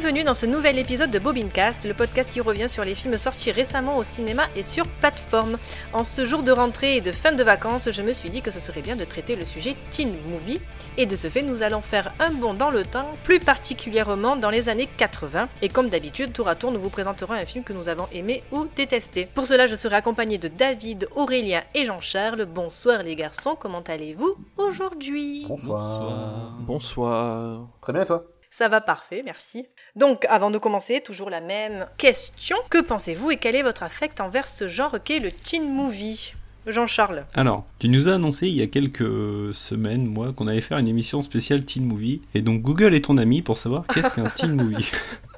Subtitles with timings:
[0.00, 3.50] Bienvenue dans ce nouvel épisode de Bobincast, le podcast qui revient sur les films sortis
[3.50, 5.58] récemment au cinéma et sur plateforme.
[5.92, 8.50] En ce jour de rentrée et de fin de vacances, je me suis dit que
[8.50, 10.58] ce serait bien de traiter le sujet teen movie
[10.96, 14.48] et de ce fait nous allons faire un bond dans le temps, plus particulièrement dans
[14.48, 17.74] les années 80 et comme d'habitude tour à tour nous vous présenterons un film que
[17.74, 19.26] nous avons aimé ou détesté.
[19.26, 22.46] Pour cela je serai accompagné de David, Aurélien et Jean-Charles.
[22.46, 25.44] Bonsoir les garçons, comment allez-vous aujourd'hui?
[25.46, 26.56] Bonsoir.
[26.60, 27.66] Bonsoir.
[27.82, 28.24] Très bien, toi?
[28.50, 29.66] Ça va parfait, merci.
[29.94, 32.56] Donc, avant de commencer, toujours la même question.
[32.68, 36.34] Que pensez-vous et quel est votre affect envers ce genre qu'est le teen movie?
[36.66, 37.24] Jean-Charles.
[37.34, 40.88] Alors, tu nous as annoncé il y a quelques semaines, moi, qu'on allait faire une
[40.88, 42.20] émission spéciale Teen Movie.
[42.34, 44.90] Et donc Google est ton ami pour savoir qu'est-ce qu'un Teen Movie.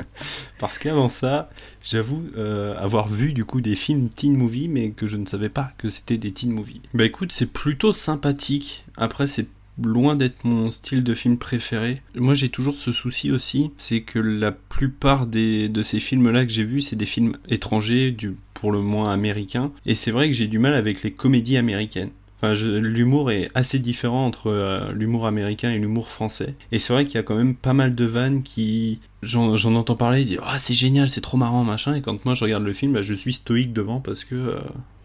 [0.59, 1.49] Parce qu'avant ça,
[1.85, 5.49] j'avoue euh, avoir vu du coup des films Teen Movie, mais que je ne savais
[5.49, 6.83] pas que c'était des Teen Movie.
[6.95, 8.85] Bah écoute, c'est plutôt sympathique.
[8.97, 9.47] Après, c'est
[9.83, 12.03] loin d'être mon style de film préféré.
[12.15, 16.53] Moi, j'ai toujours ce souci aussi, c'est que la plupart des, de ces films-là que
[16.53, 19.73] j'ai vus, c'est des films étrangers, du, pour le moins américains.
[19.87, 22.11] Et c'est vrai que j'ai du mal avec les comédies américaines.
[22.45, 26.57] Enfin, l'humour est assez différent entre euh, l'humour américain et l'humour français.
[26.73, 29.01] Et c'est vrai qu'il y a quand même pas mal de vannes qui...
[29.23, 31.95] J'en entends parler, ils disent «Ah, c'est génial, c'est trop marrant, machin».
[31.97, 34.35] Et quand moi je regarde le film, bah, je suis stoïque devant parce que...
[34.35, 34.59] euh,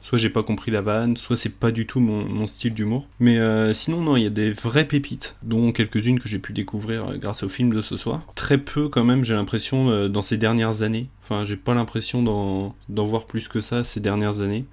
[0.08, 3.10] Soit j'ai pas compris la vanne, soit c'est pas du tout mon, style d'humour.
[3.20, 6.54] Mais euh, sinon, non, il y a des vraies pépites, dont quelques-unes que j'ai pu
[6.54, 8.22] découvrir euh, grâce au film de ce soir.
[8.34, 11.10] Très peu, quand même, j'ai l'impression, euh, dans ces dernières années.
[11.24, 14.64] Enfin, j'ai pas l'impression d'en voir plus que ça ces dernières années.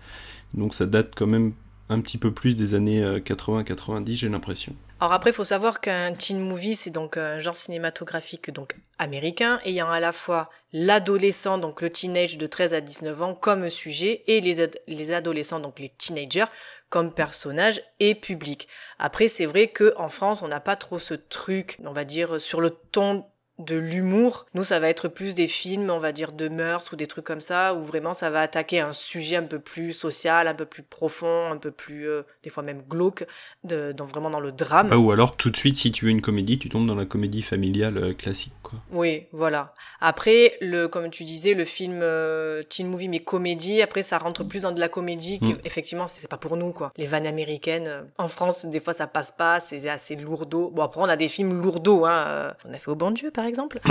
[0.55, 1.53] Donc ça date quand même
[1.89, 4.75] un petit peu plus des années euh, 80-90, j'ai l'impression.
[5.05, 9.61] Alors après, il faut savoir qu'un teen movie, c'est donc un genre cinématographique donc américain,
[9.67, 14.25] ayant à la fois l'adolescent, donc le teenage de 13 à 19 ans, comme sujet,
[14.29, 16.47] et les, ad- les adolescents, donc les teenagers,
[16.89, 18.67] comme personnage et public.
[18.99, 22.41] Après, c'est vrai que en France, on n'a pas trop ce truc, on va dire,
[22.41, 23.27] sur le ton
[23.59, 24.47] de l'humour.
[24.55, 27.25] Nous, ça va être plus des films, on va dire, de mœurs ou des trucs
[27.25, 30.65] comme ça, où vraiment ça va attaquer un sujet un peu plus social, un peu
[30.67, 33.25] plus profond, un peu plus, euh, des fois même glauque,
[33.63, 34.89] de, dans, vraiment dans le drame.
[34.91, 37.05] Ah, ou alors, tout de suite, si tu veux une comédie, tu tombes dans la
[37.07, 38.79] comédie familiale euh, classique, quoi.
[38.93, 39.73] Oui, voilà.
[40.01, 44.45] Après, le, comme tu disais, le film euh, teen movie mais comédie, après ça rentre
[44.45, 45.39] plus dans de la comédie.
[45.39, 45.59] qui- Mm.
[45.65, 46.91] Effectivement, c'est pas pour nous quoi.
[46.97, 50.71] Les vannes américaines, euh, en France, des fois ça passe pas, c'est assez lourdeau.
[50.71, 52.55] Bon après on a des films lourdeaux, hein.
[52.65, 53.81] On a fait au bon Dieu par exemple.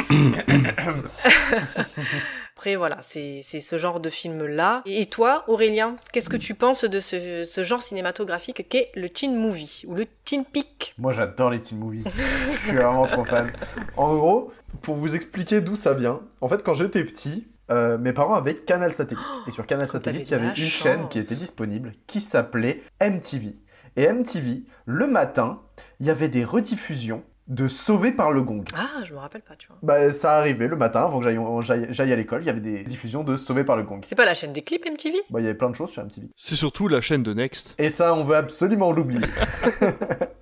[2.55, 4.81] après voilà, c'est c'est ce genre de film là.
[4.85, 9.35] Et toi, Aurélien, qu'est-ce que tu penses de ce, ce genre cinématographique qu'est le teen
[9.35, 12.03] movie ou le teen pic Moi, j'adore les teen movies.
[12.05, 13.51] Je suis vraiment trop fan.
[13.97, 18.13] En gros, pour vous expliquer d'où ça vient, en fait, quand j'étais petit, euh, mes
[18.13, 19.23] parents avaient Canal Satellite.
[19.47, 22.83] Et sur Canal t'avais Satellite, il y avait une chaîne qui était disponible qui s'appelait
[23.01, 23.53] MTV.
[23.95, 25.61] Et MTV, le matin,
[25.99, 28.63] il y avait des rediffusions de Sauvé par le Gong.
[28.75, 29.77] Ah, je me rappelle pas, tu vois.
[29.83, 32.59] Bah, ça arrivait le matin, avant que j'aille- j'aille j'aille à l'école, il y avait
[32.61, 33.99] des diffusions de Sauvé par le Gong.
[34.03, 36.01] C'est pas la chaîne des clips MTV Bah, il y avait plein de choses sur
[36.03, 36.27] MTV.
[36.35, 37.75] C'est surtout la chaîne de Next.
[37.77, 39.21] Et ça, on veut absolument l'oublier.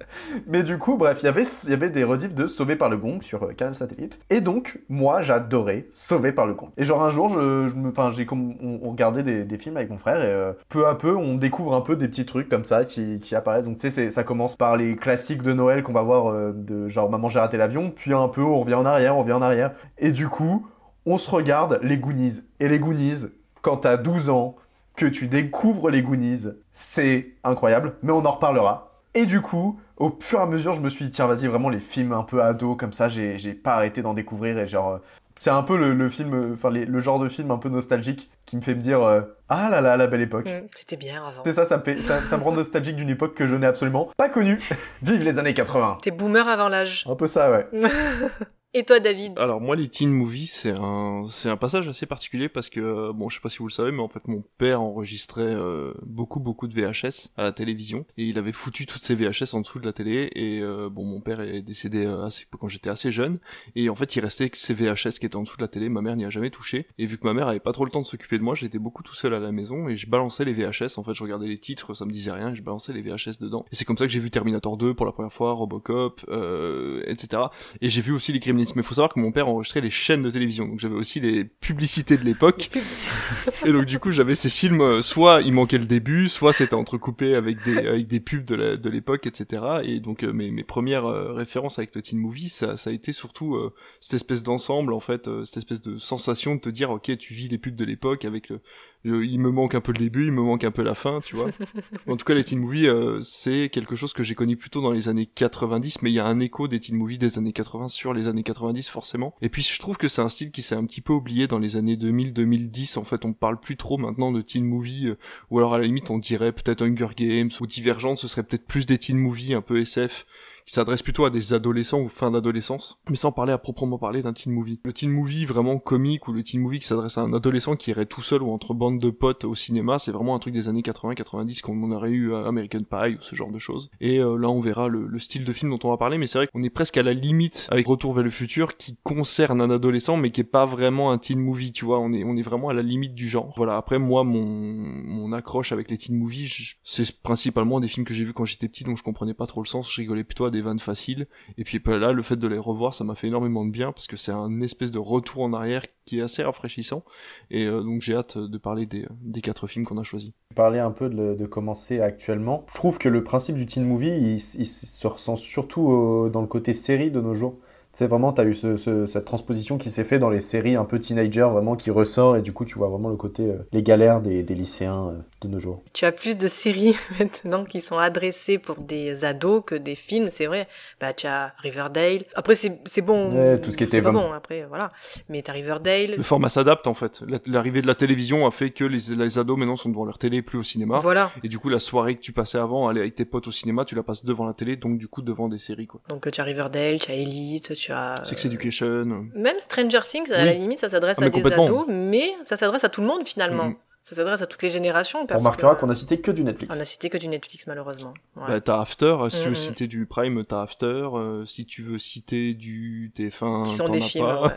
[0.48, 3.44] Mais du coup, bref, il y avait- des rediffs de Sauvé par le Gong sur
[3.44, 4.20] euh, Canal Satellite.
[4.30, 6.70] Et donc, moi, j'adorais Sauvé par le Gong.
[6.78, 7.38] Et genre, un jour, je,
[7.76, 7.92] me,
[8.32, 11.76] on, on regardait des, films avec mon frère et euh, peu à peu, on découvre
[11.76, 13.66] un peu des petits trucs comme ça qui, apparaissent.
[13.66, 16.54] Donc, tu sais, ça commence par les classiques de Noël qu'on va voir euh,
[16.88, 17.92] genre Maman, j'ai raté l'avion.
[17.96, 19.74] Puis un peu, on revient en arrière, on revient en arrière.
[19.98, 20.68] Et du coup,
[21.06, 22.42] on se regarde les Goonies.
[22.60, 23.28] Et les Goonies,
[23.62, 24.56] quand t'as 12 ans,
[24.96, 28.91] que tu découvres les Goonies, c'est incroyable, mais on en reparlera.
[29.14, 31.70] Et du coup, au fur et à mesure, je me suis dit, tiens, vas-y, vraiment,
[31.70, 34.92] les films un peu ados, comme ça, j'ai j'ai pas arrêté d'en découvrir, et genre...
[34.92, 34.98] euh,
[35.40, 37.68] C'est un peu le, le film, euh, enfin, les- le genre de film un peu
[37.70, 40.46] nostalgique qui me fait me dire, euh, ah là là, la belle époque.
[40.46, 41.42] Mm, C'était bien avant.
[41.44, 43.66] C'est ça, ça me, fait, ça, ça me rend nostalgique d'une époque que je n'ai
[43.68, 44.60] absolument pas connue.
[45.02, 47.06] Vive les années 80 T'es boomer avant l'âge.
[47.10, 47.68] Un peu ça, ouais.
[48.74, 49.34] Et toi, David?
[49.38, 53.12] Alors moi les teen movies c'est un c'est un passage assez particulier parce que euh,
[53.12, 55.94] bon je sais pas si vous le savez mais en fait mon père enregistrait euh,
[56.04, 59.60] beaucoup beaucoup de VHS à la télévision et il avait foutu toutes ces VHS en
[59.60, 63.12] dessous de la télé et euh, bon mon père est décédé euh, quand j'étais assez
[63.12, 63.40] jeune
[63.76, 65.90] et en fait il restait que ces VHS qui étaient en dessous de la télé.
[65.90, 67.92] Ma mère n'y a jamais touché et vu que ma mère avait pas trop le
[67.92, 70.46] temps de s'occuper de moi j'étais beaucoup tout seul à la maison et je balançais
[70.46, 72.94] les VHS en fait je regardais les titres ça me disait rien et je balançais
[72.94, 73.66] les VHS dedans.
[73.74, 77.04] Et c'est comme ça que j'ai vu Terminator 2 pour la première fois Robocop euh,
[77.06, 77.44] etc
[77.82, 79.90] et j'ai vu aussi les Gremlins mais il faut savoir que mon père enregistrait les
[79.90, 80.68] chaînes de télévision.
[80.68, 82.70] Donc j'avais aussi les publicités de l'époque.
[83.66, 86.74] Et donc du coup j'avais ces films euh, soit il manquait le début soit c'était
[86.74, 90.52] entrecoupé avec des avec des pubs de la- de l'époque etc et donc euh, mes
[90.52, 94.16] mes premières euh, références avec le teen movie ça ça a été surtout euh, cette
[94.16, 97.58] espèce d'ensemble en fait cette espèce de sensation de te dire ok tu vis les
[97.58, 98.62] pubs de l'époque avec le-
[99.04, 101.36] il me manque un peu le début il me manque un peu la fin tu
[101.36, 101.50] vois
[102.08, 104.92] en tout cas les teen movies euh, c'est quelque chose que j'ai connu plutôt dans
[104.92, 107.88] les années 90 mais il y a un écho des teen movies des années 80
[107.88, 109.36] sur les années 90 forcément.
[109.42, 111.60] Et puis je trouve que c'est un style qui s'est un petit peu oublié dans
[111.60, 112.98] les années 2000-2010.
[112.98, 115.18] En fait, on parle plus trop maintenant de teen movie, euh,
[115.50, 118.66] ou alors à la limite on dirait peut-être Hunger Games ou Divergent, ce serait peut-être
[118.66, 120.26] plus des teen movies un peu SF
[120.66, 124.22] qui s'adresse plutôt à des adolescents ou fin d'adolescence, mais sans parler à proprement parler
[124.22, 124.80] d'un teen movie.
[124.84, 127.92] Le teen movie vraiment comique ou le teen movie qui s'adresse à un adolescent qui
[127.92, 130.68] irait tout seul ou entre bandes de potes au cinéma, c'est vraiment un truc des
[130.68, 133.90] années 80-90 comme on aurait eu à American Pie ou ce genre de choses.
[134.00, 136.40] Et euh, là on verra le, style de film dont on va parler, mais c'est
[136.40, 139.70] vrai qu'on est presque à la limite avec Retour vers le futur qui concerne un
[139.70, 142.74] adolescent mais qui est pas vraiment un teen movie, tu vois, on est, vraiment à
[142.74, 143.54] la limite du genre.
[143.56, 148.14] Voilà, après moi mon, mon accroche avec les teen movies, c'est principalement des films que
[148.14, 150.46] j'ai vus quand j'étais petit donc je comprenais pas trop le sens, je rigolais plutôt
[150.52, 151.28] des vannes faciles.
[151.58, 153.92] Et puis bah, là, le fait de les revoir, ça m'a fait énormément de bien
[153.92, 157.04] parce que c'est un espèce de retour en arrière qui est assez rafraîchissant.
[157.50, 160.32] Et euh, donc j'ai hâte de parler des, des quatre films qu'on a choisis.
[160.56, 162.66] Parler un peu de, commencer actuellement.
[162.70, 166.74] Je trouve que le principe du teen movie, il, se ressent surtout dans le côté
[166.74, 167.58] série de nos jours.
[167.94, 170.86] Tu sais, vraiment, tu as eu cette transposition qui s'est fait dans les séries un
[170.86, 173.84] peu teenager, vraiment, qui ressort, et du coup, tu vois vraiment le côté, euh, les
[173.84, 175.84] galères des, lycéens euh, de nos jours.
[175.92, 180.30] Tu as plus de séries maintenant qui sont adressées pour des ados que des films,
[180.30, 180.70] c'est vrai.
[181.02, 182.24] Bah, tu as Riverdale.
[182.34, 183.58] Après, c'est bon.
[183.62, 184.88] tout ce qui était pas bon, après, voilà.
[185.28, 186.16] Mais tu as Riverdale.
[186.16, 187.22] Le format s'adapte, en fait.
[187.46, 190.42] L'arrivée de la télévision a fait que les, les, ados, maintenant, sont devant leur télé,
[190.42, 191.00] plus au cinéma.
[191.00, 191.34] Voilà.
[191.44, 193.84] Et du coup, la soirée que tu passais avant, aller avec tes potes au cinéma,
[193.84, 196.00] tu la passes devant la télé, donc du coup, devant des séries, quoi.
[196.08, 198.22] Donc, tu as Riverdale, tu as Elite, tu as.
[198.24, 199.28] Sex Education.
[199.34, 202.84] Même Stranger Things, à la limite, ça s'adresse ah, à des ados, mais ça s'adresse
[202.84, 203.70] à tout le monde finalement.
[203.70, 203.76] Mm.
[204.04, 205.28] Ça s'adresse à toutes les générations.
[205.30, 206.76] On remarquera qu'on a cité que du Netflix.
[206.76, 208.16] On a cité que du Netflix, malheureusement.
[208.36, 209.56] Bah, t'as After, si tu veux mm, mm.
[209.56, 210.86] citer du Prime, t'as After.
[211.14, 214.26] Euh, si tu veux citer du TF1, Qui sont des films,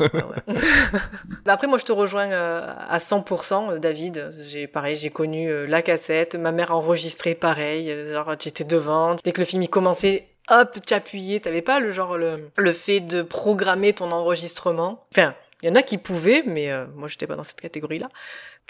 [1.44, 4.30] bah, Après, moi, je te rejoins euh, à 100%, euh, David.
[4.48, 6.36] J'ai, pareil, j'ai connu la cassette.
[6.36, 7.94] Ma mère a enregistré pareil.
[8.10, 9.16] genre, j'étais devant.
[9.22, 12.72] Dès que le film y commençait, hop, tu appuyais, t'avais pas le genre le, le
[12.72, 15.06] fait de programmer ton enregistrement?
[15.12, 18.10] Enfin, il y en a qui pouvaient, mais euh, moi j'étais pas dans cette catégorie-là.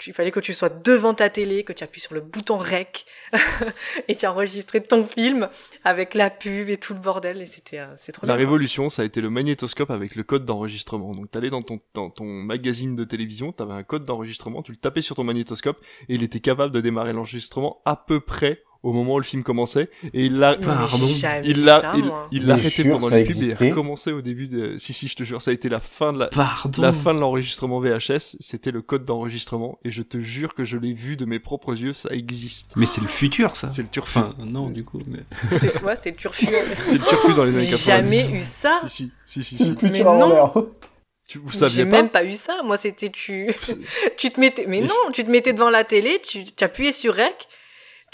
[0.07, 3.05] Il fallait que tu sois devant ta télé, que tu appuies sur le bouton rec
[4.07, 5.49] et tu enregistré ton film
[5.83, 9.01] avec la pub et tout le bordel et c'était euh, c'est trop La révolution, ça
[9.01, 11.11] a été le magnétoscope avec le code d'enregistrement.
[11.11, 14.77] Donc t'allais dans ton dans ton magazine de télévision, t'avais un code d'enregistrement, tu le
[14.77, 18.93] tapais sur ton magnétoscope et il était capable de démarrer l'enregistrement à peu près au
[18.93, 21.07] moment où le film commençait et il l'a pardon
[21.43, 21.95] il l'a
[22.31, 25.15] il l'a arrêté pendant le pub et a recommencé au début de si si je
[25.15, 26.29] te jure ça a été la fin de la
[26.77, 30.77] la fin de l'enregistrement VHS c'était le code d'enregistrement et je te jure que je
[30.77, 32.73] l'ai vu de mes propres yeux ça existe.
[32.75, 33.69] Mais c'est le futur ça.
[33.69, 34.19] C'est le turfu.
[34.19, 35.23] Enfin, non du coup mais
[35.59, 36.45] c'est quoi c'est le turfu
[36.79, 38.81] c'est le turfu dans les années 90 jamais eu ça.
[38.87, 40.53] Si si si si, mais non.
[41.27, 42.61] Tu, vous saviez J'ai même pas eu ça.
[42.63, 43.51] Moi, c'était tu,
[44.17, 47.15] tu te mettais, mais non, tu te mettais devant la télé, tu, tu appuyais sur
[47.15, 47.47] rec,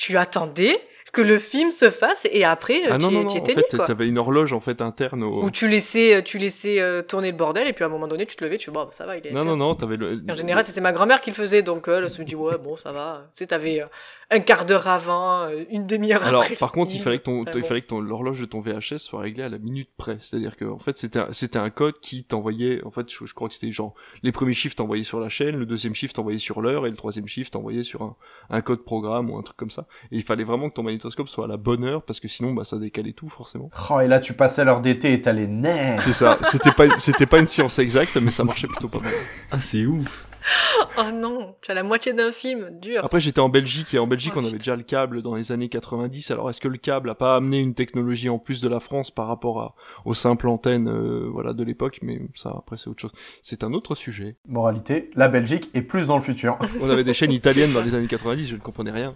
[0.01, 0.79] tu attendais
[1.13, 3.85] que le film se fasse et après ah tu, non, non, tu étais en fait,
[3.85, 5.43] t'avais une horloge en fait interne au...
[5.43, 8.25] où tu laissais tu laissais euh, tourner le bordel et puis à un moment donné
[8.25, 9.97] tu te levais tu dis bon bah, ça va il est non non non t'avais
[9.97, 10.21] le...
[10.27, 12.75] en général c'était ma grand-mère qui le faisait donc euh, elle se dit ouais bon
[12.75, 13.27] ça va.
[13.33, 13.85] Tu sais t'avais euh,
[14.31, 16.55] un quart d'heure avant, euh, une demi-heure Alors, après.
[16.55, 19.19] par contre, il fallait que ton, il fallait que ton l'horloge de ton VHS soit
[19.19, 20.17] réglée à la minute près.
[20.19, 22.83] C'est-à-dire que en fait, c'était c'était un code qui t'envoyait.
[22.85, 25.65] En fait, je, crois que c'était genre les premiers chiffres t'envoyaient sur la chaîne, le
[25.65, 28.15] deuxième chiffre t'envoyait sur l'heure et le troisième chiffre t'envoyait sur un,
[28.49, 29.85] un code programme ou un truc comme ça.
[30.11, 32.53] Et il fallait vraiment que ton magnétoscope soit à la bonne heure parce que sinon,
[32.53, 33.69] bah, ça décalait tout forcément.
[33.89, 36.01] Oh, et là, tu passais l'heure d'été et t'as les nerfs.
[36.01, 36.37] C'est ça.
[36.45, 39.11] C'était pas, c'était pas une science exacte, mais ça marchait plutôt pas mal.
[39.51, 40.30] Ah, c'est ouf.
[40.97, 43.03] oh non, tu as la moitié d'un film, dur.
[43.03, 45.51] Après j'étais en Belgique et en Belgique oh, on avait déjà le câble dans les
[45.51, 46.31] années 90.
[46.31, 49.11] Alors est-ce que le câble a pas amené une technologie en plus de la France
[49.11, 51.99] par rapport à, aux simples antennes euh, voilà de l'époque?
[52.01, 53.13] Mais ça après c'est autre chose.
[53.41, 54.37] C'est un autre sujet.
[54.47, 56.57] Moralité, la Belgique est plus dans le futur.
[56.81, 59.15] on avait des chaînes italiennes dans les années 90, je ne comprenais rien.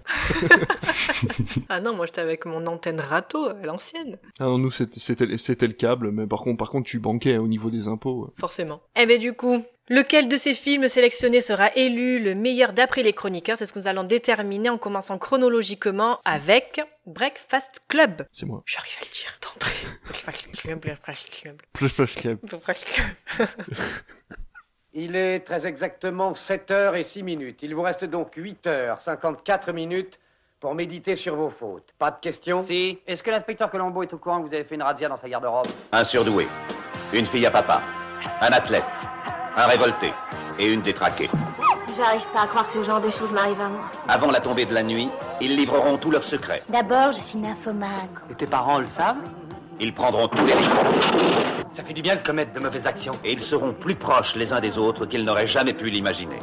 [1.69, 4.17] ah non, moi j'étais avec mon antenne râteau à l'ancienne.
[4.39, 7.69] Ah non, nous c'était le câble, mais par contre par contre tu banquais au niveau
[7.69, 8.33] des impôts.
[8.37, 8.81] Forcément.
[8.95, 13.13] Eh ben du coup, Lequel de ces films sélectionnés sera élu le meilleur d'après les
[13.13, 13.55] chroniqueurs?
[13.55, 18.25] C'est ce que nous allons déterminer en commençant chronologiquement avec Breakfast Club.
[18.31, 18.63] C'est moi.
[18.65, 19.75] J'arrive à le dire d'entrée.
[21.75, 22.41] Breakfast Club.
[24.95, 27.59] Il est très exactement 7 heures et 6 minutes.
[27.61, 30.17] Il vous reste donc 8 heures 54 minutes
[30.59, 31.93] pour méditer sur vos fautes.
[31.99, 32.63] Pas de questions?
[32.63, 32.97] Si.
[33.05, 35.29] Est-ce que l'inspecteur Colombo est au courant que vous avez fait une razzia dans sa
[35.29, 35.67] garde-robe?
[35.91, 36.47] Un surdoué,
[37.13, 37.83] une fille à papa,
[38.41, 38.83] un athlète,
[39.55, 40.13] un révolté
[40.59, 41.29] et une détraquée.
[41.95, 43.89] J'arrive pas à croire que ce genre de choses m'arrive à moi.
[44.07, 45.09] Avant la tombée de la nuit,
[45.39, 46.61] ils livreront tous leurs secrets.
[46.69, 48.09] D'abord, je suis nymphomane.
[48.29, 49.17] Et tes parents le savent?
[49.79, 50.71] Ils prendront tous les risques.
[51.71, 53.13] Ça fait du bien de commettre de mauvaises actions.
[53.23, 56.39] Et ils seront plus proches les uns des autres qu'ils n'auraient jamais pu l'imaginer.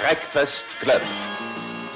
[0.00, 1.02] Breakfast Club.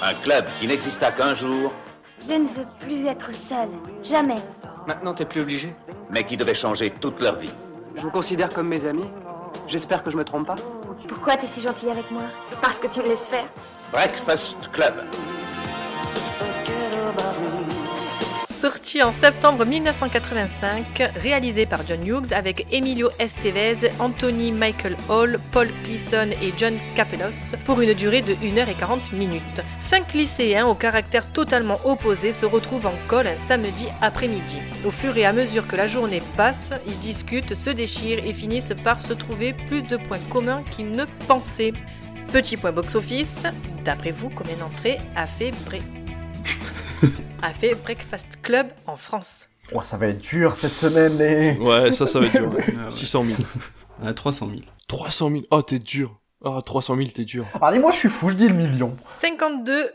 [0.03, 1.73] Un club qui n'exista qu'un jour.
[2.21, 3.69] Je ne veux plus être seule.
[4.05, 4.43] Jamais.
[4.87, 5.75] Maintenant, t'es plus obligé.
[6.11, 7.53] Mais qui devait changer toute leur vie.
[7.97, 9.09] Je vous considère comme mes amis.
[9.67, 10.57] J'espère que je me trompe pas.
[11.09, 12.23] Pourquoi t'es si gentil avec moi?
[12.61, 13.47] Parce que tu me laisses faire.
[13.93, 14.95] Breakfast Club.
[18.61, 25.69] Sorti en septembre 1985, réalisé par John Hughes avec Emilio Estevez, Anthony Michael Hall, Paul
[25.85, 29.61] Gleason et John Capellos pour une durée de 1h40 minutes.
[29.81, 34.59] Cinq lycéens au caractère totalement opposé se retrouvent en col un samedi après-midi.
[34.87, 38.75] Au fur et à mesure que la journée passe, ils discutent, se déchirent et finissent
[38.83, 41.75] par se trouver plus de points communs qu'ils ne pensaient.
[42.33, 43.43] Petit point box-office,
[43.85, 45.83] d'après vous, combien d'entrées a fait Bre-
[47.43, 51.57] a fait Breakfast Club en France Oh, ça va être dur cette semaine, les.
[51.59, 52.51] Ouais, ça, ça va être dur.
[52.79, 52.91] Ah ouais.
[52.91, 53.39] 600 000.
[54.05, 54.61] À 300 000.
[54.89, 55.43] 300 000.
[55.51, 56.21] Oh, t'es dur.
[56.45, 57.47] Ah, 300 000, t'es dur.
[57.61, 58.97] Allez, moi je suis fou, je dis le million.
[59.07, 59.93] 52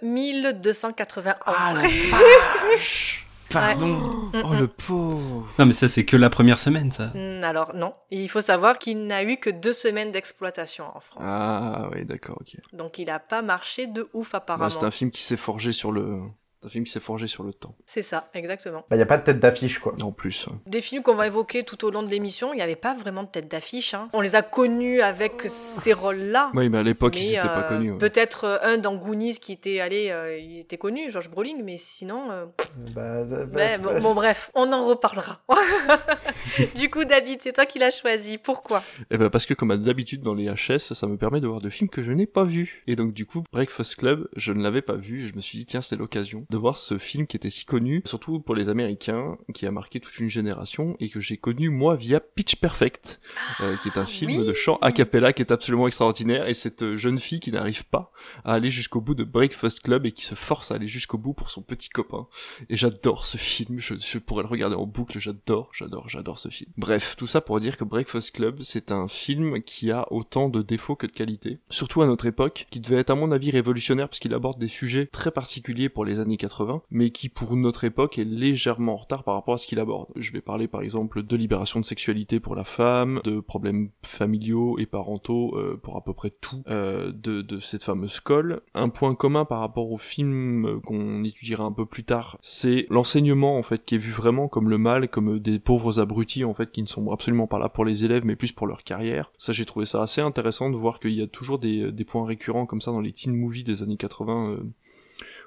[0.53, 1.89] 280 Ah, entrées.
[3.49, 3.87] Pardon.
[3.87, 4.59] Mm, Oh, mm.
[4.59, 5.47] le pauvre.
[5.59, 7.07] Non, mais ça, c'est que la première semaine, ça.
[7.13, 11.23] Mm, Alors non, il faut savoir qu'il n'a eu que deux semaines d'exploitation en France.
[11.27, 12.55] Ah, oui, d'accord, ok.
[12.73, 14.65] Donc il n'a pas marché de ouf apparemment.
[14.67, 16.19] Bah, c'est un film qui s'est forgé sur le.
[16.61, 17.75] C'est un film qui s'est forgé sur le temps.
[17.87, 18.85] C'est ça, exactement.
[18.89, 19.95] Bah, y a pas de tête d'affiche, quoi.
[20.03, 20.45] En plus.
[20.45, 20.53] ouais.
[20.67, 23.23] Des films qu'on va évoquer tout au long de l'émission, il n'y avait pas vraiment
[23.23, 23.95] de tête d'affiche.
[23.95, 24.07] hein.
[24.13, 26.51] On les a connus avec ces rôles-là.
[26.53, 27.91] Oui, mais à l'époque, ils n'étaient pas euh, connus.
[27.93, 27.97] ouais.
[27.97, 31.77] Peut-être euh, un dans Goonies qui était allé, euh, il était connu, George Brolin, mais
[31.77, 32.45] sinon, euh,
[32.93, 35.41] Bah, bah, bah, bon, bon, bref, on en reparlera.
[36.75, 38.37] du coup, David, c'est toi qui l'as choisi.
[38.37, 38.83] Pourquoi?
[39.09, 41.69] Eh ben parce que comme d'habitude dans les HS, ça me permet de voir de
[41.69, 42.83] films que je n'ai pas vus.
[42.87, 45.57] Et donc du coup, Breakfast Club, je ne l'avais pas vu et je me suis
[45.57, 48.69] dit tiens c'est l'occasion de voir ce film qui était si connu, surtout pour les
[48.69, 53.19] Américains, qui a marqué toute une génération et que j'ai connu moi via Pitch Perfect,
[53.61, 54.45] euh, qui est un film oui.
[54.45, 57.85] de chant a cappella qui est absolument extraordinaire et cette euh, jeune fille qui n'arrive
[57.85, 58.11] pas
[58.43, 61.33] à aller jusqu'au bout de Breakfast Club et qui se force à aller jusqu'au bout
[61.33, 62.27] pour son petit copain.
[62.69, 66.49] Et j'adore ce film, je, je pourrais le regarder en boucle, j'adore, j'adore, j'adore ce
[66.49, 66.69] film.
[66.77, 70.61] Bref, tout ça pour dire que Breakfast Club, c'est un film qui a autant de
[70.61, 71.59] défauts que de qualités.
[71.69, 74.67] Surtout à notre époque, qui devait être à mon avis révolutionnaire parce qu'il aborde des
[74.67, 78.97] sujets très particuliers pour les années 80, mais qui pour notre époque est légèrement en
[78.97, 80.07] retard par rapport à ce qu'il aborde.
[80.15, 84.77] Je vais parler par exemple de libération de sexualité pour la femme, de problèmes familiaux
[84.79, 88.61] et parentaux euh, pour à peu près tout euh, de, de cette fameuse colle.
[88.73, 92.87] Un point commun par rapport au film euh, qu'on étudiera un peu plus tard, c'est
[92.89, 96.53] l'enseignement en fait qui est vu vraiment comme le mal, comme des pauvres abrutis en
[96.53, 99.31] fait qui ne sont absolument pas là pour les élèves mais plus pour leur carrière.
[99.37, 102.25] Ça j'ai trouvé ça assez intéressant de voir qu'il y a toujours des, des points
[102.25, 104.63] récurrents comme ça dans les teen movies des années 80 euh,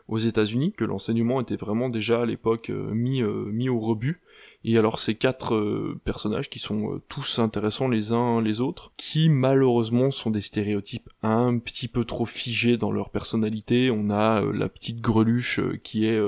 [0.09, 4.21] aux États-Unis, que l'enseignement était vraiment déjà à l'époque euh, mis, euh, mis au rebut.
[4.67, 9.29] Et alors ces quatre euh, personnages qui sont tous intéressants les uns les autres, qui
[9.29, 13.91] malheureusement sont des stéréotypes un petit peu trop figés dans leur personnalité.
[13.91, 16.19] On a la petite greluche qui est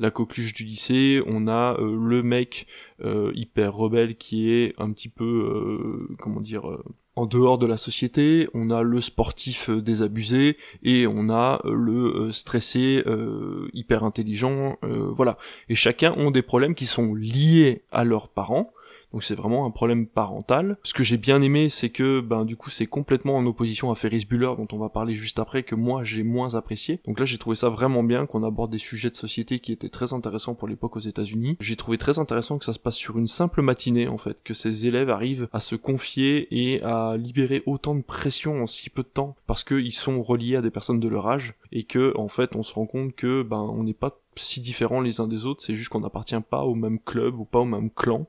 [0.00, 2.66] la coqueluche du lycée, on a le mec
[3.04, 6.78] hyper rebelle qui est un petit peu comment dire
[7.16, 11.72] en dehors de la société, on a le sportif euh, désabusé et on a euh,
[11.72, 15.38] le euh, stressé euh, hyper intelligent, euh, voilà.
[15.68, 18.73] Et chacun ont des problèmes qui sont liés à leurs parents.
[19.14, 20.76] Donc c'est vraiment un problème parental.
[20.82, 23.94] Ce que j'ai bien aimé, c'est que ben du coup c'est complètement en opposition à
[23.94, 26.98] Ferris Bueller dont on va parler juste après que moi j'ai moins apprécié.
[27.06, 29.88] Donc là j'ai trouvé ça vraiment bien qu'on aborde des sujets de société qui étaient
[29.88, 31.56] très intéressants pour l'époque aux États-Unis.
[31.60, 34.52] J'ai trouvé très intéressant que ça se passe sur une simple matinée en fait, que
[34.52, 39.04] ces élèves arrivent à se confier et à libérer autant de pression en si peu
[39.04, 42.26] de temps parce qu'ils sont reliés à des personnes de leur âge et que en
[42.26, 45.46] fait on se rend compte que ben on n'est pas si différents les uns des
[45.46, 48.26] autres, c'est juste qu'on n'appartient pas au même club ou pas au même clan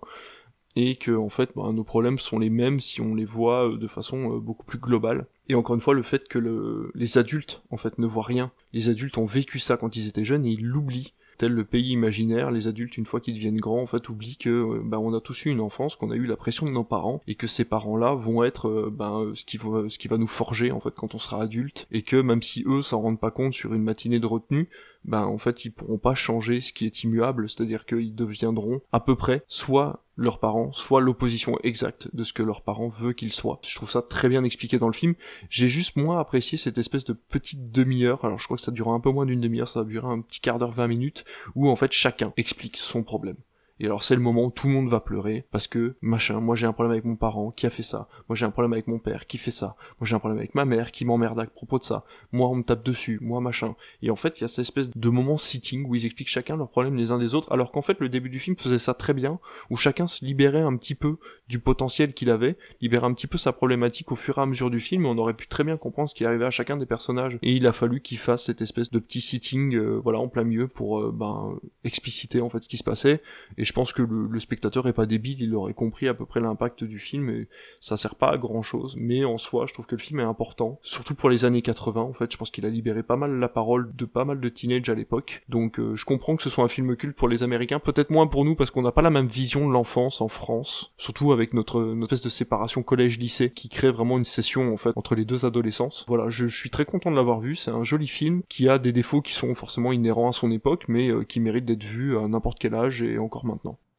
[0.76, 3.78] et que en fait bah, nos problèmes sont les mêmes si on les voit euh,
[3.78, 5.26] de façon euh, beaucoup plus globale.
[5.48, 6.92] Et encore une fois le fait que le...
[6.96, 8.52] les adultes en fait ne voient rien.
[8.74, 11.14] Les adultes ont vécu ça quand ils étaient jeunes et ils l'oublient.
[11.38, 14.50] Tel le pays imaginaire, les adultes une fois qu'ils deviennent grands en fait oublient que
[14.50, 16.84] euh, bah, on a tous eu une enfance, qu'on a eu la pression de nos
[16.84, 20.28] parents et que ces parents-là vont être ben, ce qui va ce qui va nous
[20.28, 23.32] forger en fait quand on sera adulte et que même si eux s'en rendent pas
[23.32, 24.70] compte sur une matinée de retenue,
[25.04, 29.00] ben en fait ils pourront pas changer ce qui est immuable, c'est-à-dire qu'ils deviendront à
[29.00, 33.34] peu près soit leurs parents, soit l'opposition exacte de ce que leurs parents veulent qu'ils
[33.34, 33.60] soient.
[33.68, 35.16] Je trouve ça très bien expliqué dans le film.
[35.50, 38.96] J'ai juste moins apprécié cette espèce de petite demi-heure, alors je crois que ça durera
[38.96, 41.70] un peu moins d'une demi-heure, ça va durer un petit quart d'heure, 20 minutes, où
[41.70, 43.38] en fait chacun explique son problème.
[43.80, 46.56] Et alors c'est le moment où tout le monde va pleurer parce que machin, moi
[46.56, 48.88] j'ai un problème avec mon parent qui a fait ça, moi j'ai un problème avec
[48.88, 51.46] mon père qui fait ça, moi j'ai un problème avec ma mère qui m'emmerde à
[51.46, 53.76] propos de ça, moi on me tape dessus, moi machin.
[54.02, 56.56] Et en fait il y a cette espèce de moment sitting où ils expliquent chacun
[56.56, 58.94] leurs problèmes les uns des autres, alors qu'en fait le début du film faisait ça
[58.94, 59.40] très bien,
[59.70, 61.18] où chacun se libérait un petit peu
[61.48, 64.70] du potentiel qu'il avait, libérait un petit peu sa problématique au fur et à mesure
[64.72, 66.86] du film, et on aurait pu très bien comprendre ce qui arrivait à chacun des
[66.86, 67.38] personnages.
[67.42, 70.44] Et il a fallu qu'il fasse cette espèce de petit sitting, euh, voilà, en plein
[70.44, 73.22] milieu pour euh, ben expliciter en fait ce qui se passait.
[73.66, 76.40] Je pense que le, le spectateur est pas débile, il aurait compris à peu près
[76.40, 77.48] l'impact du film et
[77.80, 78.96] ça sert pas à grand chose.
[78.98, 82.02] Mais en soi, je trouve que le film est important, surtout pour les années 80.
[82.02, 84.50] En fait, je pense qu'il a libéré pas mal la parole de pas mal de
[84.50, 85.44] teenage à l'époque.
[85.50, 88.28] Donc, euh, je comprends que ce soit un film culte pour les Américains, peut-être moins
[88.28, 91.54] pour nous parce qu'on n'a pas la même vision de l'enfance en France, surtout avec
[91.54, 95.26] notre, notre espèce de séparation collège-lycée qui crée vraiment une session en fait entre les
[95.26, 96.06] deux adolescences.
[96.08, 97.56] Voilà, je, suis très content de l'avoir vu.
[97.56, 100.86] C'est un joli film qui a des défauts qui sont forcément inhérents à son époque,
[100.88, 103.55] mais euh, qui mérite d'être vu à n'importe quel âge et encore maintenant.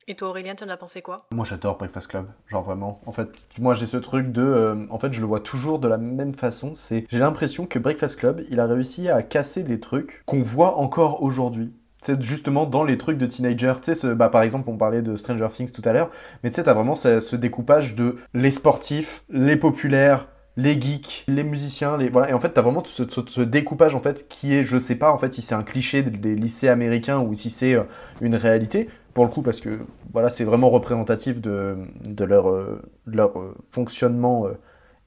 [0.08, 1.26] Et toi, Aurélien, t'en as pensé quoi?
[1.32, 2.26] Moi, j'adore Breakfast Club.
[2.48, 3.00] Genre vraiment.
[3.06, 4.42] En fait, moi, j'ai ce truc de.
[4.42, 6.74] euh, en fait, je le vois toujours de la même façon.
[6.76, 7.06] C'est.
[7.08, 11.22] J'ai l'impression que Breakfast Club, il a réussi à casser des trucs qu'on voit encore
[11.24, 11.72] aujourd'hui.
[12.02, 13.72] C'est justement dans les trucs de teenager.
[13.82, 16.10] Tu sais, ce- bah, par exemple, on parlait de Stranger Things tout à l'heure.
[16.44, 21.24] Mais tu sais, t'as vraiment ce, ce découpage de les sportifs, les populaires, les geeks,
[21.28, 22.30] les musiciens, les voilà.
[22.30, 25.12] Et en fait, t'as vraiment ce, ce- découpage en fait qui est, je sais pas,
[25.12, 27.82] en fait, si c'est un cliché des, lycées américains ou si c'est euh,
[28.20, 28.88] une réalité.
[29.14, 29.70] Pour le coup, parce que
[30.12, 34.46] voilà, c'est vraiment représentatif de, de leur, euh, leur euh, fonctionnement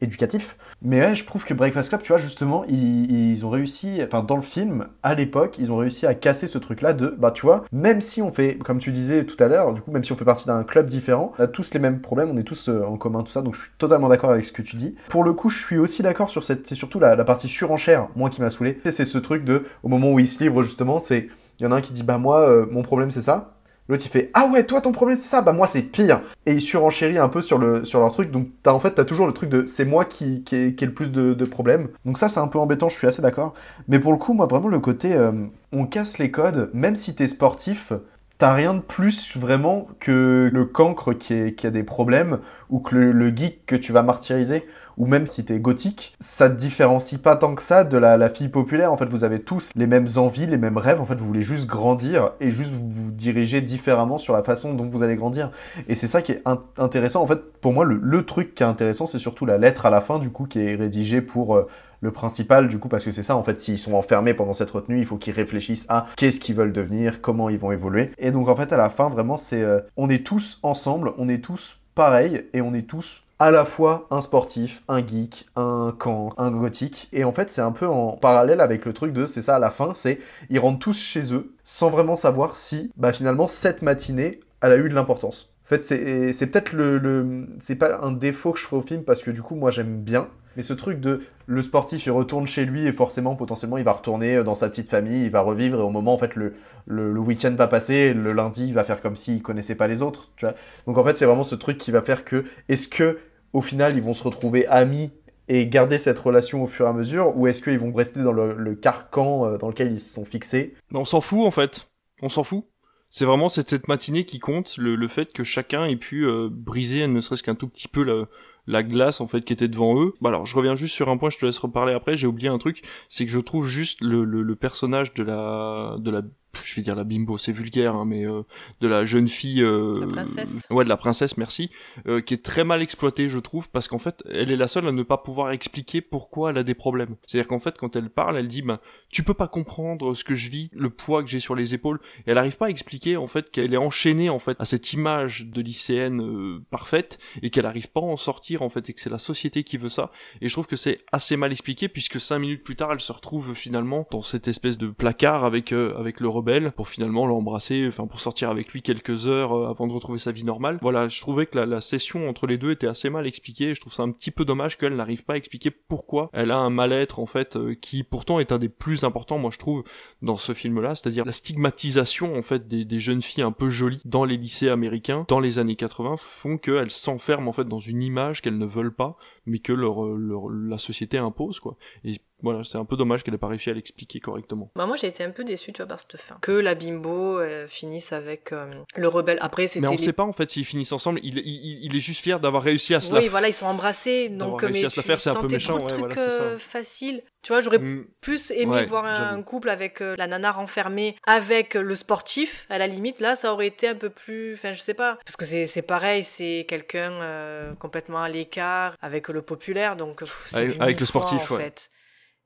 [0.01, 0.57] éducatif.
[0.81, 4.23] Mais ouais, je trouve que Breakfast Club, tu vois, justement, ils, ils ont réussi, enfin,
[4.23, 7.45] dans le film, à l'époque, ils ont réussi à casser ce truc-là de, bah, tu
[7.45, 10.11] vois, même si on fait, comme tu disais tout à l'heure, du coup, même si
[10.11, 12.69] on fait partie d'un club différent, on a tous les mêmes problèmes, on est tous
[12.69, 14.95] euh, en commun, tout ça, donc je suis totalement d'accord avec ce que tu dis.
[15.09, 18.07] Pour le coup, je suis aussi d'accord sur cette, c'est surtout la, la partie surenchère,
[18.15, 18.79] moi, qui m'a saoulé.
[18.85, 21.27] C'est ce truc de, au moment où ils se livrent, justement, c'est,
[21.59, 23.58] il y en a un qui dit, bah, moi, euh, mon problème, c'est ça.
[23.89, 26.21] L'autre il fait ah ouais toi ton problème c'est ça bah moi c'est pire.
[26.45, 28.29] Et il surenchérit un peu sur le leur truc.
[28.29, 31.11] Donc en fait t'as toujours le truc de c'est moi qui qui ai, le plus
[31.11, 31.89] de, problèmes.
[32.05, 33.55] Donc ça c'est un peu embêtant je suis assez d'accord.
[33.87, 35.31] Mais pour le coup moi vraiment le côté euh,
[35.73, 37.91] on casse les codes même si t'es sportif
[38.37, 43.11] t'as rien de plus vraiment que le cancre qui a des problèmes ou que le,
[43.11, 44.65] le geek que tu vas martyriser
[44.99, 48.49] ou même si t'es gothique, ça te différencie pas tant que ça de la, fille
[48.49, 48.91] populaire.
[48.91, 50.99] En fait, vous avez tous les mêmes envies, les mêmes rêves.
[50.99, 54.89] En fait, vous voulez juste grandir et juste vous, diriger différemment sur la façon dont
[54.89, 55.51] vous allez grandir.
[55.87, 57.21] Et c'est ça qui est in- intéressant.
[57.21, 59.89] En fait, pour moi, le, le truc qui est intéressant, c'est surtout la lettre à
[59.89, 61.67] la fin, du coup, qui est rédigée pour euh,
[62.01, 64.71] le principal, du coup, parce que c'est ça, en fait, s'ils sont enfermés pendant cette
[64.71, 68.11] retenue, il faut qu'ils réfléchissent à qu'est-ce qu'ils veulent devenir, comment ils vont évoluer.
[68.17, 71.29] Et donc, en fait, à la fin, vraiment, c'est, euh, on est tous ensemble, on
[71.29, 75.95] est tous pareils, et on est tous à la fois un sportif, un geek, un
[75.97, 77.07] camp, un gothique.
[77.13, 79.59] Et en fait, c'est un peu en parallèle avec le truc de, c'est ça à
[79.59, 83.81] la fin, c'est ils rentrent tous chez eux sans vraiment savoir si, bah finalement, cette
[83.81, 85.49] matinée, elle a eu de l'importance.
[85.65, 89.03] En fait, c'est peut-être le, le- c'est pas un défaut que je ferai au film
[89.03, 90.27] parce que du coup, moi, j'aime bien.
[90.57, 93.93] Mais ce truc de le sportif, il retourne chez lui et forcément, potentiellement, il va
[93.93, 96.55] retourner dans sa petite famille, il va revivre et au moment, en fait, le,
[96.87, 100.01] le, le week-end va passer, le lundi, il va faire comme s'il connaissait pas les
[100.01, 100.55] autres, tu vois.
[100.87, 103.19] Donc en fait, c'est vraiment ce truc qui va faire que, est-ce que
[103.53, 105.11] au final, ils vont se retrouver amis
[105.47, 108.31] et garder cette relation au fur et à mesure, ou est-ce qu'ils vont rester dans
[108.31, 110.75] le, carcan euh, dans lequel ils se sont fixés?
[110.93, 111.89] On s'en fout en fait.
[112.21, 112.65] On s'en fout.
[113.09, 117.07] C'est vraiment cette, cette matinée qui compte, le, fait que chacun ait pu euh, briser
[117.07, 118.25] ne serait-ce qu'un tout petit peu la,
[118.67, 120.13] la glace en fait qui était devant eux.
[120.21, 122.49] Bah alors je reviens juste sur un point, je te laisse reparler après, j'ai oublié
[122.49, 126.21] un truc, c'est que je trouve juste le, le, le personnage de la de la
[126.63, 128.43] je vais dire la bimbo, c'est vulgaire, hein, mais euh,
[128.81, 130.67] de la jeune fille, euh, La princesse.
[130.69, 131.69] ouais, de la princesse, merci,
[132.07, 134.87] euh, qui est très mal exploitée, je trouve, parce qu'en fait, elle est la seule
[134.87, 137.15] à ne pas pouvoir expliquer pourquoi elle a des problèmes.
[137.27, 138.81] C'est-à-dire qu'en fait, quand elle parle, elle dit, bah,
[139.11, 141.99] tu peux pas comprendre ce que je vis, le poids que j'ai sur les épaules,
[142.25, 144.93] et elle arrive pas à expliquer en fait qu'elle est enchaînée en fait à cette
[144.93, 148.93] image de lycéenne euh, parfaite et qu'elle arrive pas à en sortir en fait et
[148.93, 150.11] que c'est la société qui veut ça.
[150.41, 153.11] Et je trouve que c'est assez mal expliqué puisque cinq minutes plus tard, elle se
[153.11, 156.29] retrouve finalement dans cette espèce de placard avec euh, avec le
[156.75, 160.31] pour finalement l'embrasser, enfin pour sortir avec lui quelques heures euh, avant de retrouver sa
[160.31, 160.77] vie normale.
[160.81, 163.73] Voilà, je trouvais que la, la session entre les deux était assez mal expliquée.
[163.73, 166.57] Je trouve ça un petit peu dommage qu'elle n'arrive pas à expliquer pourquoi elle a
[166.57, 169.83] un mal-être en fait euh, qui pourtant est un des plus importants, moi je trouve,
[170.21, 174.01] dans ce film-là, c'est-à-dire la stigmatisation en fait des, des jeunes filles un peu jolies
[174.05, 178.01] dans les lycées américains dans les années 80 font qu'elles s'enferment en fait dans une
[178.01, 181.75] image qu'elles ne veulent pas, mais que leur, euh, leur la société impose quoi.
[182.03, 184.71] Et voilà, c'est un peu dommage qu'elle ait pas réussi à l'expliquer correctement.
[184.75, 186.37] Bah moi j'ai été un peu déçue tu vois par cette fin.
[186.41, 189.37] Que la bimbo euh, finisse avec euh, le rebelle.
[189.41, 191.19] Après c'était Mais on les- sait pas en fait s'ils finissent ensemble.
[191.23, 193.29] Il, il, il est juste fier d'avoir réussi à se Oui la.
[193.29, 195.79] voilà ils sont embrassés donc réussi mais à se la faire, c'est un peu méchant,
[195.83, 197.23] ouais, voilà, euh, faciles.
[197.41, 198.05] Tu vois j'aurais Mm.
[198.21, 202.77] plus aimé Ouais, voir un couple avec euh, la nana renfermée avec le sportif à
[202.77, 205.45] la limite là ça aurait été un peu plus enfin je sais pas parce que
[205.45, 210.79] c'est c'est pareil c'est quelqu'un euh, complètement à l'écart avec le populaire donc pff, c'est
[210.81, 211.63] Avec- le fois, sportif, en ouais.
[211.63, 211.89] fait.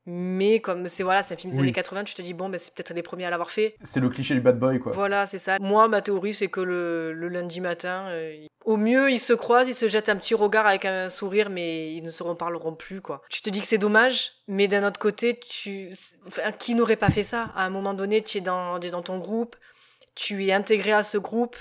[0.05, 1.63] Mais comme c'est voilà, c'est un film des Oui.
[1.63, 3.77] années 80, tu te dis bon ben c'est peut-être les premiers à l'avoir fait.
[3.83, 4.91] C'est le cliché du bad boy, quoi.
[4.91, 5.57] Voilà, c'est ça.
[5.61, 9.69] Moi, ma théorie, c'est que le, le lundi matin, euh, au mieux, ils se croisent,
[9.69, 12.99] ils se jettent un petit regard avec un sourire, mais ils ne se reparleront plus,
[12.99, 13.21] quoi.
[13.29, 15.89] Tu te dis que c'est dommage, mais d'un autre côté, tu,
[16.27, 17.51] enfin, qui n'aurait pas fait ça?
[17.55, 19.55] À un moment donné, tu es dans, tu es dans ton groupe,
[20.15, 21.55] tu es intégré à ce groupe,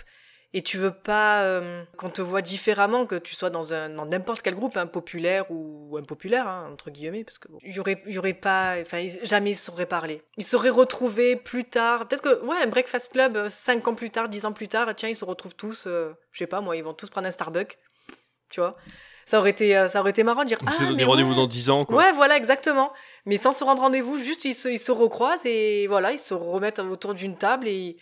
[0.55, 4.05] et tu veux pas euh, qu'on te voit différemment, que tu sois dans un dans
[4.05, 8.03] n'importe quel groupe, un populaire ou impopulaire hein, entre guillemets, parce que bon, y aurait
[8.07, 10.23] il y aurait pas, enfin jamais ils sauraient parler.
[10.37, 14.11] Ils seraient retrouvés plus tard, peut-être que ouais un Breakfast Club euh, cinq ans plus
[14.11, 16.77] tard, dix ans plus tard, tiens ils se retrouvent tous, euh, je sais pas moi,
[16.77, 17.79] ils vont tous prendre un Starbucks,
[18.51, 18.73] tu vois.
[19.25, 21.37] Ça aurait été ça aurait été marrant de dire On ah donné rendez-vous ouais.
[21.37, 21.97] dans 10 ans, quoi.
[21.97, 22.93] Ouais, voilà, exactement.
[23.25, 26.35] Mais sans se rendre rendez-vous, juste ils se, ils se recroisent et voilà, ils se
[26.35, 27.97] remettent autour d'une table et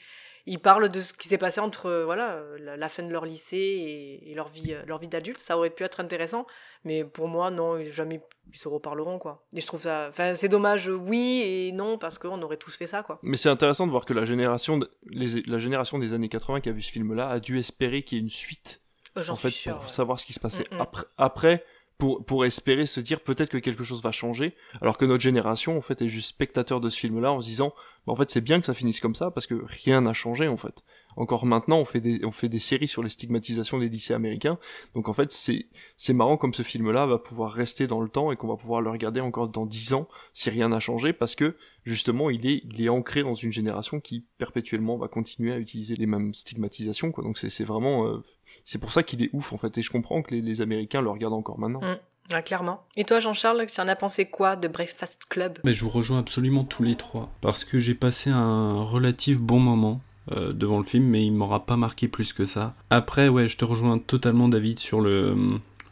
[0.46, 3.24] ils, parlent de ce qui s'est passé entre euh, voilà euh, la, fin de leur
[3.24, 5.38] lycée et, et leur vie, euh, leur vie d'adulte.
[5.38, 6.46] Ça aurait pu être intéressant,
[6.84, 8.20] mais pour moi, non, ils- jamais
[8.52, 9.46] ils se reparleront quoi.
[9.54, 12.86] Et je trouve ça, enfin, c'est dommage, oui et non parce qu'on aurait tous fait
[12.86, 13.18] ça quoi.
[13.22, 16.60] Mais c'est intéressant de voir que la génération, de- les- la génération des années 80
[16.60, 18.82] qui a vu ce film-là a dû espérer qu'il y ait une suite.
[19.28, 19.74] En fait, sûr.
[19.76, 19.92] pour ouais.
[19.92, 20.80] savoir ce qui se passait Mm, mm.
[20.80, 21.64] après, après
[22.00, 25.76] pour, pour espérer se dire peut-être que quelque chose va changer, alors que notre génération,
[25.76, 27.74] en fait, est juste spectateur de ce film-là en se disant,
[28.06, 30.48] bah, en fait, c'est bien que ça finisse comme ça parce que rien n'a changé,
[30.48, 30.82] en fait.
[31.16, 34.58] Encore maintenant, on fait des, on fait des séries sur les stigmatisations des lycées américains,
[34.94, 38.32] donc en fait, c'est, c'est marrant comme ce film-là va pouvoir rester dans le temps
[38.32, 41.34] et qu'on va pouvoir le regarder encore dans dix ans si rien n'a changé parce
[41.34, 45.58] que, justement, il est, il est ancré dans une génération qui perpétuellement va continuer à
[45.58, 47.24] utiliser les mêmes stigmatisations, quoi.
[47.24, 48.22] Donc c'est, c'est vraiment, euh,
[48.64, 51.00] c'est pour ça qu'il est ouf en fait, et je comprends que les, les Américains
[51.00, 51.80] le regardent encore maintenant.
[51.80, 51.98] Mm.
[52.32, 52.84] Ouais, clairement.
[52.96, 55.58] Et toi, Jean-Charles, tu en as pensé quoi de Breakfast Club?
[55.64, 57.28] Mais je vous rejoins absolument tous les trois.
[57.40, 60.00] Parce que j'ai passé un relatif bon moment
[60.32, 62.74] euh, devant le film, mais il m'aura pas marqué plus que ça.
[62.90, 65.36] Après, ouais, je te rejoins totalement, David, sur le,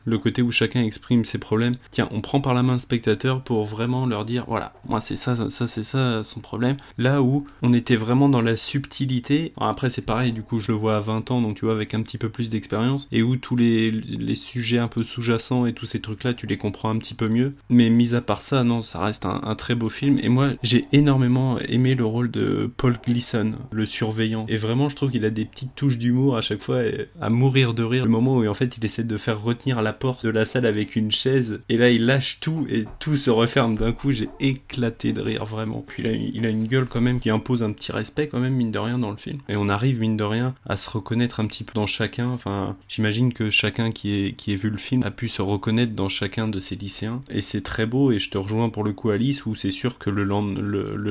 [0.05, 1.77] le côté où chacun exprime ses problèmes.
[1.91, 5.17] Tiens, on prend par la main le spectateur pour vraiment leur dire voilà, moi c'est
[5.17, 6.77] ça, ça, c'est ça son problème.
[6.97, 9.53] Là où on était vraiment dans la subtilité.
[9.59, 11.95] Après, c'est pareil, du coup, je le vois à 20 ans, donc tu vois, avec
[11.95, 15.73] un petit peu plus d'expérience, et où tous les, les sujets un peu sous-jacents et
[15.73, 17.55] tous ces trucs-là, tu les comprends un petit peu mieux.
[17.69, 20.19] Mais mis à part ça, non, ça reste un, un très beau film.
[20.23, 24.47] Et moi, j'ai énormément aimé le rôle de Paul Gleason, le surveillant.
[24.49, 26.81] Et vraiment, je trouve qu'il a des petites touches d'humour à chaque fois,
[27.21, 28.05] à mourir de rire.
[28.05, 30.67] Le moment où en fait, il essaie de faire retenir la porte de la salle
[30.67, 34.13] avec une chaise, et là, il lâche tout, et tout se referme d'un coup.
[34.13, 35.85] J'ai éclaté de rire, vraiment.
[35.87, 38.55] Puis a, il a une gueule quand même qui impose un petit respect, quand même,
[38.55, 39.39] mine de rien, dans le film.
[39.49, 42.29] Et on arrive, mine de rien, à se reconnaître un petit peu dans chacun.
[42.29, 45.95] Enfin, j'imagine que chacun qui ait, qui ait vu le film a pu se reconnaître
[45.95, 47.23] dans chacun de ces lycéens.
[47.31, 49.99] Et c'est très beau, et je te rejoins pour le coup, Alice, où c'est sûr
[49.99, 50.25] que le,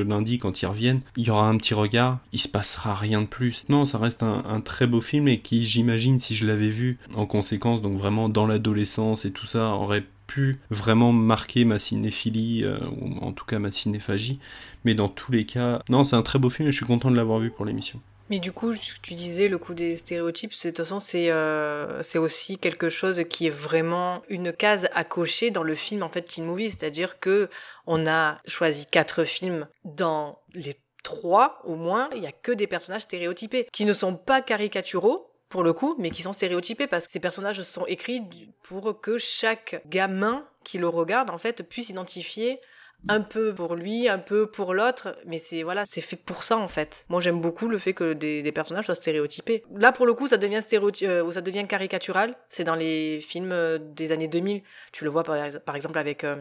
[0.03, 3.27] lundi, quand ils reviennent, il y aura un petit regard, il se passera rien de
[3.27, 3.65] plus.
[3.69, 6.97] Non, ça reste un, un très beau film, et qui, j'imagine, si je l'avais vu
[7.15, 12.77] en conséquence, donc vraiment dans et tout ça, aurait pu vraiment marquer ma cinéphilie, euh,
[13.01, 14.39] ou en tout cas ma cinéphagie.
[14.83, 17.09] Mais dans tous les cas, non, c'est un très beau film et je suis content
[17.09, 18.01] de l'avoir vu pour l'émission.
[18.29, 21.31] Mais du coup, ce que tu disais, le coup des stéréotypes, de toute façon, c'est
[21.31, 26.03] euh, c'est aussi quelque chose qui est vraiment une case à cocher dans le film
[26.03, 27.49] en fait Teen Movie, c'est-à-dire que
[27.85, 32.67] on a choisi quatre films dans les trois au moins, il y a que des
[32.67, 37.05] personnages stéréotypés qui ne sont pas caricaturaux pour le coup, mais qui sont stéréotypés parce
[37.05, 38.23] que ces personnages sont écrits
[38.63, 42.59] pour que chaque gamin qui le regarde en fait puisse identifier
[43.09, 46.57] un peu pour lui, un peu pour l'autre, mais c'est voilà, c'est fait pour ça
[46.57, 47.05] en fait.
[47.09, 49.63] Moi j'aime beaucoup le fait que des, personnages soient stéréotypés.
[49.75, 50.59] Là pour le coup ça devient
[51.03, 55.09] euh, ou ça devient caricatural, c'est dans les films euh, des années 2000, tu le
[55.09, 56.35] vois par exemple avec euh,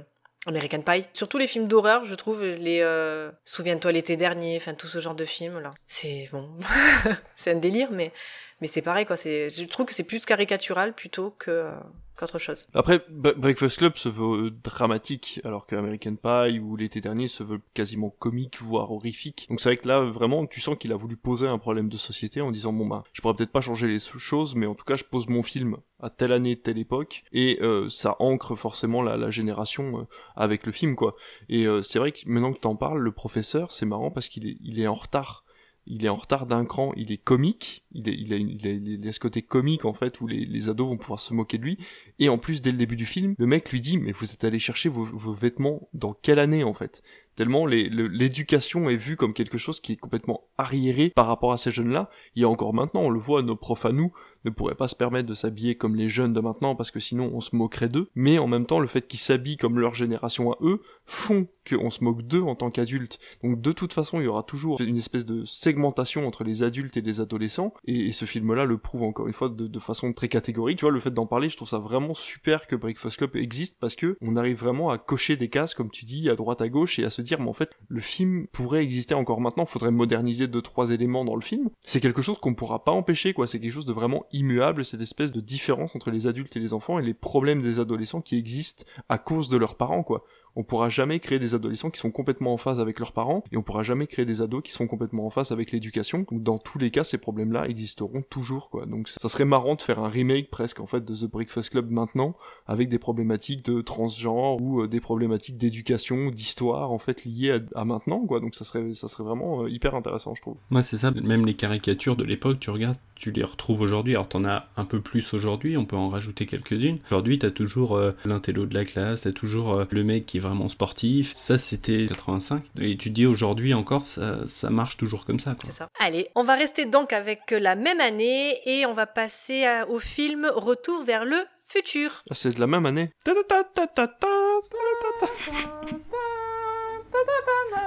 [0.47, 1.05] American Pie.
[1.13, 5.15] Surtout les films d'horreur, je trouve les euh, Souviens-toi l'été dernier, enfin tout ce genre
[5.15, 5.75] de films là.
[5.87, 6.49] C'est bon,
[7.37, 8.13] c'est un délire mais
[8.61, 11.71] mais c'est pareil quoi, c'est je trouve que c'est plus caricatural plutôt que
[12.17, 12.67] qu'autre chose.
[12.73, 17.29] Après, Bre- Breakfast Club se veut euh, dramatique, alors que American Pie ou l'été dernier
[17.29, 19.47] se veut quasiment comique, voire horrifique.
[19.51, 21.97] Donc c'est vrai que là, vraiment, tu sens qu'il a voulu poser un problème de
[21.99, 24.87] société en disant, bon bah, je pourrais peut-être pas changer les choses, mais en tout
[24.87, 29.03] cas, je pose mon film à telle année, telle époque, et euh, ça ancre forcément
[29.03, 30.03] la, la génération euh,
[30.37, 31.17] avec le film, quoi.
[31.51, 34.49] Et euh, c'est vrai que maintenant que t'en parles, le professeur, c'est marrant parce qu'il
[34.49, 35.45] est, il est en retard
[35.87, 39.21] il est en retard d'un cran, il est comique, il, est, il, a, il, ce
[39.21, 41.79] côté comique en fait où les, ados vont pouvoir se moquer de lui,
[42.19, 44.45] et en plus dès le début du film, le mec lui dit mais vous êtes
[44.45, 47.03] allé chercher vos, vêtements dans quelle année en fait?
[47.37, 51.71] Tellement l'éducation est vue comme quelque chose qui est complètement arriéré par rapport à ces
[51.71, 54.13] jeunes-là, et encore maintenant on le voit, nos profs à nous
[54.47, 57.31] ne pourraient pas se permettre de s'habiller comme les jeunes de maintenant parce que sinon
[57.35, 60.53] on se moquerait d'eux, mais en même temps le fait qu'ils s'habillent comme leur génération
[60.53, 63.19] à eux font qu'on se moque d'eux en tant qu'adultes.
[63.43, 66.97] Donc de toute façon, il y aura toujours une espèce de segmentation entre les adultes
[66.97, 70.79] et les adolescents, et, ce film-là le prouve encore une fois de, façon très catégorique.
[70.79, 73.77] Tu vois, le fait d'en parler, je trouve ça vraiment super que Breakfast Club existe
[73.79, 76.69] parce que on arrive vraiment à cocher des cases, comme tu dis, à droite à
[76.69, 79.91] gauche, et à se dire, mais en fait, le film pourrait exister encore maintenant, faudrait
[79.91, 81.69] moderniser deux, trois éléments dans le film.
[81.83, 83.47] C'est quelque chose qu'on pourra pas empêcher, quoi.
[83.47, 86.73] C'est quelque chose de vraiment immuable, cette espèce de différence entre les adultes et les
[86.73, 90.25] enfants et les problèmes des adolescents qui existent à cause de leurs parents, quoi
[90.57, 93.57] on pourra jamais créer des adolescents qui sont complètement en phase avec leurs parents, et
[93.57, 96.27] on pourra jamais créer des ados qui sont complètement en phase avec l'éducation.
[96.33, 98.87] Dans tous les cas, ces problèmes-là existeront toujours, quoi.
[98.87, 101.91] Donc ça serait marrant de faire un remake presque en fait de The Breakfast Club
[101.91, 102.35] maintenant,
[102.67, 107.85] avec des problématiques de transgenre ou euh, des problématiques d'éducation, d'histoire en fait liées à,
[107.85, 108.41] maintenant, quoi.
[108.41, 110.57] Donc ça serait ça serait vraiment euh, hyper intéressant, je trouve.
[110.71, 111.11] Moi, c'est ça.
[111.11, 114.15] Même les caricatures de l'époque, tu regardes, tu les retrouves aujourd'hui.
[114.15, 116.99] Alors t'en as un peu plus aujourd'hui, on peut en rajouter quelques-unes.
[117.11, 120.69] Aujourd'hui, t'as toujours euh, l'intello de la classe, t'as toujours le mec qui est vraiment
[120.69, 121.33] sportif.
[121.35, 122.63] Ça, c'était 85.
[122.81, 125.55] Et tu dis aujourd'hui encore, ça, ça marche toujours comme ça.
[125.65, 125.89] C'est ça.
[126.01, 129.99] Allez, on va rester donc avec la même année et on va passer à, au
[129.99, 132.23] film Retour vers le futur.
[132.31, 133.11] Ah, c'est de la même année.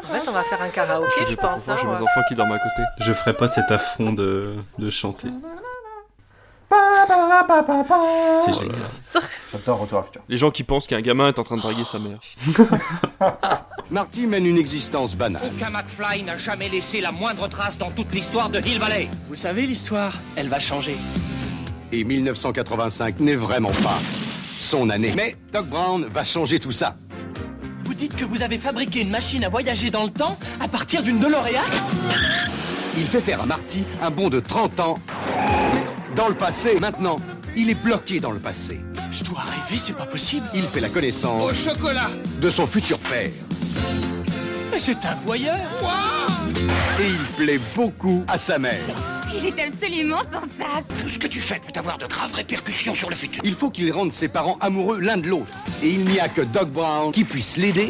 [0.04, 1.70] En fait, on va faire un karaoké, je, je pense.
[1.70, 2.84] Hein, J'ai mes enfants qui dorment à côté.
[3.00, 5.28] Je ferai pas cet affront de, de chanter.
[8.46, 8.76] C'est génial.
[9.52, 10.22] J'adore Retour à futur.
[10.30, 12.20] Les gens qui pensent qu'un gamin est en train de draguer sa mère.
[13.92, 15.42] Marty mène une existence banale.
[15.56, 19.10] Aucun McFly n'a jamais laissé la moindre trace dans toute l'histoire de Hill Valley.
[19.28, 20.98] Vous savez, l'histoire, elle va changer.
[21.92, 23.98] Et 1985 n'est vraiment pas
[24.60, 25.14] son année.
[25.16, 26.96] Mais Doc Brown va changer tout ça.
[27.84, 31.02] Vous dites que vous avez fabriqué une machine à voyager dans le temps à partir
[31.02, 31.64] d'une DeLorean?
[32.98, 35.00] Il fait faire à Marty un bond de 30 ans
[36.20, 36.78] dans le passé.
[36.82, 37.22] Maintenant,
[37.56, 38.82] il est bloqué dans le passé.
[39.10, 40.46] Je dois rêver, c'est pas possible.
[40.54, 42.10] Il fait la connaissance Au chocolat
[42.42, 43.32] de son futur père.
[44.70, 45.56] Mais c'est un voyeur
[47.00, 48.84] Et il plaît beaucoup à sa mère.
[49.34, 50.84] Il est absolument sans ça.
[50.98, 53.42] Tout ce que tu fais peut avoir de graves répercussions sur le futur.
[53.46, 55.58] Il faut qu'il rende ses parents amoureux l'un de l'autre.
[55.82, 57.88] Et il n'y a que Doc Brown qui puisse l'aider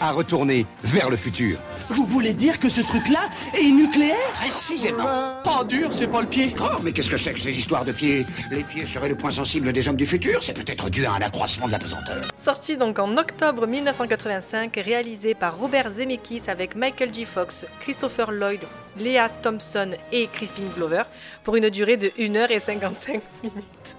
[0.00, 1.58] à retourner vers le futur.
[1.90, 5.04] Vous voulez dire que ce truc-là est nucléaire Précisément.
[5.42, 6.54] Pas dur, c'est pas le pied.
[6.60, 8.26] Oh, mais qu'est-ce que c'est que ces histoires de pieds?
[8.52, 11.20] Les pieds seraient le point sensible des hommes du futur C'est peut-être dû à un
[11.20, 12.28] accroissement de la pesanteur.
[12.34, 17.24] Sorti donc en octobre 1985, réalisé par Robert Zemeckis avec Michael J.
[17.24, 18.60] Fox, Christopher Lloyd,
[18.96, 21.02] Léa Thompson et Crispin Glover,
[21.42, 23.96] pour une durée de 1h55 minutes.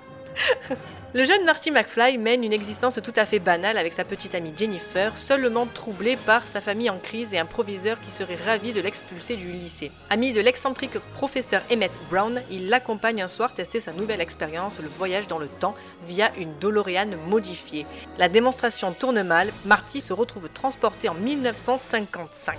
[1.13, 4.53] Le jeune Marty McFly mène une existence tout à fait banale avec sa petite amie
[4.55, 8.79] Jennifer, seulement troublée par sa famille en crise et un proviseur qui serait ravi de
[8.79, 9.91] l'expulser du lycée.
[10.09, 14.87] Ami de l'excentrique professeur Emmett Brown, il l'accompagne un soir tester sa nouvelle expérience, le
[14.87, 15.75] voyage dans le temps,
[16.07, 17.85] via une DeLorean modifiée.
[18.17, 22.57] La démonstration tourne mal, Marty se retrouve transporté en 1955.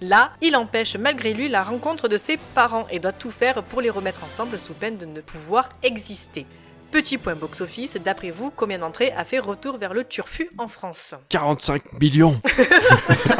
[0.00, 3.82] Là, il empêche malgré lui la rencontre de ses parents et doit tout faire pour
[3.82, 6.46] les remettre ensemble sous peine de ne pouvoir exister.
[6.94, 11.16] Petit point box-office, d'après vous, combien d'entrées a fait Retour vers le Turfu en France
[11.28, 12.40] 45 millions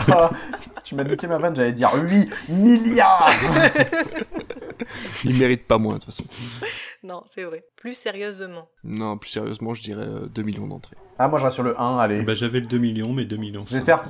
[0.09, 0.33] Ah,
[0.83, 3.31] tu m'as niqué ma vanne, j'allais dire 8 milliards
[5.25, 6.25] Il mérite pas moins de toute façon.
[7.05, 7.65] Non, c'est vrai.
[7.77, 8.69] Plus sérieusement.
[8.83, 10.97] Non, plus sérieusement, je dirais euh, 2 millions d'entrées.
[11.21, 12.23] Ah, moi je reste sur le 1, allez.
[12.23, 13.65] Bah, j'avais le 2 millions, mais 2 millions.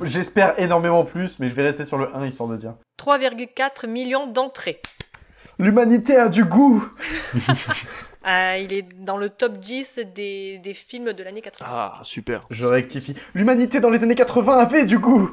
[0.05, 2.77] j'espère énormément plus, mais je vais rester sur le 1 histoire de dire.
[2.99, 4.81] 3,4 millions d'entrées.
[5.59, 6.83] L'humanité a du goût
[8.27, 11.67] Euh, il est dans le top 10 des, des films de l'année 80.
[11.71, 12.47] Ah, super.
[12.51, 13.15] Je rectifie.
[13.35, 15.31] L'humanité dans les années 80 avait du goût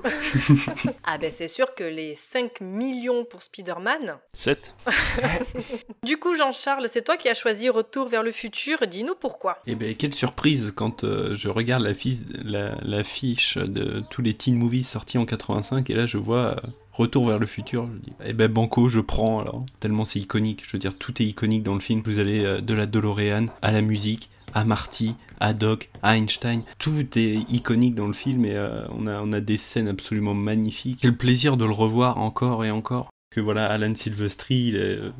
[1.06, 4.18] Ah ben c'est sûr que les 5 millions pour Spider-Man.
[4.34, 4.76] 7.
[6.04, 9.60] Du coup Jean-Charles, c'est toi qui as choisi Retour vers le futur, dis-nous pourquoi.
[9.68, 14.22] Et ben quelle surprise quand euh, je regarde la, fiche- la, la fiche de tous
[14.22, 16.56] les teen movies sortis en 85 et là je vois euh,
[16.94, 18.14] Retour vers le futur, je dis.
[18.26, 19.66] Eh ben banco je prends alors.
[19.80, 22.60] Tellement c'est iconique, je veux dire tout est iconique dans le film, vous allez euh,
[22.60, 27.96] de la DeLorean à la musique, à Marty, à Doc, à Einstein, tout est iconique
[27.96, 31.00] dans le film et euh, on a on a des scènes absolument magnifiques.
[31.02, 33.10] Quel plaisir de le revoir encore et encore.
[33.34, 35.12] Que voilà Alan Silvestri, il est, euh,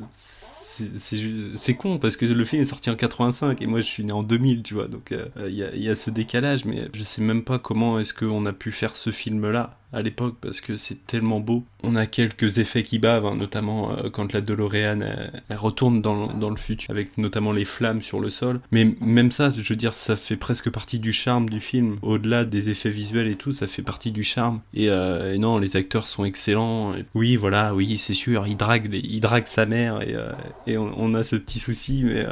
[1.56, 4.12] c'est con parce que le film est sorti en 85 et moi je suis né
[4.12, 4.90] en 2000 tu vois.
[4.90, 5.14] Donc
[5.48, 8.46] il y, a, y a ce décalage mais je sais même pas comment est-ce qu'on
[8.46, 11.64] a pu faire ce film là à l'époque parce que c'est tellement beau.
[11.84, 16.50] On a quelques effets qui bavent hein, notamment euh, quand la DeLorean elle, retourne dans,
[16.50, 18.60] le- futur avec notamment les flammes sur le sol.
[18.72, 21.98] Mais même ça je veux dire ça fait presque partie du charme du film.
[22.02, 24.62] Au-delà des effets visuels et tout ça fait partie du charme.
[24.74, 26.94] Et, euh, non les acteurs sont excellents.
[27.14, 30.32] Oui voilà oui c'est sûr il drague il drague sa mère et, euh,
[30.78, 32.26] on, a ce petit souci mais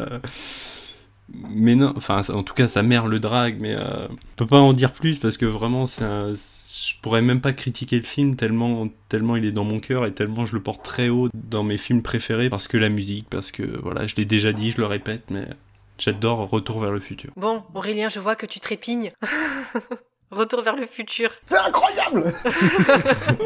[1.49, 4.59] mais non enfin en tout cas sa mère le drague mais euh, on peut pas
[4.59, 6.33] en dire plus parce que vraiment c'est un
[6.71, 10.13] je pourrais même pas critiquer le film tellement tellement il est dans mon cœur et
[10.13, 13.51] tellement je le porte très haut dans mes films préférés parce que la musique parce
[13.51, 15.47] que voilà je l'ai déjà dit je le répète mais
[15.97, 19.11] j'adore Retour vers le futur Bon, Aurélien, je vois que tu trépignes.
[20.31, 21.31] Retour vers le futur.
[21.47, 22.31] C'est incroyable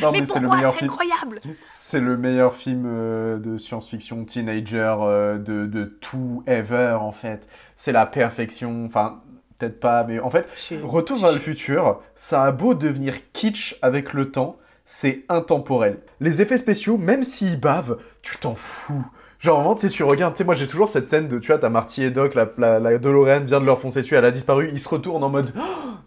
[0.00, 0.56] Non, mais mais c'est le pourquoi?
[0.56, 0.90] meilleur c'est film.
[0.90, 7.12] incroyable C'est le meilleur film euh, de science-fiction teenager euh, de, de tout ever en
[7.12, 7.48] fait.
[7.74, 8.86] C'est la perfection.
[8.86, 9.22] Enfin,
[9.58, 10.76] peut-être pas, mais en fait, Si.
[10.82, 15.98] Retour vers le futur, ça a beau devenir kitsch avec le temps, c'est intemporel.
[16.20, 19.04] Les effets spéciaux, même s'ils bavent, tu t'en fous.
[19.38, 21.48] Genre vraiment, tu sais, tu regardes, tu sais, moi j'ai toujours cette scène de, tu
[21.48, 24.24] vois, t'as Marty et Doc, la, la, la DeLorean vient de leur foncer dessus, elle
[24.24, 25.60] a disparu, ils se retournent en mode, Oh,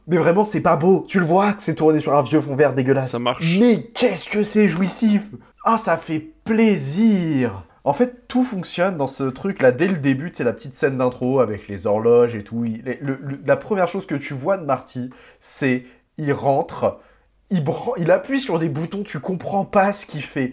[0.07, 2.55] mais vraiment, c'est pas beau, tu le vois que c'est tourné sur un vieux fond
[2.55, 3.11] vert dégueulasse.
[3.11, 3.57] Ça marche.
[3.59, 5.21] Mais qu'est-ce que c'est jouissif
[5.63, 9.71] Ah, ça fait plaisir En fait, tout fonctionne dans ce truc-là.
[9.71, 12.63] Dès le début, c'est la petite scène d'intro avec les horloges et tout.
[12.63, 15.85] Il- le- le- la première chose que tu vois de Marty, c'est
[16.19, 16.99] il rentre,
[17.49, 20.51] il, appuie sur des boutons, tu comprends pas ce qu'il fait.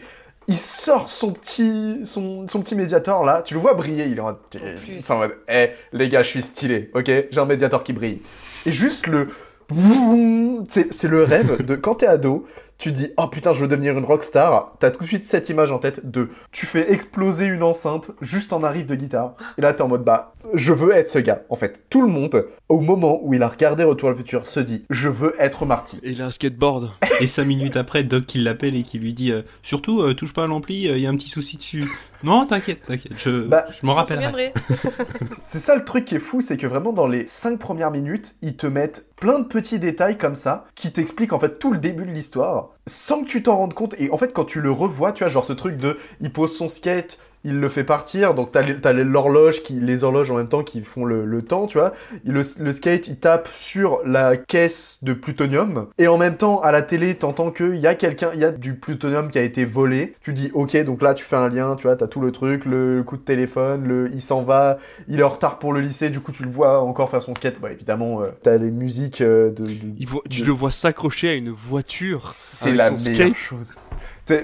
[0.48, 4.20] Il sort son petit, son, son petit médiator là, tu le vois briller, il est
[4.20, 5.00] en, plus.
[5.00, 7.04] c'est en mode, eh les gars, je suis stylé, ok?
[7.30, 8.22] J'ai un médiator qui brille.
[8.64, 9.28] Et juste le,
[10.68, 12.46] c'est le rêve de quand t'es ado,
[12.78, 15.72] tu dis oh putain je veux devenir une rockstar, t'as tout de suite cette image
[15.72, 19.34] en tête de tu fais exploser une enceinte juste en arrive de guitare.
[19.58, 21.42] Et là t'es en mode bah je veux être ce gars.
[21.48, 24.60] En fait tout le monde au moment où il a regardé Retour le futur se
[24.60, 25.98] dit je veux être Marty.
[26.02, 26.92] Et il a un skateboard.
[27.20, 30.32] Et cinq minutes après, Doc qui l'appelle et qui lui dit euh, surtout euh, touche
[30.32, 31.84] pas à l'ampli, il y a un petit souci dessus.
[32.26, 34.52] Non, t'inquiète, t'inquiète, je, Bah, je m'en rappellerai.
[35.44, 38.34] C'est ça le truc qui est fou, c'est que vraiment dans les 5 premières minutes,
[38.42, 41.78] ils te mettent plein de petits détails comme ça qui t'expliquent en fait tout le
[41.78, 43.94] début de l'histoire sans que tu t'en rendes compte.
[44.00, 46.52] Et en fait, quand tu le revois, tu vois, genre ce truc de il pose
[46.52, 50.62] son skate, il le fait partir, donc t'as l'horloge, qui, les horloges en même temps
[50.62, 51.92] qui font le, le temps, tu vois.
[52.24, 56.72] Le, le skate, il tape sur la caisse de plutonium, et en même temps, à
[56.72, 59.64] la télé, t'entends qu'il y a quelqu'un, il y a du plutonium qui a été
[59.64, 60.14] volé.
[60.22, 62.64] Tu dis, ok, donc là, tu fais un lien, tu vois, t'as tout le truc,
[62.64, 64.78] le coup de téléphone, le, il s'en va,
[65.08, 67.34] il est en retard pour le lycée, du coup, tu le vois encore faire son
[67.34, 67.60] skate.
[67.60, 71.28] Bah, évidemment, euh, t'as les musiques euh, de, de- Il voit- tu le vois s'accrocher
[71.30, 72.30] à une voiture.
[72.32, 73.34] c'est la meilleure skate.
[73.34, 73.74] chose.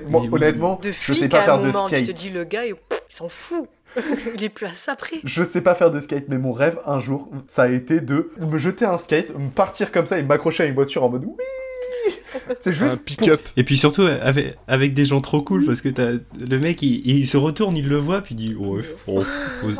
[0.06, 2.06] Moi, honnêtement, De je sais pas à faire un de skate.
[2.06, 3.68] te dis le gars, il il s'en fout.
[4.34, 5.16] il est plus à ça près.
[5.22, 8.30] Je sais pas faire de skate, mais mon rêve un jour, ça a été de
[8.40, 11.24] me jeter un skate, me partir comme ça et m'accrocher à une voiture en mode
[11.26, 12.14] oui.
[12.60, 13.40] C'est Un juste pick-up.
[13.58, 17.06] Et puis surtout avec, avec des gens trop cool parce que t'as le mec il,
[17.06, 19.22] il se retourne, il le voit puis il dit ouais, oh,
[19.64, 19.70] oh,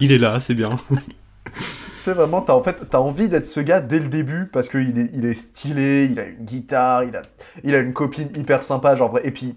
[0.00, 0.76] il est là, c'est bien.
[2.02, 4.68] Tu sais, vraiment, t'as en fait, t'as envie d'être ce gars dès le début parce
[4.68, 7.14] qu'il est, il est stylé, il a une guitare, il
[7.76, 9.54] a, une copine hyper sympa, genre vrai, et puis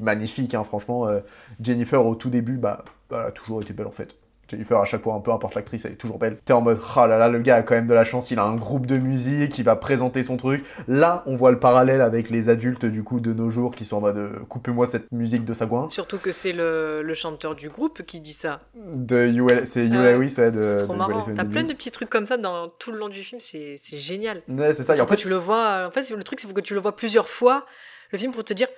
[0.00, 1.06] magnifique, hein, franchement.
[1.06, 1.20] euh,
[1.62, 4.16] Jennifer au tout début, bah, elle a toujours été belle en fait.
[4.52, 6.36] Jennifer, à chaque fois, un peu importe l'actrice, elle est toujours belle.
[6.44, 8.38] T'es en mode, ah là là, le gars a quand même de la chance, il
[8.38, 10.62] a un groupe de musique, il va présenter son truc.
[10.88, 13.96] Là, on voit le parallèle avec les adultes, du coup, de nos jours, qui sont
[13.96, 15.88] en mode, euh, coupez-moi cette musique de sagouin.
[15.88, 18.58] Surtout que c'est le, le chanteur du groupe qui dit ça.
[18.74, 20.62] De UL, c'est Hugh Ah ouais, Lewis, ouais, de.
[20.62, 21.26] c'est de trop Wells marrant.
[21.34, 24.42] T'as plein de petits trucs comme ça dans tout le long du film, c'est génial.
[24.48, 25.86] Ouais, c'est ça, et en fait, tu le vois.
[25.86, 27.64] En fait, le truc, c'est que tu le vois plusieurs fois,
[28.10, 28.68] le film, pour te dire,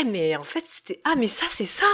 [0.00, 1.00] eh, mais en fait, c'était.
[1.04, 1.84] Ah, mais ça, c'est ça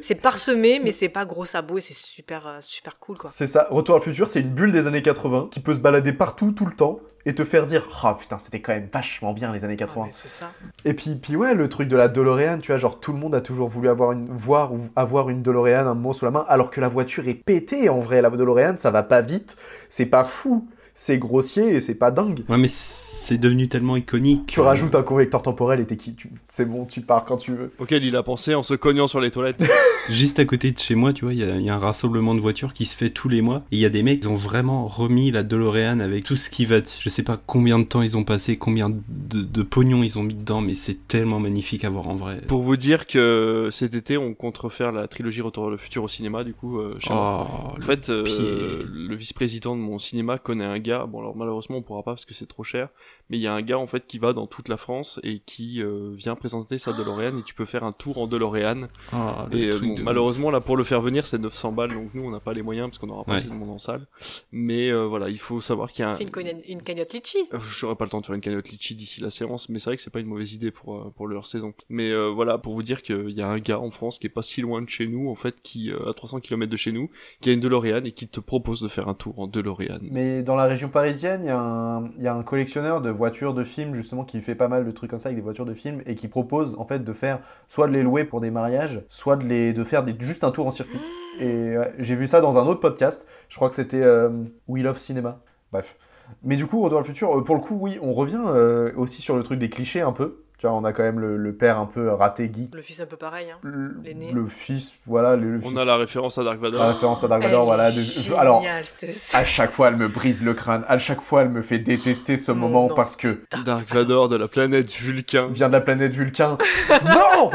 [0.00, 3.30] c'est parsemé, mais c'est pas gros sabot et c'est super, euh, super cool, quoi.
[3.32, 5.80] C'est ça, Retour à le futur, c'est une bulle des années 80 qui peut se
[5.80, 9.32] balader partout, tout le temps, et te faire dire Ah putain, c'était quand même vachement
[9.32, 10.04] bien les années Ah, 80.
[10.06, 10.50] mais c'est ça.
[10.84, 13.34] Et puis, puis ouais, le truc de la DeLorean, tu vois, genre tout le monde
[13.34, 16.44] a toujours voulu avoir une, voir ou avoir une DeLorean un moment sous la main,
[16.48, 18.22] alors que la voiture est pétée en vrai.
[18.22, 19.56] La DeLorean, ça va pas vite,
[19.88, 22.40] c'est pas fou, c'est grossier et c'est pas dingue.
[22.48, 24.46] Ouais mais c'est devenu tellement iconique.
[24.46, 26.30] Tu rajoutes un correcteur temporel et t'es qui tu...
[26.48, 27.70] C'est bon, tu pars quand tu veux.
[27.78, 29.62] Auquel il a pensé en se cognant sur les toilettes.
[30.08, 31.78] Juste à côté de chez moi, tu vois, il y, a- il y a un
[31.78, 33.62] rassemblement de voitures qui se fait tous les mois.
[33.70, 36.50] Et il y a des mecs qui ont vraiment remis la DeLorean avec tout ce
[36.50, 37.00] qui va dessus.
[37.04, 40.24] Je sais pas combien de temps ils ont passé, combien de, de pognon ils ont
[40.24, 42.40] mis dedans, mais c'est tellement magnifique à voir en vrai.
[42.48, 46.02] Pour vous dire que cet été, on compte refaire la trilogie Retour vers le futur
[46.02, 46.98] au cinéma, du coup, euh.
[47.08, 48.86] Oh, En fait, euh, pied.
[48.92, 51.06] le vice-président de mon cinéma connaît un gars.
[51.06, 52.88] Bon, alors malheureusement, on pourra pas parce que c'est trop cher.
[53.30, 55.38] Mais il y a un gars en fait qui va dans toute la France et
[55.46, 58.88] qui euh, vient présenter sa DeLorean et tu peux faire un tour en DeLorean.
[59.50, 61.94] Le Et euh, truc bon, de malheureusement, là, pour le faire venir, c'est 900 balles.
[61.94, 63.38] Donc nous, on n'a pas les moyens parce qu'on n'aura pas Ouais.
[63.38, 64.06] assez de monde en salle.
[64.50, 66.16] Mais euh, voilà, il faut savoir qu'il y a un.
[66.16, 66.24] Fais
[66.68, 67.38] une, cagnotte litchi.
[67.78, 69.96] J'aurais pas le temps de faire une cagnotte litchi d'ici la séance, mais c'est vrai
[69.96, 71.72] que c'est pas une mauvaise idée pour euh, pour leur saison.
[71.88, 74.30] Mais euh, voilà, pour vous dire qu'il y a un gars en France qui est
[74.30, 76.92] pas si loin de chez nous, en fait, qui euh, à 300 km de chez
[76.92, 80.00] nous, qui a une DeLorean et qui te propose de faire un tour en DeLorean.
[80.10, 84.24] Mais dans la région parisienne, il y, a un- collectionneur de voitures de films, justement,
[84.24, 86.28] qui fait pas mal de trucs comme ça avec des voitures de films et qui
[86.28, 89.72] propose, en fait, de faire soit de les louer pour des mariages, soit de, les,
[89.72, 91.00] de faire juste un tour en circuit.
[91.40, 94.30] Et j'ai vu ça dans un autre podcast, je crois que c'était euh,
[94.68, 95.40] We Love Cinema.
[95.72, 95.96] Bref.
[96.42, 98.92] Mais du coup, Retour vers le futur, euh, pour le coup, oui, on revient euh,
[98.96, 100.44] aussi sur le truc des clichés un peu.
[100.62, 102.72] Tu vois, on a quand même le, le père un peu raté geek.
[102.72, 103.56] Le fils un peu pareil, hein.
[103.64, 104.30] Le, L'aîné.
[104.30, 105.78] le fils, voilà, le, le On fils.
[105.78, 106.80] a la référence à Dark Vador.
[106.80, 107.90] La référence à Dark Vador, voilà.
[107.90, 108.64] géniale, alors,
[109.32, 110.84] à chaque fois, elle me brise le crâne.
[110.86, 112.94] À chaque fois, elle me fait détester ce Non, moment non.
[112.94, 115.48] parce que Dark Vador de la planète Vulcain.
[115.50, 116.56] vient de la planète Vulcain.
[117.04, 117.50] non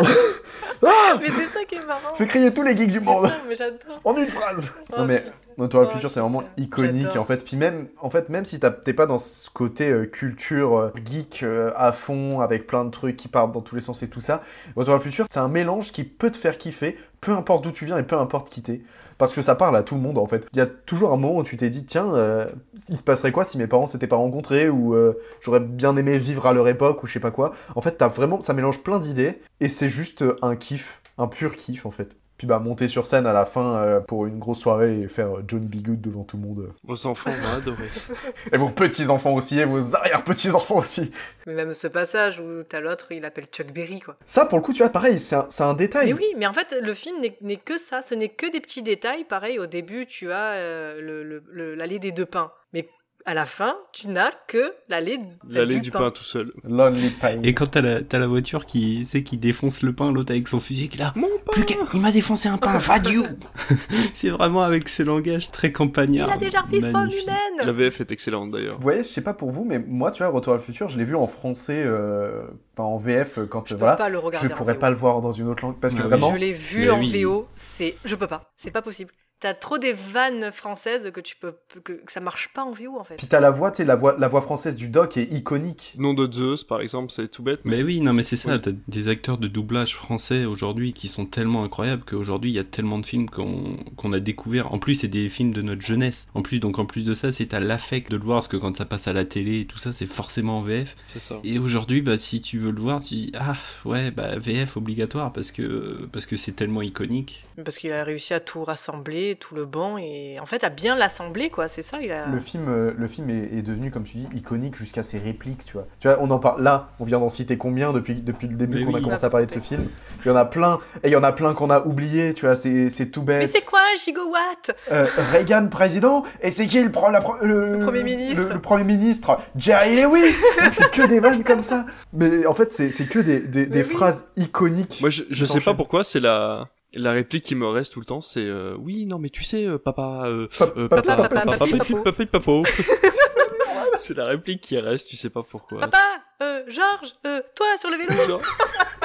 [0.86, 2.14] Ah Mais c'est ça qui est marrant.
[2.16, 4.02] Fais crier tous les geeks du monde ça, mais j'adore.
[4.04, 4.70] en une phrase.
[4.92, 5.24] Oh, Non mais
[5.58, 7.44] Retour le futur, c'est vraiment iconique en fait.
[7.44, 11.42] Puis même, en fait, même si t'es pas dans ce côté euh, culture euh, geek
[11.42, 14.20] euh, à fond, avec plein de trucs qui partent dans tous les sens et tout
[14.20, 14.42] ça,
[14.76, 17.86] Retour le futur, c'est un mélange qui peut te faire kiffer, peu importe d'où tu
[17.86, 18.82] viens et peu importe qui t'es.
[19.18, 20.46] Parce que ça parle à tout le monde en fait.
[20.54, 22.48] Il y a toujours un moment où tu t'es dit, tiens,
[22.88, 24.96] il se passerait quoi si mes parents s'étaient pas rencontrés ou
[25.42, 27.54] j'aurais bien aimé vivre à leur époque ou je sais pas quoi.
[27.76, 31.56] En fait, t'as vraiment, ça mélange plein d'idées et c'est juste un kiff, un pur
[31.56, 32.16] kiff en fait.
[32.38, 35.38] Puis bah monter sur scène à la fin euh, pour une grosse soirée et faire
[35.38, 35.82] euh, Johnny B.
[35.84, 36.70] Good devant tout le monde.
[36.84, 37.90] Vos enfants vont adorer.
[38.54, 41.12] Et vos petits-enfants aussi, et vos arrière-petits-enfants aussi.
[41.48, 44.16] Mais même ce passage où t'as l'autre, il appelle Chuck Berry, quoi.
[44.26, 46.08] Ça, pour le coup, tu vois, pareil, c'est un, détail.
[46.08, 48.02] Mais oui, mais en fait, le film n'est- que ça.
[48.04, 49.24] Ce n'est que des petits détails.
[49.26, 52.52] Pareil, au début, tu as euh, le- le- le- l'allée des deux pains.
[52.74, 52.88] Mais
[53.28, 55.20] à la fin, tu n'as que l'allée
[55.50, 56.54] L'allée du pain tout seul.
[56.64, 57.42] Lonely Pine.
[57.44, 60.48] Et quand t'as la, t'as la voiture qui, c'est qui défonce le pain, l'autre avec
[60.48, 61.14] son fusil qui est là.
[61.52, 62.80] Plus qu'à- il m'a défoncé un pain,
[63.12, 63.24] you
[64.14, 66.30] C'est vraiment avec ce langage très campagnard.
[66.30, 68.76] Il a déjà repris humaine La VF est excellente d'ailleurs.
[68.78, 70.88] Vous voyez, je sais pas pour vous, mais moi, tu vois, Retour vers le futur,
[70.88, 72.44] je l'ai vu en français, euh,
[72.78, 73.98] enfin en VF, euh, quand Je euh, peux voilà.
[73.98, 74.80] pas le regarder je en pourrais VO.
[74.80, 76.32] pas le voir dans une autre langue parce que Ah vraiment.
[76.32, 77.24] Je l'ai vu Mais en oui.
[77.24, 77.96] VO, c'est.
[78.06, 78.52] Je peux pas.
[78.56, 79.12] C'est pas possible.
[79.40, 81.54] T'as trop des vannes françaises que tu peux.
[81.84, 83.18] que, que ça marche pas en VO en fait.
[83.18, 85.94] Puis t'as la voix, tu la voix, la voix française du doc est iconique.
[85.98, 87.60] Nom de Zeus, par exemple, c'est tout bête.
[87.64, 88.58] Mais oui, non, mais c'est ça.
[88.58, 92.64] T'as des acteurs de doublage français aujourd'hui qui sont tellement incroyables qu'aujourd'hui il y a
[92.64, 94.74] tellement de films qu'on qu'on a découvert.
[94.74, 96.28] En plus, c'est des films de notre jeunesse.
[96.34, 98.58] En plus, donc en plus de ça, c'est à l'affect de le voir parce que
[98.58, 100.96] quand ça passe à la télé et tout ça, c'est forcément en VF.
[101.08, 101.40] C'est ça.
[101.44, 103.54] Et aujourd'hui, bah, si tu veux le voir, tu dis ah
[103.86, 107.46] ouais, bah VF obligatoire parce que parce que c'est tellement iconique.
[107.64, 110.96] Parce qu'il a réussi à tout rassembler, tout le bon, et en fait à bien
[110.96, 111.68] l'assembler quoi.
[111.68, 112.28] C'est ça, il a.
[112.28, 115.66] Le film, euh, le film est, est devenu, comme tu dis, iconique jusqu'à ses répliques,
[115.66, 115.88] tu vois.
[116.00, 118.86] Tu vois, on en parle là, on vient d'en citer combien depuis, depuis le début
[118.86, 119.88] Mais qu'on a commencé à parler de ce film?
[120.26, 122.46] Il y en a plein, et il y en a plein qu'on a oublié, tu
[122.46, 123.52] vois, c'est c'est tout Mais bête.
[123.54, 128.48] c'est quoi gigawatt Euh, Reagan président, et c'est qui le, pro- la le, Premier ministre.
[128.48, 129.40] le, le premier ministre?
[129.56, 130.34] Jerry Lewis
[130.72, 131.86] C'est que des vannes comme ça.
[132.14, 133.90] Mais en fait, c'est c'est que des, des, des oui.
[133.90, 135.00] phrases iconiques.
[135.02, 138.06] Moi, je, je sais pas pourquoi, c'est la la réplique qui me reste tout le
[138.06, 141.28] temps, c'est euh, oui, non, mais tu sais, euh, papa, euh, Pa- euh, papa, papa,
[141.30, 142.04] papa, papa, papi, papi, papo.
[142.04, 142.64] papi, papo.
[143.96, 145.80] C'est la réplique qui reste, tu sais pas pourquoi.
[145.80, 145.98] Papa,
[146.42, 148.14] euh, Georges, euh, toi sur le vélo.
[148.28, 148.42] Genre,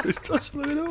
[0.05, 0.85] reste-toi sur le vélo.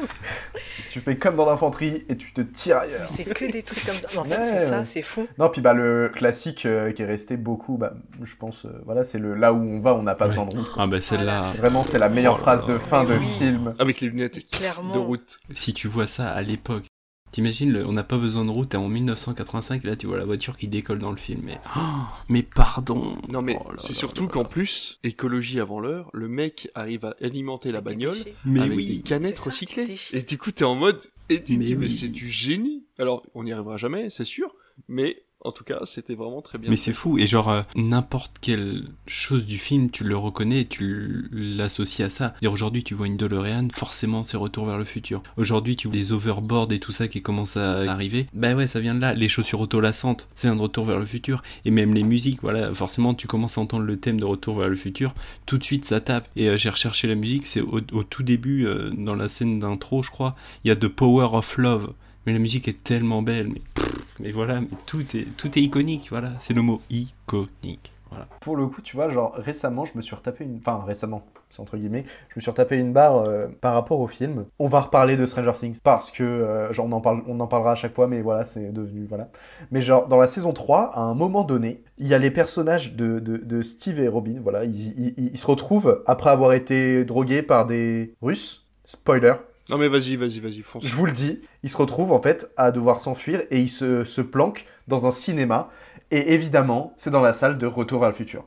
[0.90, 3.08] Tu fais comme dans l'infanterie et tu te tires ailleurs.
[3.12, 4.08] Mais c'est que des trucs comme ça.
[4.14, 5.28] Mais en fait, Ouais, c'est ça, c'est fou.
[5.38, 9.04] Non, puis bah le classique euh, qui est resté beaucoup, bah, je pense, euh, voilà,
[9.04, 10.68] c'est le là où on va, on n'a pas besoin de route.
[10.78, 12.74] Ah bah celle-là, Vraiment, c'est la meilleure Oh là phrase là.
[12.74, 13.26] de fin de oui.
[13.38, 13.74] film.
[13.80, 14.94] Avec les lunettes Clairement.
[14.94, 15.40] de route.
[15.54, 16.86] si tu vois ça à l'époque.
[17.32, 20.58] T'imagines, on n'a pas besoin de route, t'es en 1985, là tu vois la voiture
[20.58, 21.60] qui décolle dans le film, mais...
[21.78, 21.80] oh,
[22.28, 27.06] mais pardon Non mais Oh c'est surtout qu'en plus, écologie avant l'heure, le mec arrive
[27.06, 28.18] à alimenter la bagnole.
[28.44, 28.98] Mais avec oui.
[28.98, 29.96] des canettes ça, recyclées.
[30.12, 31.92] Et du coup, t'es en mode, et tu te Mais dis, mais oui.
[31.92, 32.84] c'est du génie.
[33.00, 34.54] Alors, on n'y arrivera jamais, c'est sûr,
[34.90, 36.70] mais en tout cas, c'était vraiment très bien.
[36.70, 41.28] Mais c'est fou, et genre, euh, n'importe quelle chose du film, tu le reconnais, tu
[41.32, 42.34] l'associes à ça.
[42.42, 45.22] Dire aujourd'hui, tu vois une DeLorean, forcément, c'est Retour vers le futur.
[45.38, 48.28] Aujourd'hui, tu vois les overboards et tout ça qui commencent à arriver.
[48.34, 49.14] Bah ouais, ça vient de là.
[49.14, 51.44] Les chaussures autolassantes, ça vient de Retour vers le futur.
[51.66, 54.70] Et même les musiques, voilà, forcément, tu commences à entendre le thème de Retour vers
[54.70, 55.14] le futur.
[55.46, 56.28] Tout de suite, ça tape.
[56.36, 59.60] Et euh, j'ai recherché la musique, c'est au, au tout début, euh, dans la scène
[59.60, 61.94] d'intro, je crois, il y a The Power of Love.
[62.26, 66.08] Mais la musique est tellement belle, mais, pff, mais voilà, tout est, tout est iconique,
[66.10, 67.92] voilà, c'est le mot iconique.
[68.12, 68.28] Voilà.
[68.42, 70.58] Pour le coup, tu vois, genre récemment, je me suis retapé une.
[70.58, 71.24] Enfin, récemment,
[71.58, 74.46] entre guillemets, je me suis retapé une barre euh, par rapport au film.
[74.60, 77.48] On va reparler de Stranger Things parce que, euh, genre, on en, parle, on en
[77.48, 79.06] parlera à chaque fois, mais voilà, c'est devenu.
[79.08, 79.30] Voilà.
[79.72, 82.96] Mais, genre, dans la saison 3, à un moment donné, il y a les personnages
[82.96, 88.14] de, de, Steve et Robin, voilà, ils se retrouvent après avoir été drogués par des
[88.22, 88.68] Russes.
[88.84, 89.36] Spoiler,
[89.72, 90.86] Non mais vas-y, vas-y, vas-y, fonce.
[90.86, 94.22] je vous le dis, ils se retrouvent en fait à devoir s'enfuir et ils se,
[94.22, 95.70] planquent dans un cinéma.
[96.12, 98.44] Et évidemment, c'est dans la salle de Retour vers le futur.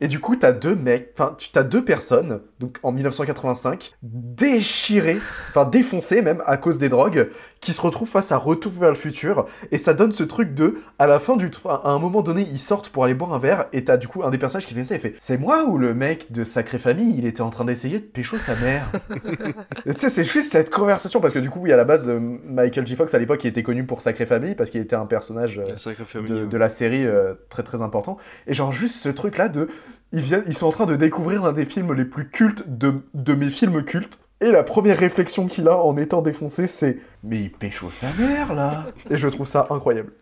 [0.00, 5.18] Et du coup, t'as deux mecs, enfin, tu as deux personnes, donc en 1985, déchirées,
[5.50, 7.28] enfin défoncées même à cause des drogues,
[7.60, 9.46] qui se retrouvent face à Retour vers le futur.
[9.70, 12.58] Et ça donne ce truc de, à la fin du, à un moment donné, ils
[12.58, 13.66] sortent pour aller boire un verre.
[13.72, 15.78] Et t'as du coup un des personnages qui fait ça et fait, c'est moi ou
[15.78, 18.90] le mec de Sacré Famille, il était en train d'essayer de pécho sa mère.
[19.86, 22.08] Et tu sais, c'est juste cette conversation parce que du coup, oui, à la base,
[22.08, 22.96] euh, Michael J.
[22.96, 25.92] Fox à l'époque, il était connu pour Sacré Famille parce qu'il était un personnage euh,
[26.24, 28.16] La de la série euh, très très important.
[28.46, 29.68] Et genre juste ce truc là de
[30.12, 33.82] ils sont en train de découvrir l'un des films les plus cultes de, mes films
[33.84, 34.20] cultes.
[34.40, 38.54] Et la première réflexion qu'il a en étant défoncé, c'est mais il pécho sa mère
[38.54, 38.86] là.
[39.10, 40.12] Et je trouve ça incroyable.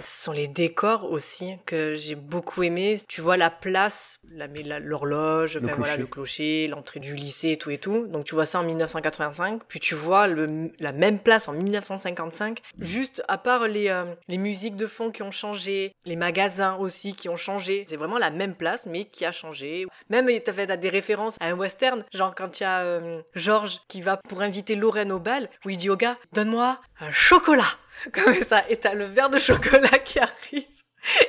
[0.00, 2.98] Ce sont les décors aussi que j'ai beaucoup aimé.
[3.08, 5.98] Tu vois la place, la, la- l'horloge, Le enfin voilà clocher.
[6.00, 8.06] le clocher, l'entrée du lycée, tout et tout.
[8.06, 12.60] Donc tu vois ça en 1985, puis tu vois le, la même place en 1955.
[12.80, 17.14] Juste à part les euh, les musiques de fond qui ont changé, les magasins aussi
[17.14, 17.84] qui ont changé.
[17.88, 19.86] C'est vraiment la même place mais qui a changé.
[20.10, 24.02] Même t'as des références à un western, genre quand il y a euh, George qui
[24.02, 27.64] va pour inviter Lorraine au bal, où il dit au gars donne-moi un chocolat
[28.12, 30.64] comme ça et t'as le verre de chocolat qui arrive.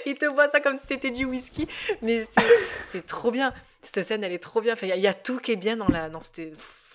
[0.05, 1.67] Il te voit ça comme si c'était du whisky,
[2.01, 2.25] mais
[2.91, 3.53] c'est- trop bien.
[3.81, 4.73] Cette scène, elle est trop bien.
[4.73, 6.09] Enfin, il y, a- il y a tout qui est bien dans la.
[6.09, 6.41] Dans cette...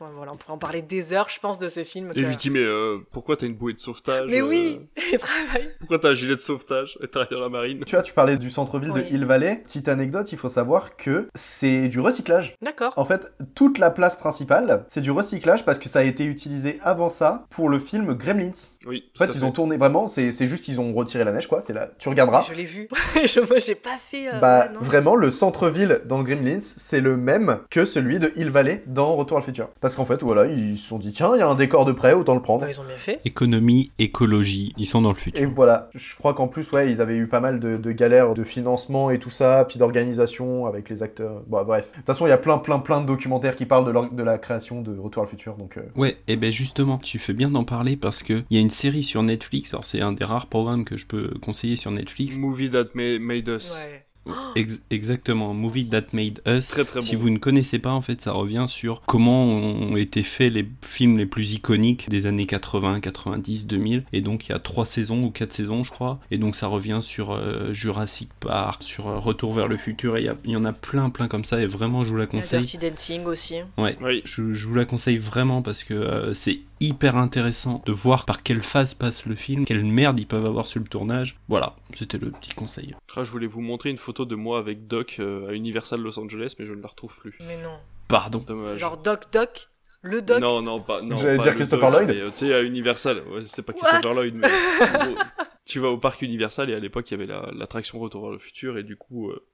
[0.01, 2.11] enfin, voilà, on pourrait en parler des heures, je pense, de ce film.
[2.15, 4.81] Et que- lui dis, mais euh, pourquoi t'as une bouée de sauvetage Mais euh, oui,
[5.13, 5.71] il travaille.
[5.79, 8.37] Pourquoi t'as un gilet de sauvetage et t'arrives dans la marine Tu vois, tu parlais
[8.37, 9.03] du centre-ville Oui.
[9.05, 9.57] de Hill Valley.
[9.65, 12.55] Petite anecdote, il faut savoir que c'est du recyclage.
[12.63, 12.93] D'accord.
[12.97, 16.79] En fait, toute la place principale, c'est du recyclage parce que ça a été utilisé
[16.83, 18.51] avant ça pour le film Gremlins.
[18.87, 19.11] Oui.
[19.21, 21.61] En fait, ils ont tourné vraiment, c'est juste, ils ont retiré la neige, quoi.
[21.61, 22.43] C'est là, tu regarderas.
[22.49, 22.89] Je l'ai vu.
[23.25, 24.29] je, moi, j'ai pas fait.
[24.29, 24.81] euh, Bah, non.
[24.81, 29.39] vraiment, le centre-ville dans Gremlins, c'est le même que celui de Hill Valley dans Retour
[29.39, 29.69] à le futur.
[29.81, 31.93] Parce qu'en fait, voilà, ils se sont dit, tiens, il y a un décor de
[31.93, 32.63] près, autant le prendre.
[32.63, 33.21] Bah, ils ont bien fait.
[33.25, 35.43] Économie, écologie, ils sont dans le futur.
[35.43, 38.35] Et voilà, je crois qu'en plus, ouais, ils avaient eu pas mal de, de galères
[38.35, 41.43] de financement et tout ça, puis d'organisation avec les acteurs.
[41.47, 41.91] Bon, bref.
[41.93, 44.39] De toute façon, il y a plein, plein, plein de documentaires qui parlent de, la
[44.39, 45.77] création de Retour à le futur, donc...
[45.77, 48.61] euh, Ouais, et ben justement, tu fais bien d'en parler parce que il y a
[48.61, 51.91] une série sur Netflix, alors c'est un des rares programmes que je peux conseiller sur
[51.91, 52.37] Netflix.
[52.37, 53.75] Movie That Ma- Made Us.
[53.77, 54.05] Ouais.
[54.57, 56.69] Ex- exactement, Movie That Made Us.
[56.69, 60.23] Très, très Si vous ne connaissez pas, en fait, ça revient sur comment ont été
[60.23, 64.05] faits les films les plus iconiques des années 80, 90, 2000.
[64.13, 66.19] Et donc, il y a trois saisons ou quatre saisons, je crois.
[66.31, 70.17] Et donc, ça revient sur euh, Jurassic Park, sur euh, Retour vers le futur.
[70.17, 71.61] Et il y en a plein, plein comme ça.
[71.61, 72.61] Et vraiment, je vous la conseille.
[72.65, 73.57] Dirty Dancing aussi.
[73.77, 78.25] Ouais, je, je vous la conseille vraiment parce que euh, c'est hyper intéressant de voir
[78.25, 81.37] par quelle phase passe le film, quelle merde ils peuvent avoir sur le tournage.
[81.49, 82.95] Voilà, c'était le petit conseil.
[83.17, 86.19] Ah, je voulais vous montrer une photo de moi avec Doc euh, à Universal Los
[86.19, 87.37] Angeles, mais je ne la retrouve plus.
[87.47, 87.79] Mais non.
[88.09, 88.39] Pardon.
[88.47, 88.79] Dommage.
[88.79, 89.69] Genre Doc Doc.
[90.03, 90.41] Le Doc.
[90.41, 91.03] Non, non, pas.
[91.03, 92.17] Non, J'allais dire Christopher Doc, Lloyd.
[92.17, 93.23] mais, euh, Tu sais, à Universal.
[93.29, 94.49] Ouais, c'était pas What Christopher Lloyd, mais.
[95.65, 98.31] tu vas au parc Universal et à l'époque, il y avait la- l'attraction Retour vers
[98.33, 99.31] le futur et du coup.
[99.31, 99.45] euh,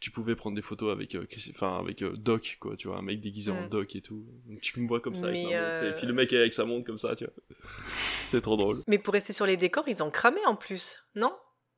[0.00, 3.02] tu pouvais prendre des photos avec, euh, Chris- avec euh, Doc, quoi, tu vois, un
[3.02, 3.68] mec déguisé en Mm.
[3.70, 4.22] Doc et tout.
[4.46, 6.66] Donc tu me vois comme ça, avec euh, et puis le mec est avec sa
[6.66, 7.32] montre comme ça, tu vois.
[8.28, 8.82] C'est trop drôle.
[8.86, 11.32] Mais pour rester sur les décors, ils ont cramé en plus, non?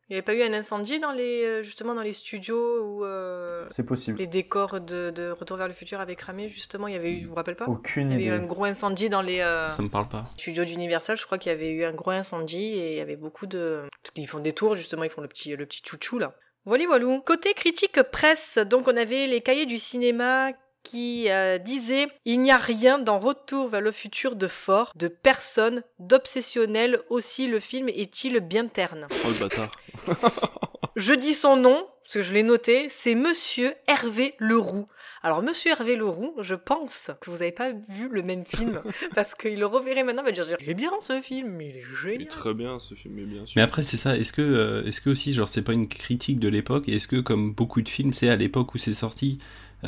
[0.09, 3.05] Il n'y avait pas eu un incendie dans les, euh, justement dans les studios où
[3.05, 4.19] euh, C'est possible.
[4.19, 6.87] les décors de, de Retour vers le futur avaient cramé justement?
[6.87, 7.65] Il y avait eu, je vous rappelle pas?
[7.67, 8.45] Aucune Il y avait eu idée.
[8.45, 10.23] un gros incendie dans les euh, Ça me parle pas.
[10.37, 11.17] studios d'Universal.
[11.17, 13.83] Je crois qu'il y avait eu un gros incendie et il y avait beaucoup de
[14.03, 15.03] parce qu'ils font des tours justement.
[15.03, 16.35] Ils font le petit le petit chouchou là.
[16.67, 17.21] Voilà, voilà.
[17.25, 20.51] Côté critique presse, donc on avait les cahiers du cinéma
[20.87, 25.09] qui euh, disaient il n'y a rien dans Retour vers le futur de fort, de
[25.09, 27.01] personne, d'obsessionnel.
[27.11, 29.71] Aussi, le film est-il bien terne Oh le bâtard.
[30.97, 34.87] Je dis son nom, parce que je l'ai noté, c'est Monsieur Hervé Leroux.
[35.23, 38.81] Alors, Monsieur Hervé Leroux, je pense que vous n'avez pas vu le même film,
[39.15, 41.81] parce qu'il le reverrait maintenant, il va dire il est bien ce film, il est
[41.81, 42.29] Il est génial.
[42.29, 43.55] très bien ce film, mais bien sûr.
[43.57, 44.17] Mais après, c'est ça.
[44.17, 47.09] Est-ce que, euh, est-ce que aussi, genre, c'est pas une critique de l'époque Et est-ce
[47.09, 49.39] que, comme beaucoup de films, c'est à l'époque où c'est sorti,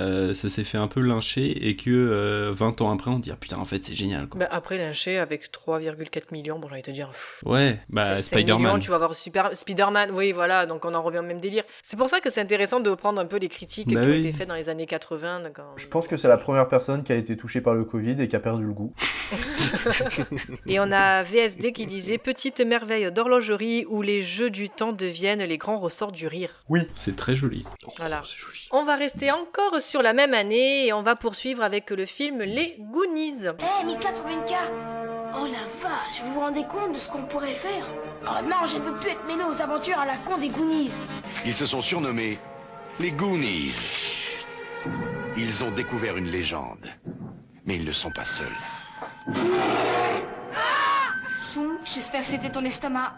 [0.00, 3.30] euh, ça s'est fait un peu lyncher et que euh, 20 ans après, on dit
[3.32, 4.28] ah putain, en fait, c'est génial.
[4.28, 4.40] Quoi.
[4.40, 7.08] Bah, après, lynché avec 3,4 millions, bon, j'ai envie de te dire.
[7.08, 8.80] pff, Ouais, bah 5 millions, Spider-Man.
[8.80, 9.50] tu vas voir Super...
[9.56, 11.64] Spider-Man, oui, voilà, donc on en revient au même délire.
[11.82, 14.10] C'est pour ça que c'est intéressant de prendre un peu les critiques Bah qui ont
[14.10, 14.18] oui.
[14.18, 15.40] été faites dans les années 80.
[15.40, 17.84] donc, en- Je pense que c'est la première personne qui a été touchée par le
[17.84, 18.92] Covid et qui a perdu le goût.
[20.66, 25.42] Et on a VSD qui disait Petite merveille d'horlogerie où les jeux du temps deviennent
[25.42, 26.64] les grands ressorts du rire.
[26.68, 26.80] Oui.
[26.94, 27.64] C'est très joli.
[27.98, 28.22] Voilà.
[28.70, 32.38] On va rester encore sur la même année et on va poursuivre avec le film
[32.42, 33.46] Les Goonies.
[33.58, 34.86] Eh, Mika trouve une carte
[35.34, 37.86] Oh la vache, vous vous rendez compte de ce qu'on pourrait faire?
[38.24, 40.90] Oh non, je ne peux plus être mêlé aux aventures à la con des Goonies
[41.44, 42.38] Ils se sont surnommés
[43.00, 43.74] les Goonies.
[45.36, 46.86] Ils ont découvert une légende.
[47.64, 48.46] Mais ils ne sont pas seuls.
[51.40, 53.14] Chou, j'espère que c'était ton estomac.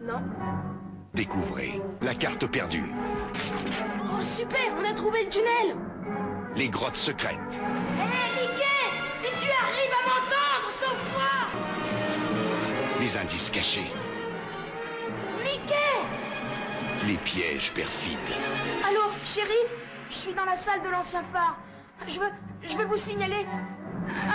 [0.00, 0.20] Non
[1.14, 2.92] Découvrez la carte perdue,
[4.12, 5.76] Oh super, on a trouvé le tunnel
[6.56, 8.62] les grottes secrètes, Eh, Mickey
[9.12, 11.60] Si tu arrives à m'entendre, sauve-toi
[13.00, 13.92] les indices cachés,
[15.42, 15.74] Mickey
[17.06, 18.16] les pièges perfides.
[18.88, 19.50] Allô, shérif
[20.08, 21.58] Je suis dans la salle de l'ancien phare.
[22.08, 22.30] Je veux,
[22.62, 23.44] je veux vous signaler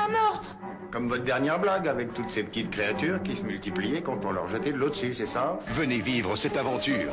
[0.03, 0.55] un meurtre.
[0.91, 4.47] Comme votre dernière blague avec toutes ces petites créatures qui se multipliaient quand on leur
[4.47, 5.59] jetait de l'eau dessus, c'est ça?
[5.69, 7.11] Venez vivre cette aventure.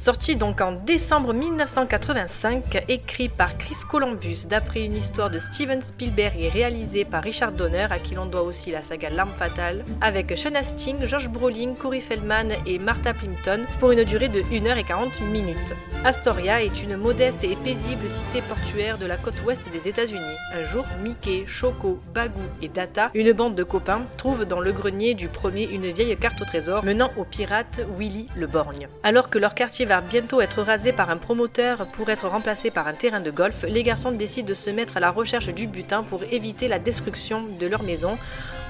[0.00, 6.32] Sorti donc en décembre 1985, écrit par Chris Columbus d'après une histoire de Steven Spielberg
[6.40, 10.34] et réalisé par Richard Donner, à qui l'on doit aussi la saga L'arme fatale, avec
[10.38, 15.74] Sean Astin, Josh Brolin, Corey Feldman et Martha Plimpton pour une durée de 1h40 minutes.
[16.02, 20.22] Astoria est une modeste et paisible cité portuaire de la côte ouest des États-Unis.
[20.54, 25.12] Un jour, Mickey, Choco, Bagou et Data, une bande de copains, trouvent dans le grenier
[25.12, 28.88] du premier une vieille carte au trésor menant au pirate Willy le Borgne.
[29.02, 32.86] Alors que leur quartier va bientôt être rasé par un promoteur pour être remplacé par
[32.86, 36.04] un terrain de golf, les garçons décident de se mettre à la recherche du butin
[36.04, 38.16] pour éviter la destruction de leur maison.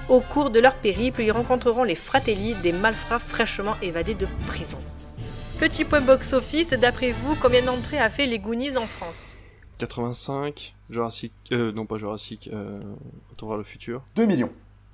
[0.09, 4.79] Au cours de leur périple, ils rencontreront les Fratelli, des malfrats fraîchement évadés de prison.
[5.59, 9.37] Petit point box-office, d'après vous, combien d'entrées a fait les Goonies en France?
[9.77, 11.35] 85, Jurassic...
[11.53, 12.81] Euh, non pas Jurassic, euh,
[13.29, 14.03] Retour vers le futur.
[14.17, 14.51] 2 millions.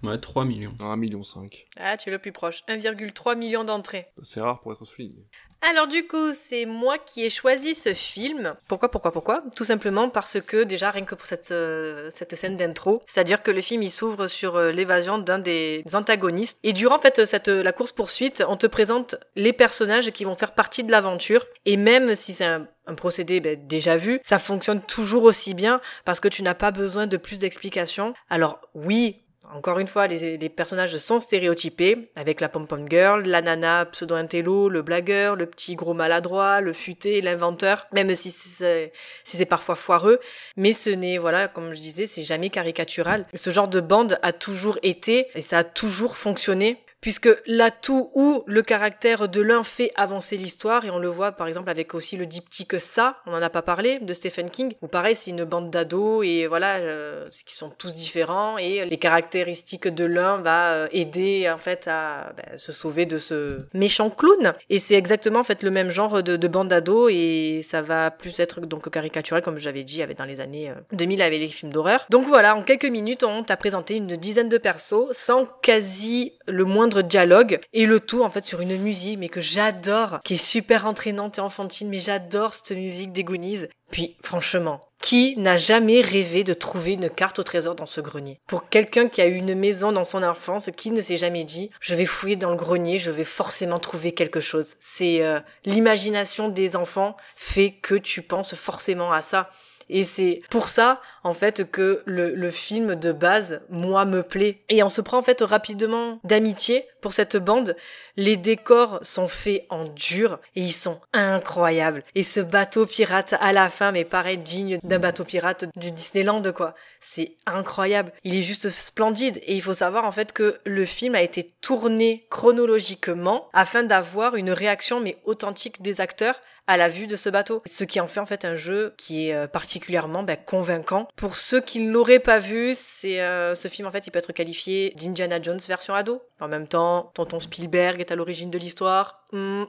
[0.07, 0.73] Ouais, 3 millions.
[0.81, 1.67] 1 million 5.
[1.79, 2.63] Ah, tu es le plus proche.
[2.69, 4.07] 1,3 million d'entrées.
[4.23, 5.27] C'est rare pour être souligné.
[5.63, 8.55] Alors du coup, c'est moi qui ai choisi ce film.
[8.69, 9.43] Pourquoi, pourquoi, pourquoi?
[9.57, 13.51] Tout simplement parce que déjà rien que pour cette euh, cette scène d'intro, c'est-à-dire que
[13.51, 17.49] le film il s'ouvre sur euh, l'évasion d'un des antagonistes et durant en fait cette
[17.49, 21.77] la course poursuite, on te présente les personnages qui vont faire partie de l'aventure et
[21.77, 26.21] même si c'est un un procédé ben, déjà vu, ça fonctionne toujours aussi bien parce
[26.21, 28.15] que tu n'as pas besoin de plus d'explications.
[28.31, 33.87] Alors oui, encore une fois, les, personnages sont stéréotypés, avec la pom-pom girl, la nana
[33.87, 40.21] pseudo-intello, le blagueur, le petit gros maladroit, le futé, l'inventeur, même si c'est parfois foireux.
[40.57, 43.27] Mais ce n'est, voilà, comme je disais, c'est jamais caricatural.
[43.35, 48.43] Ce genre de bande a toujours été, et ça a toujours fonctionné, puisque l'atout ou
[48.49, 52.17] le caractère de l'un fait avancer l'histoire, et on le voit par exemple avec aussi
[52.17, 55.45] le diptyque Ça, on n'en a pas parlé, de Stephen King, où pareil c'est une
[55.45, 60.73] bande d'ados, et voilà, euh, qui sont tous différents, et les caractéristiques de l'un va
[60.73, 65.39] euh, aider en fait à ben, se sauver de ce méchant clown, et c'est exactement
[65.39, 68.91] en fait le même genre de, de bande d'ados, et ça va plus être donc
[68.91, 72.05] caricatural comme j'avais dit avec dans les années 2000 euh, avec les films d'horreur.
[72.11, 76.65] Donc voilà, en quelques minutes on t'a présenté une dizaine de persos, sans quasi le
[76.65, 80.37] moindre dialogue et le tout en fait sur une musique mais que j'adore, qui est
[80.37, 83.67] super entraînante et enfantine, mais j'adore cette musique des Goonies.
[83.91, 88.41] Puis franchement, qui n'a jamais rêvé de trouver une carte au trésor dans ce grenier?
[88.47, 91.71] Pour quelqu'un qui a eu une maison dans son enfance, qui ne s'est jamais dit
[91.81, 94.75] je vais fouiller dans le grenier, je vais forcément trouver quelque chose.
[94.81, 99.51] C'est euh, l'imagination des enfants fait que tu penses forcément à ça.
[99.89, 104.63] Et c'est pour ça, en fait, que le, le, film de base, moi, me plaît.
[104.69, 107.77] Et on se prend, en fait, rapidement d'amitié pour cette bande.
[108.17, 112.03] Les décors sont faits en dur et ils sont incroyables.
[112.15, 116.43] Et ce bateau pirate à la fin, mais pareil, digne d'un bateau pirate du Disneyland,
[116.55, 116.75] quoi.
[117.01, 118.13] C'est incroyable.
[118.25, 119.39] Il est juste splendide.
[119.45, 124.35] Et il faut savoir, en fait, que le film a été tourné chronologiquement afin d'avoir
[124.35, 127.63] une réaction, mais authentique des acteurs à la vue de ce bateau.
[127.67, 131.09] Ce qui en fait en fait un jeu qui est euh, particulièrement bah, convaincant.
[131.17, 134.19] Pour ceux qui ne l'auraient pas vu, c'est euh, ce film en fait il peut
[134.19, 136.23] être qualifié d'Indiana Jones version ado.
[136.41, 139.25] En même temps, tonton Spielberg est à l'origine de l'histoire.
[139.33, 139.65] Hmm.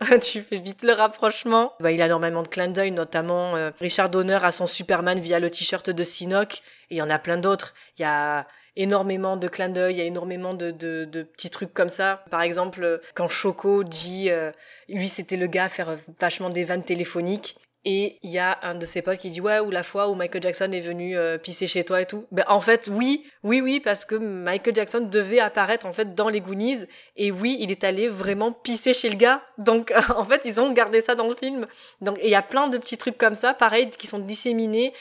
[0.22, 1.74] tu fais vite le rapprochement.
[1.80, 5.38] Bah, il a énormément de clins d'œil, notamment euh, Richard Donner a son Superman via
[5.38, 7.74] le t-shirt de Sinoc, et il y en a plein d'autres.
[7.98, 11.50] Il y a énormément de clins d'œil, il y a énormément de, de, de, petits
[11.50, 12.24] trucs comme ça.
[12.30, 14.50] Par exemple, quand Choco dit, euh,
[14.88, 17.56] lui c'était le gars à faire vachement des vannes téléphoniques.
[17.84, 20.14] Et il y a un de ses potes qui dit ouais ou la fois où
[20.14, 22.26] Michael Jackson est venu euh, pisser chez toi et tout.
[22.30, 26.28] Ben en fait oui, oui oui parce que Michael Jackson devait apparaître en fait dans
[26.28, 29.42] les Goonies et oui il est allé vraiment pisser chez le gars.
[29.58, 31.66] Donc en fait ils ont gardé ça dans le film.
[32.00, 34.92] Donc il y a plein de petits trucs comme ça, pareil qui sont disséminés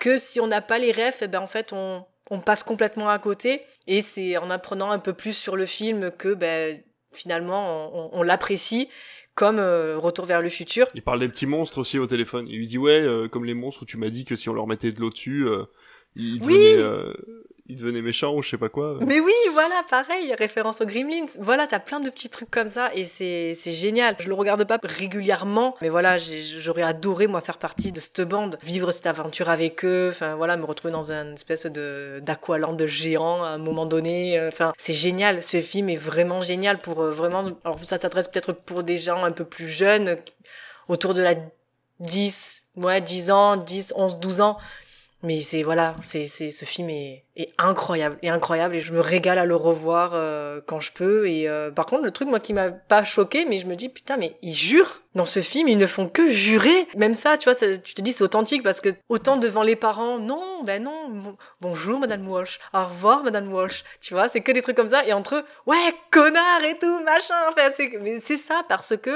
[0.00, 2.02] que si on n'a pas les refs, eh ben en fait on
[2.32, 3.60] on passe complètement à côté.
[3.86, 6.80] Et c'est en apprenant un peu plus sur le film que ben,
[7.12, 8.88] finalement on, l'apprécie
[9.34, 10.86] comme euh, Retour vers le futur.
[10.94, 12.46] Il parle des petits monstres aussi au téléphone.
[12.48, 14.54] Il lui dit ouais, euh, comme les monstres où tu m'as dit que si on
[14.54, 15.64] leur mettait de l'eau dessus, euh,
[16.16, 17.12] ils devenaient,
[17.72, 18.98] il devenait méchant ou je sais pas quoi.
[19.06, 21.26] Mais oui, voilà, pareil, référence aux Gremlins.
[21.38, 24.16] Voilà, t'as plein de petits trucs comme ça et c'est génial.
[24.18, 28.58] Je le regarde pas régulièrement, mais voilà, j'aurais adoré moi faire partie de cette bande,
[28.62, 33.48] vivre cette aventure avec eux, enfin voilà, me retrouver dans un espèce d'aqualand géant à
[33.48, 34.38] un moment donné.
[34.38, 35.42] Euh, enfin, c'est génial.
[35.42, 37.44] Ce film est vraiment génial pour euh, vraiment.
[37.64, 40.16] Alors ça s'adresse peut-être pour des gens un peu plus jeunes,
[40.88, 41.34] autour de la
[42.00, 44.58] 10, ouais, 10 ans, 10, 11, 12 ans
[45.22, 47.24] Mais c'est voilà, c'est c'est ce film est,
[47.56, 51.28] incroyable, est incroyable et je me régale à le revoir euh, quand je peux.
[51.28, 53.88] Et euh, par contre, le truc moi qui m'a pas choqué, mais je me dis
[53.88, 56.88] putain, mais ils jurent dans ce film, ils ne font que jurer.
[56.96, 60.18] Même ça, tu vois, tu te dis c'est authentique parce que autant devant les parents,
[60.18, 64.50] non, ben non, bon- bonjour Madame Walsh, au revoir Madame Walsh, tu vois, c'est que
[64.50, 67.34] des trucs comme ça et entre eux, ouais connard et tout machin.
[67.48, 69.10] Enfin, c'est mais c'est ça parce que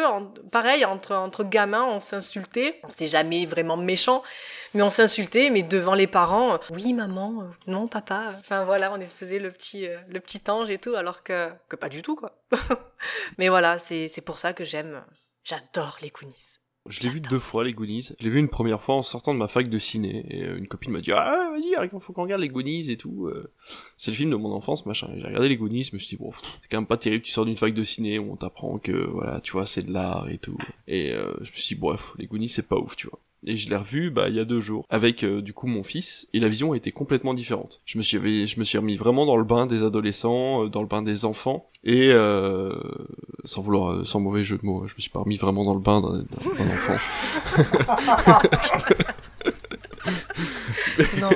[0.53, 4.23] pareil entre entre gamins, on s'insultait, c'est jamais vraiment méchant,
[4.75, 8.93] mais on s'insultait, mais devant les parents, euh, oui maman, euh, non papa, enfin voilà,
[8.93, 12.03] on faisait le petit euh, le petit ange et tout, alors que que pas du
[12.03, 12.39] tout quoi.
[13.39, 15.05] mais voilà, c'est pour ça que j'aime,
[15.45, 16.59] j'adore les Goonies.
[16.89, 18.11] Je l'ai vu deux fois, les Goonies.
[18.19, 20.25] Je l'ai vu une première fois en sortant de ma fac de ciné.
[20.31, 22.97] Et euh, une copine m'a dit Ah, vas-y, il faut qu'on regarde les Goonies et
[22.97, 23.27] tout.
[23.27, 23.53] euh.
[23.97, 25.11] C'est le film de mon enfance, machin.
[25.17, 26.31] J'ai regardé les Goonies, je me suis dit Bon,
[26.61, 27.25] c'est quand même pas terrible.
[27.25, 29.93] Tu sors d'une fac de ciné où on t'apprend que, voilà, tu vois, c'est de
[29.93, 30.59] l'art et tout.
[30.87, 33.19] Et euh, je me suis dit Bref, les Goonies, c'est pas ouf, tu vois.
[33.47, 35.83] Et je l'ai revu bah, il y a deux jours avec euh, du coup mon
[35.83, 37.81] fils et la vision a été complètement différente.
[37.85, 40.83] Je me suis je me suis remis vraiment dans le bain des adolescents, euh, dans
[40.83, 42.75] le bain des enfants et euh,
[43.45, 45.75] sans vouloir euh, sans mauvais jeu de mots, je me suis pas remis vraiment dans
[45.75, 46.25] le bain d'un
[46.65, 46.97] enfant.
[51.21, 51.31] non.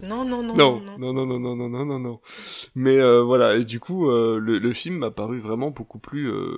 [0.00, 2.20] Non, non, non, non, non, non, non, non, non, non, non, non, non.
[2.74, 6.30] Mais euh, voilà, et du coup, euh, le, le film m'a paru vraiment beaucoup plus,
[6.30, 6.56] euh,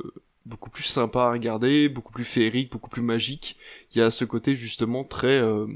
[0.50, 3.56] beaucoup plus sympa à regarder, beaucoup plus féerique, beaucoup plus magique.
[3.94, 5.66] Il y a ce côté justement très euh,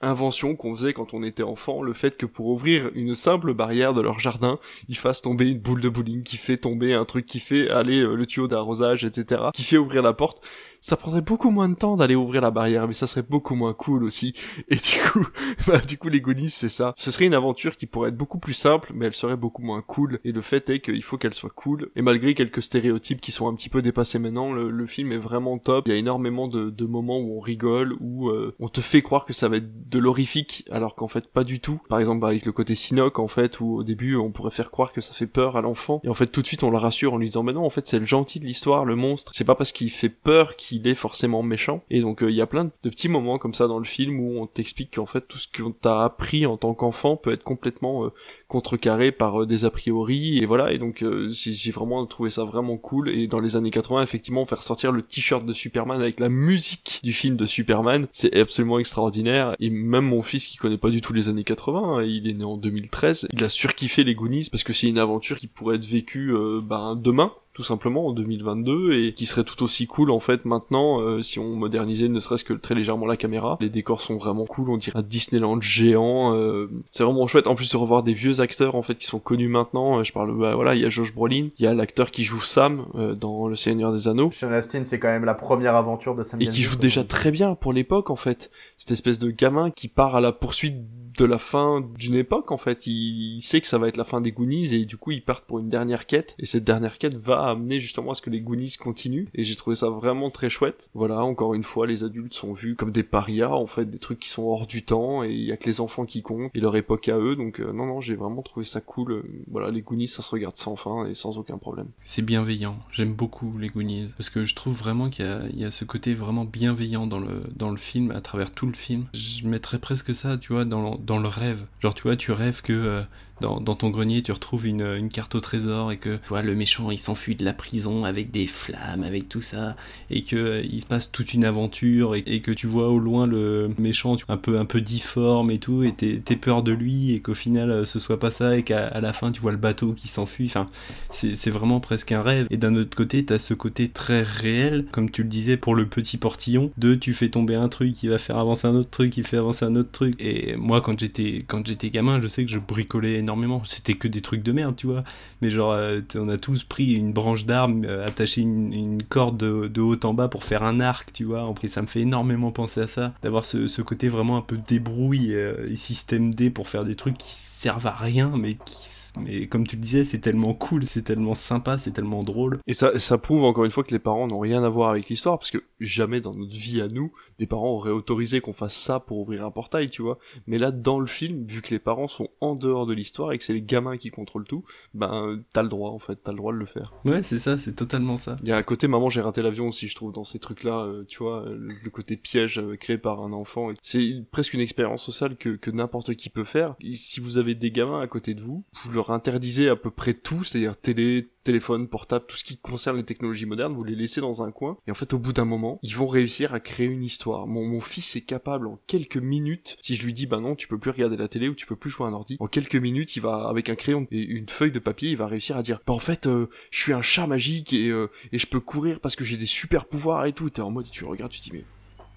[0.00, 3.94] invention qu'on faisait quand on était enfant, le fait que pour ouvrir une simple barrière
[3.94, 4.58] de leur jardin,
[4.88, 8.00] ils fassent tomber une boule de bowling, qui fait tomber un truc qui fait aller
[8.00, 10.46] euh, le tuyau d'arrosage, etc., qui fait ouvrir la porte.
[10.86, 13.72] Ça prendrait beaucoup moins de temps d'aller ouvrir la barrière, mais ça serait beaucoup moins
[13.72, 14.34] cool aussi.
[14.68, 15.26] Et du coup,
[15.66, 16.92] bah, du coup, les c'est ça.
[16.98, 19.80] Ce serait une aventure qui pourrait être beaucoup plus simple, mais elle serait beaucoup moins
[19.80, 20.20] cool.
[20.24, 21.88] Et le fait est qu'il faut qu'elle soit cool.
[21.96, 25.56] Et malgré quelques stéréotypes qui sont un petit peu dépassés maintenant, le, film est vraiment
[25.56, 25.88] top.
[25.88, 29.24] Il y a énormément de, moments où on rigole, où euh, on te fait croire
[29.24, 31.80] que ça va être de l'horrifique, alors qu'en fait pas du tout.
[31.88, 34.70] Par exemple, bah, avec le côté Sinoc, en fait, où au début on pourrait faire
[34.70, 36.76] croire que ça fait peur à l'enfant, et en fait tout de suite on le
[36.76, 39.32] rassure en lui disant, mais non, en fait c'est le gentil de l'histoire, le monstre.
[39.34, 41.82] C'est pas parce qu'il fait peur qu'il est forcément méchant.
[41.90, 44.20] Et donc euh, il y a plein de petits moments comme ça dans le film
[44.20, 47.44] où on t'explique qu'en fait tout ce qu'on t'a appris en tant qu'enfant peut être
[47.44, 48.08] complètement euh,
[48.48, 50.72] contrecarré par euh, des a priori et voilà.
[50.72, 53.10] Et donc j'ai vraiment trouvé ça vraiment cool.
[53.10, 57.00] Et dans les années 80 effectivement faire sortir le t-shirt de Superman avec la musique
[57.02, 59.56] du film de Superman c'est absolument extraordinaire.
[59.60, 62.34] Et même mon fils qui connaît pas du tout les années 80 hein, il est
[62.34, 65.76] né en 2013 il a surkiffé les Goonies parce que c'est une aventure qui pourrait
[65.76, 70.18] être vécue ben, demain tout simplement en 2022 et qui serait tout aussi cool en
[70.18, 73.56] fait maintenant euh, si on modernisait ne serait-ce que très légèrement la caméra.
[73.60, 77.46] Les décors sont vraiment cool on dirait un Disneyland géant euh, c'est vraiment chouette.
[77.46, 80.12] En plus de revoir des vieux acteurs en fait qui sont connus maintenant Euh, je
[80.12, 82.86] parle bah voilà il y a Josh Brolin il y a l'acteur qui joue Sam
[82.96, 84.30] euh, dans Le Seigneur des Anneaux.
[84.32, 87.30] Sean Astin, c'est quand même la première aventure de Sam et qui joue déjà très
[87.30, 88.50] bien pour l'époque en fait.
[88.78, 90.76] Cette espèce de gamin qui part à la poursuite
[91.16, 94.20] de la fin d'une époque en fait il, sait que ça va être la fin
[94.20, 97.16] des Goonies et du coup ils partent pour une dernière quête et cette dernière quête
[97.16, 100.50] va amener justement à ce que les Goonies continuent et j'ai trouvé ça vraiment très
[100.50, 103.98] chouette voilà encore une fois les adultes sont vus comme des parias en fait des
[103.98, 106.50] trucs qui sont hors du temps et il y a que les enfants qui comptent
[106.54, 109.22] et leur époque à eux donc euh, non non j'ai vraiment trouvé ça cool Euh,
[109.50, 112.78] voilà les Goonies ça se regarde sans fin et sans aucun problème C'est bienveillant.
[112.92, 114.10] J'aime beaucoup les Goonies.
[114.16, 117.42] Parce que je trouve vraiment qu'il y y a ce côté vraiment bienveillant dans le,
[117.56, 119.06] dans le film, à travers tout le film.
[119.14, 121.64] Je mettrais presque ça, tu vois, dans, dans le rêve.
[121.80, 123.02] Genre, tu vois, tu rêves que euh,
[123.40, 126.98] dans, ton grenier, tu retrouves une, carte au trésor et que, tu le méchant, il
[126.98, 129.76] s'enfuit de la prison avec des flammes, avec tout ça.
[130.10, 133.26] Et que euh, il se passe toute une aventure et, que tu vois au loin
[133.26, 135.82] le méchant un peu, un peu difforme et tout.
[135.82, 139.00] Et t'es peur de lui et qu'au final, euh, ce soit pas ça et qu'à
[139.00, 140.46] la fin, tu vois le bateau qui s'enfuit.
[140.46, 140.66] Enfin,
[141.10, 142.46] c'est vraiment presque un rêve.
[142.50, 145.86] Et d'un autre côté, t'as ce côté très réel, comme tu le disais pour le
[145.86, 149.12] petit portillon, de tu fais tomber un truc qui va faire avancer un autre truc,
[149.12, 150.14] qui fait avancer un autre truc.
[150.20, 153.23] Et moi, quand j'étais quand j'étais gamin, je sais que je bricolais
[153.64, 155.04] C'était que des trucs de merde, tu vois.
[155.40, 159.80] Mais genre, euh, on a tous pris une branche d'arbre, euh, attaché une, corde de,
[159.80, 161.52] haut en bas pour faire un arc, tu vois.
[161.62, 164.56] Et ça me fait énormément penser à ça, d'avoir ce, ce côté vraiment un peu
[164.56, 168.88] débrouille euh, et système D pour faire des trucs qui servent à rien, mais qui
[169.20, 172.58] mais comme tu le disais, c'est tellement cool, c'est tellement sympa, c'est tellement drôle.
[172.66, 175.08] Et ça, ça prouve encore une fois que les parents n'ont rien à voir avec
[175.08, 178.76] l'histoire, parce que jamais dans notre vie à nous, les parents auraient autorisé qu'on fasse
[178.76, 180.18] ça pour ouvrir un portail, tu vois.
[180.46, 183.38] Mais là, dans le film, vu que les parents sont en dehors de l'histoire, et
[183.38, 186.38] que c'est les gamins qui contrôlent tout, ben t'as le droit en fait, t'as le
[186.38, 186.92] droit de le faire.
[187.04, 188.36] Ouais, c'est ça, c'est totalement ça.
[188.42, 190.84] Il y a un côté maman j'ai raté l'avion aussi, je trouve, dans ces trucs-là,
[190.84, 193.70] euh, tu vois, le, le côté piège euh, créé par un enfant.
[193.82, 196.74] C'est presque une expérience sociale que, que n'importe qui peut faire.
[196.80, 199.90] Et si vous avez des gamins à côté de vous, vous leur interdisez à peu
[199.90, 203.94] près tout, c'est-à-dire télé, téléphone, portable, tout ce qui concerne les technologies modernes, vous les
[203.94, 206.60] laissez dans un coin, et en fait, au bout d'un moment, ils vont réussir à
[206.60, 207.46] créer une histoire.
[207.46, 210.78] Mon, fils est capable, en quelques minutes, si je lui dis, bah non, tu peux
[210.78, 213.14] plus regarder la télé ou tu peux plus jouer à un ordi, en quelques minutes,
[213.16, 215.80] il va, avec un crayon et une feuille de papier, il va réussir à dire,
[215.86, 219.00] bah en fait, euh, je suis un chat magique et, euh, et je peux courir
[219.00, 220.48] parce que j'ai des super pouvoirs et tout.
[220.48, 221.64] T'es en mode, tu regardes, tu te dis, mais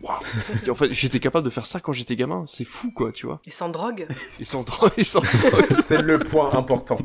[0.01, 0.11] Wow.
[0.69, 2.43] en fait, j'étais capable de faire ça quand j'étais gamin.
[2.45, 3.41] C'est fou, quoi, tu vois.
[3.47, 4.07] Et sans drogue.
[4.39, 4.91] Et sans drogue.
[4.97, 5.65] Et sans drogue.
[5.83, 6.99] C'est le point important.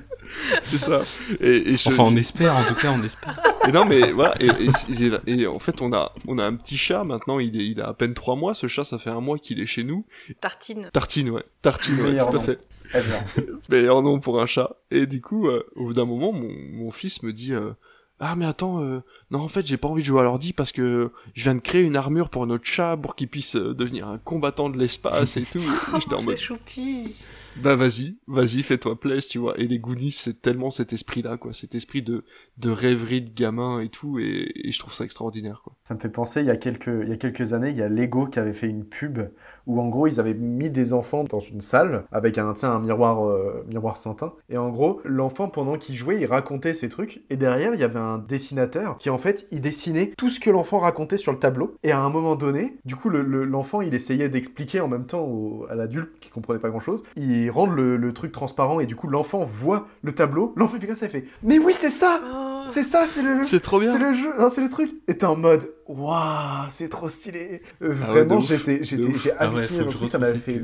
[0.62, 1.03] C'est ça.
[1.40, 1.88] Et, et je...
[1.88, 3.40] Enfin, on espère, en tout cas, on espère.
[3.66, 4.34] Et non, mais voilà.
[4.40, 4.51] Et,
[5.26, 7.38] et, et, en fait, on a, on a un petit chat maintenant.
[7.38, 8.55] Il, est, il a à peine trois mois.
[8.55, 10.05] Ce chat, ça fait un mois qu'il est chez nous.
[10.40, 10.90] Tartine.
[10.93, 11.45] Tartine, ouais.
[11.62, 12.40] Tartine, ouais, tout à nom.
[12.40, 12.59] fait.
[12.95, 13.24] Eh bien.
[13.70, 14.76] Meilleur nom pour un chat.
[14.90, 17.55] Et du coup, euh, au bout d'un moment, mon, mon fils me dit.
[17.55, 17.70] Euh,
[18.25, 19.01] ah mais attends, euh,
[19.33, 21.61] non en fait j'ai pas envie de jouer à l'ordi parce que je viens de
[21.61, 25.37] créer une armure pour notre chat pour qu'il puisse euh, devenir un combattant de l'espace
[25.37, 25.59] et tout.
[25.59, 27.16] Et j'étais en C'est mode, choupi.
[27.57, 29.59] Bah vas-y, vas-y, fais-toi plaisir, tu vois.
[29.59, 32.24] Et les Goonies, c'est tellement cet esprit-là, quoi, cet esprit de,
[32.59, 35.74] de rêverie de gamin et tout, et, je trouve ça extraordinaire, quoi.
[35.84, 37.82] Ça me fait penser, il y, a quelques, il y a quelques années, il y
[37.82, 39.20] a Lego qui avait fait une pub
[39.66, 43.24] où en gros ils avaient mis des enfants dans une salle avec un, un miroir,
[43.28, 44.12] euh, miroir sans.
[44.48, 47.22] Et en gros, l'enfant pendant qu'il jouait, il racontait ses trucs.
[47.30, 50.50] Et derrière, il y avait un dessinateur qui en fait, il dessinait tout ce que
[50.50, 51.74] l'enfant racontait sur le tableau.
[51.82, 55.07] Et à un moment donné, du coup, le- le- l'enfant, il essayait d'expliquer en même
[55.07, 57.03] temps au- à l'adulte qui comprenait pas grand chose.
[57.51, 60.53] Rend le, le truc transparent et du coup, l'enfant voit le tableau.
[60.57, 62.20] L'enfant fait comme ça, il fait Mais oui, c'est ça
[62.64, 62.68] Oh.
[62.68, 63.43] C'est ça, c'est le.
[63.43, 63.93] C'est trop bien.
[63.93, 64.90] C'est le jeu, c'est le truc.
[65.09, 67.62] Et t'es en mode, waouh, c'est trop stylé.
[67.83, 70.61] Euh, Ah vraiment, j'étais, j'étais, j'ai Ah ouais, halluciné je truc, ça m'avait fait.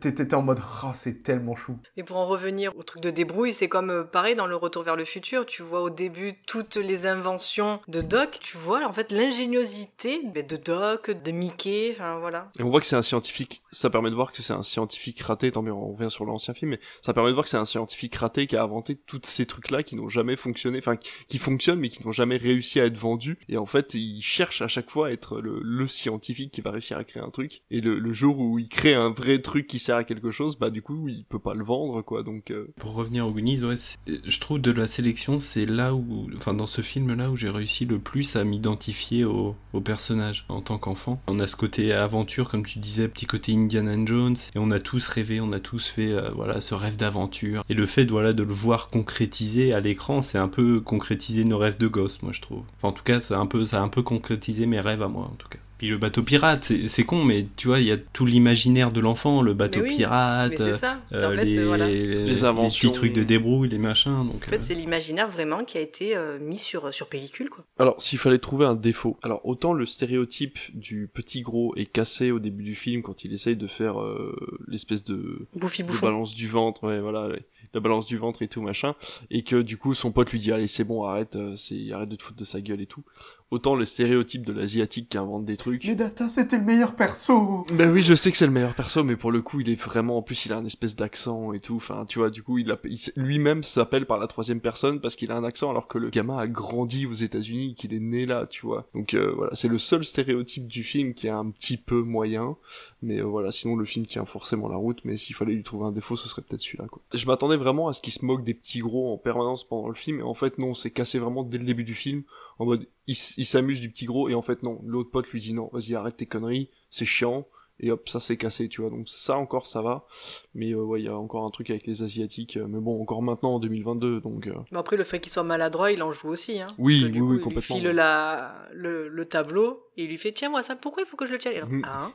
[0.00, 1.76] t'étais en mode, oh, c'est tellement chou.
[1.96, 4.82] Et pour en revenir au truc de débrouille, c'est comme euh, pareil dans le Retour
[4.82, 5.46] vers le futur.
[5.46, 8.38] Tu vois au début toutes les inventions de Doc.
[8.40, 11.90] Tu vois en fait l'ingéniosité de Doc, de Mickey.
[11.92, 12.48] Enfin voilà.
[12.58, 15.20] Et on voit que c'est un scientifique, ça permet de voir que c'est un scientifique
[15.20, 17.56] raté, tant mieux, on revient sur l'ancien film, mais ça permet de voir que c'est
[17.56, 21.10] un scientifique raté qui a inventé tous ces trucs-là qui n'ont jamais fonctionné, enfin, qui,
[21.26, 24.62] qui fonctionnent mais qui n'ont jamais réussi à être vendus, et en fait, il cherche
[24.62, 27.80] à chaque fois à être le, scientifique qui va réussir à créer un truc, et
[27.80, 30.82] le, jour où il crée un vrai truc qui sert à quelque chose, bah du
[30.82, 32.50] coup, il peut pas le vendre, quoi, donc...
[32.50, 33.76] euh, Pour revenir aux Goonies, ouais,
[34.06, 37.86] je trouve de la sélection, c'est là où, enfin dans ce film-là où j'ai réussi
[37.86, 41.20] le plus à m'identifier au, au personnage en tant qu'enfant.
[41.28, 44.78] On a ce côté aventure, comme tu disais, petit côté Indiana Jones, et on a
[44.78, 47.64] tous rêvé, on a tous fait, euh, voilà, ce rêve d'aventure.
[47.68, 51.58] Et le fait, voilà, de le voir concrétisé à l'écran, c'est un peu concrétiser nos
[51.58, 52.62] rêves de gosse, moi je trouve.
[52.82, 55.24] En tout cas, c'est un peu, ça a un peu concrétisé mes rêves à moi,
[55.24, 55.58] en tout cas.
[55.78, 58.98] Puis le bateau pirate, c'est con, mais tu vois, il y a tout l'imaginaire de
[58.98, 61.00] l'enfant, le bateau Mais oui, pirate, mais c'est ça.
[61.12, 61.88] C'est en euh, fait, les, voilà.
[61.88, 62.88] Les inventions.
[62.88, 64.26] petits trucs de débrouille, les machins.
[64.26, 67.48] Donc, En fait, euh, c'est l'imaginaire vraiment qui a été euh, mis sur, sur pellicule
[67.48, 67.64] quoi.
[67.78, 72.32] Alors, s'il fallait trouver un défaut, alors autant le stéréotype du petit gros est cassé
[72.32, 74.34] au début du film quand il essaye de faire euh,
[74.66, 77.42] l'espèce de, de balance du ventre, ouais, voilà, ouais,
[77.72, 78.96] la balance du ventre et tout machin,
[79.30, 82.16] et que du coup son pote lui dit allez c'est bon arrête, c'est arrête de
[82.16, 83.04] te foutre de sa gueule et tout.
[83.50, 85.84] Autant le stéréotype de l'asiatique qui invente des trucs.
[85.84, 87.64] Les Data, c'était le meilleur perso.
[87.72, 89.80] Ben oui, je sais que c'est le meilleur perso, mais pour le coup, il est
[89.80, 91.76] vraiment, en plus, il a un espèce d'accent et tout.
[91.76, 95.16] Enfin, tu vois, du coup, il, a- il lui-même s'appelle par la troisième personne parce
[95.16, 98.26] qu'il a un accent, alors que le gamin a grandi aux États-Unis, qu'il est né
[98.26, 98.86] là, tu vois.
[98.94, 102.56] Donc euh, voilà, c'est le seul stéréotype du film qui est un petit peu moyen,
[103.00, 104.98] mais euh, voilà, sinon le film tient forcément la route.
[105.04, 107.00] Mais s'il fallait lui trouver un défaut, ce serait peut-être celui-là, quoi.
[107.14, 109.94] Je m'attendais vraiment à ce qu'il se moque des petits gros en permanence pendant le
[109.94, 112.24] film, et en fait non, c'est cassé vraiment dès le début du film
[112.58, 115.40] en mode il, il s'amuse du petit gros et en fait non l'autre pote lui
[115.40, 117.46] dit non vas-y arrête tes conneries c'est chiant
[117.80, 120.06] et hop ça c'est cassé tu vois donc ça encore ça va
[120.54, 123.00] mais euh, ouais il y a encore un truc avec les asiatiques euh, mais bon
[123.00, 126.12] encore maintenant en 2022 donc euh, Mais après, le fait qu'il soit maladroit, il en
[126.12, 126.60] joue aussi.
[126.60, 126.68] Hein.
[126.78, 127.92] Oui, que, oui, coup, oui, il lui complètement, file ouais.
[127.92, 131.26] la, le, le tableau et il lui fait Tiens, moi, ça, pourquoi il faut que
[131.26, 131.68] je le tienne alors.
[131.84, 132.12] Un,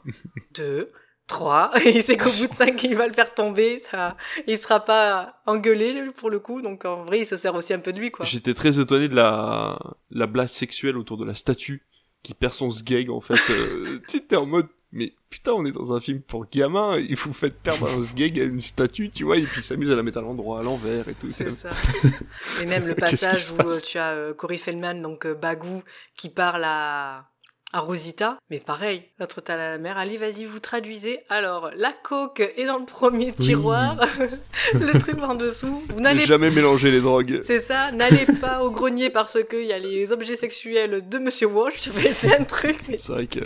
[0.56, 0.92] deux,
[1.28, 1.72] trois.
[1.86, 3.82] Et il sait qu'au bout de cinq, il va le faire tomber.
[3.90, 4.18] Ça,
[4.48, 6.62] il sera pas engueulé pour le coup.
[6.62, 8.26] Donc en vrai, il se sert aussi un peu de lui, quoi.
[8.26, 9.80] j'étais très étonné de la
[10.12, 11.86] la blague sexuelle autour de la statue
[12.24, 15.66] qui perd son sgeg en fait euh, tu sais, t'es en mode mais putain on
[15.66, 19.10] est dans un film pour gamins et vous faites perdre un sgeg à une statue
[19.10, 21.30] tu vois et puis il s'amuse à la mettre à l'endroit à l'envers et tout
[21.32, 21.70] C'est ça.
[22.62, 25.84] Et même le passage où euh, tu as euh, Corey Feldman, donc euh, Bagou,
[26.16, 27.30] qui parle à,
[27.74, 31.22] à Rosita, mais pareil, notre à la mère, allez, vas-y, vous traduisez.
[31.30, 33.98] Alors, la coke est dans le premier tiroir,
[34.74, 35.82] le truc en dessous.
[35.90, 37.42] Vous n'allez Jamais mélanger les drogues.
[37.44, 41.48] c'est ça, n'allez pas au grenier parce qu'il y a les objets sexuels de Monsieur
[41.48, 41.90] Walsh.
[41.96, 42.78] Mais C'est un truc.
[42.88, 43.40] Mais, C'est vrai que.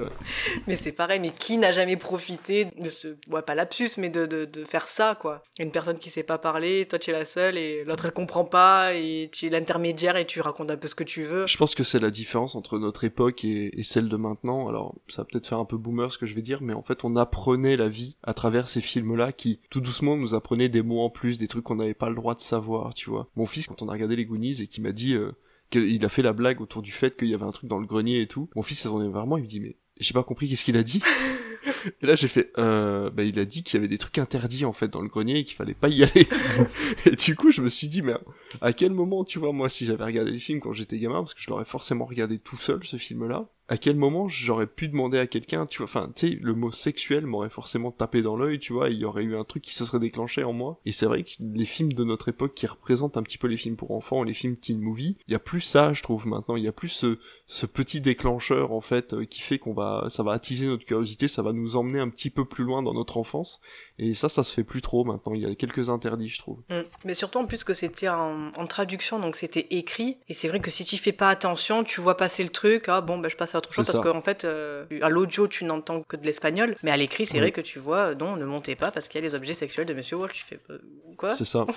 [0.68, 3.08] mais c'est pareil, mais qui n'a jamais profité de ce.
[3.32, 5.42] Ouais, pas lapsus, mais de, de, de faire ça, quoi.
[5.58, 8.44] Une personne qui sait pas parler, toi tu es la seule et l'autre elle comprend
[8.44, 11.48] pas et tu es l'intermédiaire et tu racontes un peu ce que tu veux.
[11.48, 14.68] Je pense que c'est la différence entre notre époque et, et celle de maintenant.
[14.68, 16.84] Alors, ça va peut-être faire un peu boomer ce que je vais dire, mais en
[16.84, 20.82] fait, on apprenait la vie à travers ces films-là qui, tout doucement, nous apprenaient des
[20.82, 23.28] mots en plus, des trucs qu'on n'avait pas le droit de savoir, tu vois.
[23.36, 25.32] Mon fils, quand on a regardé les Goonies et qui m'a dit euh,
[25.70, 27.88] qu'il a fait la blague autour du fait qu'il y avait un truc dans le
[27.88, 30.24] grenier et tout, mon fils s'est tourné vers moi, il me dit, mais j'ai pas
[30.24, 31.02] compris qu'est-ce qu'il a dit?
[32.02, 34.66] Et là, j'ai fait, euh, bah, il a dit qu'il y avait des trucs interdits,
[34.66, 36.28] en fait, dans le grenier et qu'il fallait pas y aller.
[37.06, 38.14] et du coup, je me suis dit, mais
[38.62, 41.34] à quel moment, tu vois, moi, si j'avais regardé les films quand j'étais gamin, parce
[41.34, 45.18] que je l'aurais forcément regardé tout seul, ce film-là, à quel moment j'aurais pu demander
[45.18, 48.60] à quelqu'un, tu vois, enfin, tu sais, le mot sexuel m'aurait forcément tapé dans l'œil,
[48.60, 50.80] tu vois, il y aurait eu un truc qui se serait déclenché en moi.
[50.86, 53.58] Et c'est vrai que les films de notre époque qui représentent un petit peu les
[53.58, 56.56] films pour enfants, les films teen movie, il y a plus ça, je trouve, maintenant,
[56.56, 60.06] il y a plus ce, ce petit déclencheur, en fait, euh, qui fait qu'on va,
[60.08, 62.94] ça va attiser notre curiosité, ça va nous emmener un petit peu plus loin dans
[62.94, 63.60] notre enfance.
[64.00, 66.60] Et ça, ça se fait plus trop maintenant, il y a quelques interdits, je trouve.
[66.70, 66.82] Mm.
[67.06, 70.18] Mais surtout en plus que c'était en, en traduction, donc c'était écrit.
[70.30, 73.02] Et c'est vrai que si tu fais pas attention, tu vois passer le truc, ah
[73.02, 76.04] bon, bah, je passe à autre chose parce qu'en fait, euh, à l'audio, tu n'entends
[76.04, 76.76] que de l'espagnol.
[76.84, 77.40] Mais à l'écrit, c'est Oui.
[77.40, 79.88] vrai que tu vois, non, ne montez pas parce qu'il y a les objets sexuels
[79.88, 80.34] de Monsieur Walsh.
[80.34, 80.78] Tu fais, euh,
[81.18, 81.32] quoi?
[81.32, 81.66] C'est ça.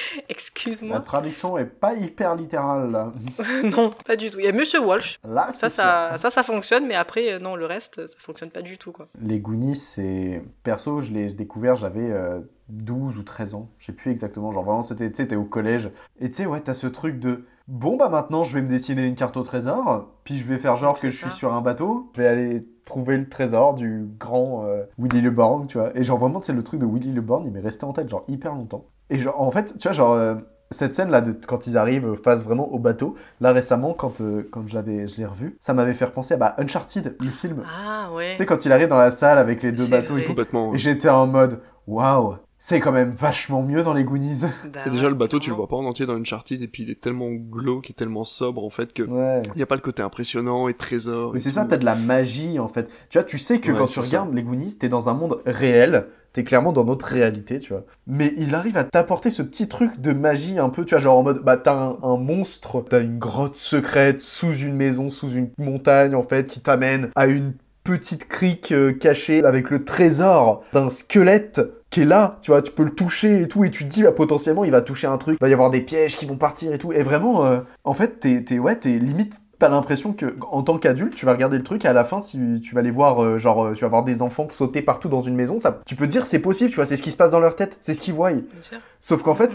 [0.16, 1.00] La Excuse-moi.
[1.00, 3.12] traduction est pas hyper littérale là.
[3.64, 4.38] non, pas du tout.
[4.38, 5.18] Il y a Monsieur Walsh.
[5.24, 8.50] Là, Ça, c'est ça, ça, ça fonctionne, mais après, euh, non, le reste, ça fonctionne
[8.50, 9.06] pas du tout, quoi.
[9.20, 10.42] Les Goonies, c'est.
[10.62, 13.68] Perso, je l'ai découvert, j'avais euh, 12 ou 13 ans.
[13.78, 14.52] Je sais plus exactement.
[14.52, 15.10] Genre vraiment, c'était.
[15.10, 15.90] Tu sais, au collège.
[16.20, 17.46] Et tu sais, ouais, t'as ce truc de.
[17.68, 20.08] Bon, bah maintenant, je vais me dessiner une carte au trésor.
[20.24, 22.10] Puis je vais faire genre que je suis sur un bateau.
[22.16, 25.96] Je vais aller trouver le trésor du grand euh, Willy Le Borgne, tu vois.
[25.96, 28.08] Et genre vraiment, c'est le truc de Willy Le Borgne, il m'est resté en tête,
[28.08, 28.86] genre hyper longtemps.
[29.10, 30.12] Et genre, en fait, tu vois, genre.
[30.14, 30.34] euh,
[30.72, 34.48] cette scène là de quand ils arrivent face vraiment au bateau là récemment quand euh,
[34.52, 38.08] quand j'avais je l'ai revu ça m'avait fait repenser à bah, Uncharted le film Ah,
[38.14, 38.34] ouais.
[38.34, 40.20] tu sais, quand il arrive dans la salle avec les deux C'est bateaux vrai.
[40.22, 40.30] et tout.
[40.30, 40.76] Complètement, ouais.
[40.76, 44.42] Et j'étais en mode, waouh, c'est quand même vachement mieux dans les Goonies.
[44.72, 46.90] Bah déjà, le bateau, tu le vois pas en entier dans Uncharted, et puis il
[46.90, 49.42] est tellement glauque et tellement sobre, en fait, que Ouais.
[49.56, 51.32] il y a pas le côté impressionnant et trésor.
[51.32, 51.54] Mais et c'est tout.
[51.56, 52.88] ça, t'as de la magie en fait.
[53.08, 54.02] Tu vois, tu sais que Ouais, quand tu ça.
[54.02, 56.06] regardes les Goonies, t'es dans un monde réel.
[56.32, 57.84] T'es clairement dans notre réalité, tu vois.
[58.06, 61.18] Mais il arrive à t'apporter ce petit truc de magie un peu, tu vois, genre
[61.18, 65.50] en mode, bah t'as un, monstre, t'as une grotte secrète sous une maison, sous une
[65.58, 70.90] montagne en fait, qui t'amène à une petite crique euh, cachée avec le trésor d'un
[70.90, 71.60] squelette
[71.90, 74.04] qui est là, tu vois, tu peux le toucher et tout, et tu te dis,
[74.04, 76.36] bah, potentiellement, il va toucher un truc, il va y avoir des pièges qui vont
[76.36, 76.92] partir et tout.
[76.92, 80.78] Et vraiment, euh, en fait, t'es, t'es, ouais, t'es limite, t'as l'impression que, en tant
[80.78, 83.22] qu'adulte, tu vas regarder le truc, et à la fin, si tu vas les voir,
[83.22, 85.94] euh, genre, euh, tu vas voir des enfants sauter partout dans une maison, ça, tu
[85.94, 87.76] peux te dire, c'est possible, tu vois, c'est ce qui se passe dans leur tête,
[87.80, 88.32] c'est ce qu'ils voient.
[88.32, 88.78] Bien sûr.
[89.00, 89.50] Sauf qu'en fait,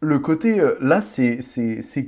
[0.00, 1.40] le côté euh, là, c'est,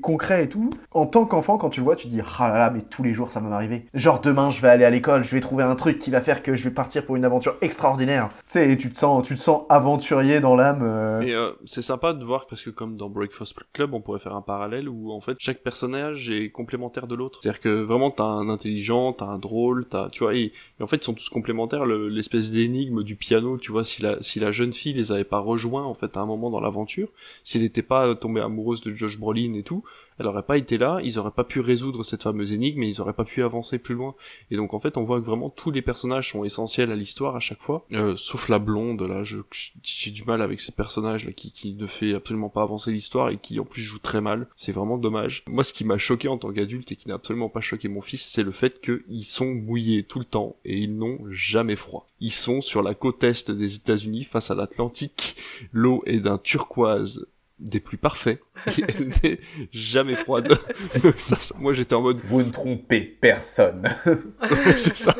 [0.00, 0.70] concret et tout.
[0.92, 3.12] En tant qu'enfant, quand tu le vois, tu dis Ah là là, mais tous les
[3.14, 3.86] jours ça va m'arriver.
[3.94, 6.42] Genre demain, je vais aller à l'école, je vais trouver un truc qui va faire
[6.42, 8.28] que je vais partir pour une aventure extraordinaire.
[8.28, 10.82] Tu sais, et tu te sens, tu te sens aventurier dans l'âme.
[10.82, 11.20] euh.
[11.22, 14.34] Et euh, c'est sympa de voir parce que comme dans Breakfast Club, on pourrait faire
[14.36, 17.40] un parallèle où en fait chaque personnage est complémentaire de l'autre.
[17.42, 20.96] C'est-à-dire que vraiment t'as un intelligent, t'as un drôle, t'as tu vois et, en fait
[20.98, 21.84] ils sont tous complémentaires.
[21.86, 25.24] Le- L'espèce d'énigme du piano, tu vois, si la si la jeune fille les avait
[25.24, 27.08] pas rejoints en fait à un moment dans l'aventure,
[27.44, 29.84] si elle pas tombée amoureuse de Josh Brolin et tout,
[30.20, 33.00] elle aurait pas été là, ils auraient pas pu résoudre cette fameuse énigme et ils
[33.00, 34.14] auraient pas pu avancer plus loin.
[34.50, 37.36] Et donc en fait, on voit que vraiment tous les personnages sont essentiels à l'histoire
[37.36, 41.32] à chaque fois, euh, sauf la blonde là, j'ai du mal avec ces personnages là
[41.32, 44.46] qui qui ne fait absolument pas avancer l'histoire et qui en plus joue très mal.
[44.56, 45.42] C'est vraiment dommage.
[45.48, 48.02] Moi, ce qui m'a choqué en tant qu'adulte et qui n'a absolument pas choqué mon
[48.02, 52.06] fils, c'est le fait qu'ils sont mouillés tout le temps et ils n'ont jamais froid.
[52.20, 55.36] Ils sont sur la côte est des États-Unis face à l'Atlantique.
[55.72, 57.26] L'eau est d'un turquoise
[57.60, 58.40] des plus parfaits.
[58.66, 59.40] Et elle n'est
[59.72, 60.52] jamais froide.
[61.16, 62.18] ça, ça- moi j'étais en mode.
[62.18, 63.88] Vous ne trompez personne.
[64.76, 65.14] C'est ça.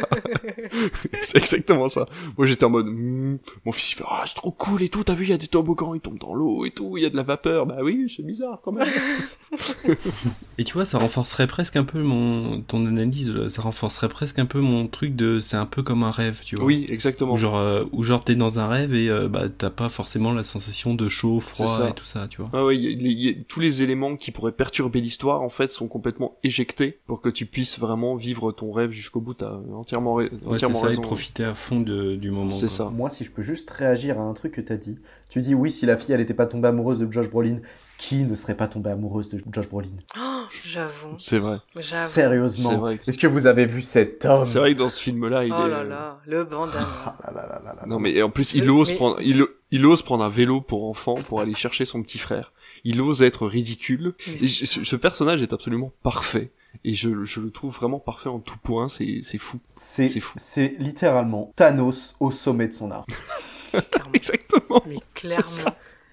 [1.23, 2.07] c'est exactement ça.
[2.37, 2.87] Moi j'étais en mode.
[2.87, 3.39] hmm.
[3.65, 5.05] Mon fils il fait ah c'est trop cool et tout.
[5.05, 6.97] T'as vu il y a des toboggans, ils tombent dans l'eau et tout.
[6.97, 7.67] Il y a de la vapeur.
[7.67, 8.89] Bah oui c'est bizarre quand même.
[10.59, 13.49] Et tu vois, ça renforcerait presque un peu mon ton analyse.
[13.49, 16.57] Ça renforcerait presque un peu mon truc de c'est un peu comme un rêve, tu
[16.57, 16.65] vois.
[16.65, 17.33] Oui, exactement.
[17.33, 20.33] Ou genre, euh, ou genre t'es dans un rêve et euh, bah t'as pas forcément
[20.33, 22.49] la sensation de chaud, froid et tout ça, tu vois.
[22.55, 25.43] Ah ouais, il y a- il y a- tous les éléments qui pourraient perturber l'histoire
[25.43, 29.35] en fait sont complètement éjectés pour que tu puisses vraiment vivre ton rêve jusqu'au bout.
[29.35, 31.03] T'as entièrement, ra- Ouais, c'est entièrement ça, et raison.
[31.03, 32.49] profiter à fond de- du moment.
[32.49, 32.77] C'est quoi.
[32.77, 32.91] ça.
[32.91, 34.97] Moi, si je peux juste réagir à un truc que t'as dit.
[35.29, 37.59] Tu dis oui, si la fille elle était pas tombée amoureuse de Josh Brolin,
[38.01, 39.89] Qui ne serait pas tombé amoureuse de Josh Brolin?
[40.19, 41.15] Oh, j'avoue.
[41.19, 41.59] C'est vrai.
[41.77, 42.09] J'avoue.
[42.09, 42.71] Sérieusement.
[42.71, 43.01] C'est vrai.
[43.07, 44.47] Est-ce que vous avez vu cet homme?
[44.47, 45.69] C'est vrai que dans ce film-là, il Oh est.
[45.69, 46.87] là là, le bandana.
[47.05, 47.87] Ah là là là là là.
[47.87, 50.89] Non mais en plus il ose mais- prendre il, il ose prendre un vélo pour
[50.89, 52.53] enfant pour aller chercher son petit frère.
[52.85, 54.15] Il ose être ridicule.
[54.27, 56.53] Et je- ce, personnage est absolument parfait
[56.85, 58.89] et je, je le trouve vraiment parfait en tout point.
[58.89, 59.59] C'est c'est fou.
[59.77, 60.39] C'est C'est fou.
[60.41, 63.05] c'est littéralement Thanos au sommet de son art.
[63.73, 64.11] Clairement.
[64.15, 64.83] Exactement.
[64.87, 65.45] Mais clairement.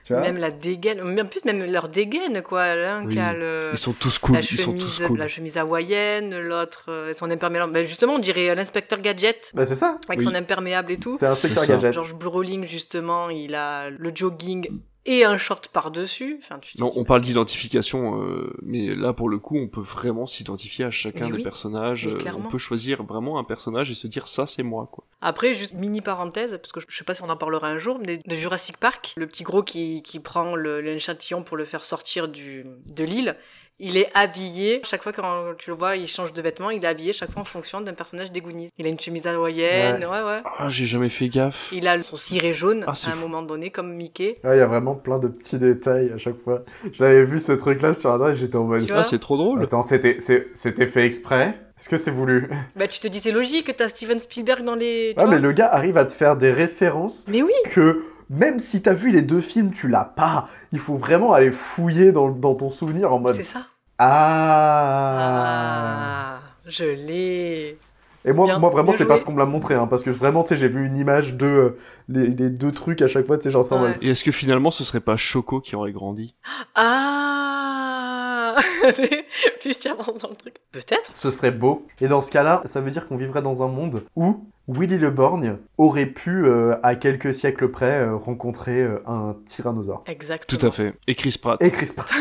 [0.07, 3.13] Tu vois Même la dégaine, en plus même leur dégaine quoi, l'un Oui.
[3.15, 4.35] qui a le Ils sont tous cool.
[4.35, 5.17] la Ils sont tous chemise, cool.
[5.19, 7.73] la chemise hawaïenne, l'autre euh, son imperméable.
[7.73, 9.97] Ben justement, on dirait l'inspecteur Gadget Bah c'est ça.
[10.07, 10.23] avec Oui.
[10.25, 11.17] son imperméable et tout.
[11.19, 11.67] C'est Inspecteur.
[11.67, 11.93] Gadget.
[11.93, 14.69] George Brolin justement, il a le jogging
[15.07, 16.37] et un short par dessus.
[16.43, 19.81] Enfin, tu te Non, on parle d'identification, euh, mais là pour le coup, on peut
[19.81, 22.07] vraiment s'identifier à chacun Mais des oui, personnages.
[22.07, 25.05] euh, on peut choisir vraiment un personnage et se dire ça c'est moi quoi.
[25.21, 27.99] Après, juste mini parenthèse, parce que je sais pas si on en parlera un jour,
[28.05, 32.27] mais de Jurassic Park, le petit gros qui, qui prend l'échantillon pour le faire sortir
[32.27, 33.35] du, de l'île,
[33.79, 36.87] il est habillé, chaque fois quand tu le vois, il change de vêtements, il est
[36.87, 38.69] habillé chaque fois en fonction d'un personnage des Goonies.
[38.77, 40.41] Il a une chemise hawaïenne, ouais, ouais.
[40.57, 41.69] Ah j'ai jamais fait gaffe.
[41.71, 43.19] Il a son ciré jaune Ah, à un fou.
[43.27, 44.39] moment donné, comme Mickey.
[44.43, 46.63] Ouais, il y a vraiment plein de petits détails à chaque fois.
[46.91, 48.87] J'avais vu ce truc-là sur Internet, j'étais en mode.
[48.93, 49.61] Ah c'est trop drôle.
[49.61, 51.57] Attends, c'était c'est- c'était fait exprès?
[51.79, 52.49] Est-ce que c'est voulu?
[52.75, 55.13] Bah, tu te dis, c'est logique, t'as Steven Spielberg dans les.
[55.15, 58.03] tu Ah, vois mais le gars arrive à te faire des références Mais oui que
[58.29, 60.47] même si t'as vu les deux films, tu l'as pas.
[60.71, 63.35] Il faut vraiment aller fouiller dans, dans ton souvenir en mode.
[63.35, 63.61] C'est ça.
[63.99, 65.17] Ah.
[65.19, 67.77] Ah, je l'ai.
[68.25, 70.43] Et moi, Bien- moi vraiment, c'est parce qu'on me l'a montré, hein, parce que vraiment,
[70.43, 71.77] tu sais, j'ai vu une image de euh,
[72.09, 73.79] les, les deux trucs à chaque fois, tu sais, genre Ouais.
[73.79, 76.35] mode, Et est-ce que finalement ce serait pas Choco qui aurait grandi?
[76.75, 78.55] Ah
[79.61, 80.55] Plus tu avances dans le truc.
[80.71, 81.85] Peut-être ce serait beau.
[82.01, 85.09] Et dans ce cas-là, ça veut dire qu'on vivrait dans un monde où Willy le
[85.11, 90.03] Borgne aurait pu, euh, à quelques siècles près, euh, rencontrer euh, un tyrannosaure.
[90.07, 90.59] Exactement.
[90.59, 90.93] Tout à fait.
[91.07, 91.61] Et Chris Pratt.
[91.63, 92.11] Et Chris Pratt.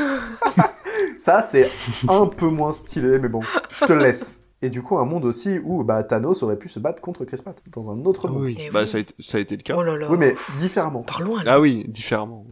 [1.19, 1.69] ça, c'est
[2.09, 3.41] un peu moins stylé, mais bon,
[3.71, 4.43] je te le laisse.
[4.63, 7.41] Et du coup, un monde aussi où bah, Thanos aurait pu se battre contre Chris
[7.43, 8.43] Pratt, dans un autre Ah monde.
[8.45, 8.57] oui.
[8.73, 8.87] Bah oui.
[8.87, 9.75] ça a, été, ça a été le cas.
[9.77, 10.07] Oh là là.
[10.11, 11.03] Oui, mais différemment.
[11.03, 11.43] Par loin.
[11.43, 11.55] là.
[11.55, 12.47] Ah oui, différemment.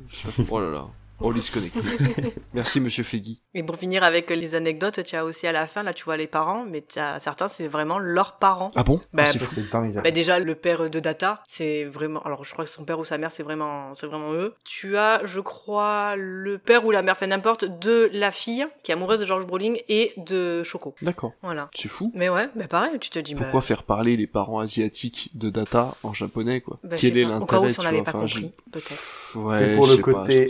[0.51, 0.87] Oh là là.
[1.21, 1.81] On lit se connecter.
[2.55, 3.41] Merci Monsieur Feggy.
[3.55, 6.17] Et pour finir avec les anecdotes, tu as aussi à la fin, là, tu vois
[6.17, 8.71] les parents, mais tu as certains, c'est vraiment leurs parents.
[8.75, 9.01] Ah bon?
[9.13, 9.61] Bah, Ah, fou.
[9.73, 10.01] dingue.
[10.03, 13.05] Bah déjà le père de Data, c'est vraiment alors je crois que son père ou
[13.05, 14.55] sa mère c'est vraiment c'est vraiment eux.
[14.65, 18.91] Tu as je crois le père ou la mère fait n'importe de la fille qui
[18.91, 20.95] est amoureuse de George Brolin et de Choco.
[21.03, 21.33] D'accord.
[21.43, 21.71] Voilà.
[21.75, 22.11] C'est fou.
[22.15, 25.51] Mais ouais, bah pareil, tu te dis Pourquoi bah, faire parler les parents asiatiques de
[25.51, 26.79] Data en japonais quoi?
[26.83, 29.37] Bah, Quel est l'intérêt Au cas où si on n'avait pas Enfin, compris, peut-être.
[29.37, 30.49] Ouais, C'est pour le côté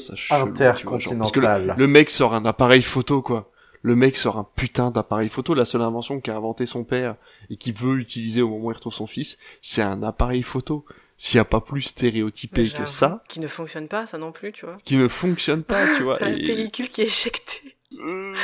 [0.55, 1.75] que le, intercontinental.
[1.77, 3.51] le mec sort un appareil photo quoi.
[3.83, 5.53] Le mec sort un putain d'appareil photo.
[5.53, 7.17] La seule invention qu'a inventé son père
[7.51, 10.87] et qu'il veut utiliser au moment où il retrouve son fils, c'est un appareil photo.
[11.19, 14.53] S'il n'y a pas plus stéréotypé que ça, Qui ne fonctionne pas, ça non plus,
[14.53, 14.77] tu vois.
[14.85, 16.17] qui ne fonctionne pas, tu vois.
[16.19, 17.77] T'as la et- pellicule qui est éjectée.
[18.01, 18.35] Euh,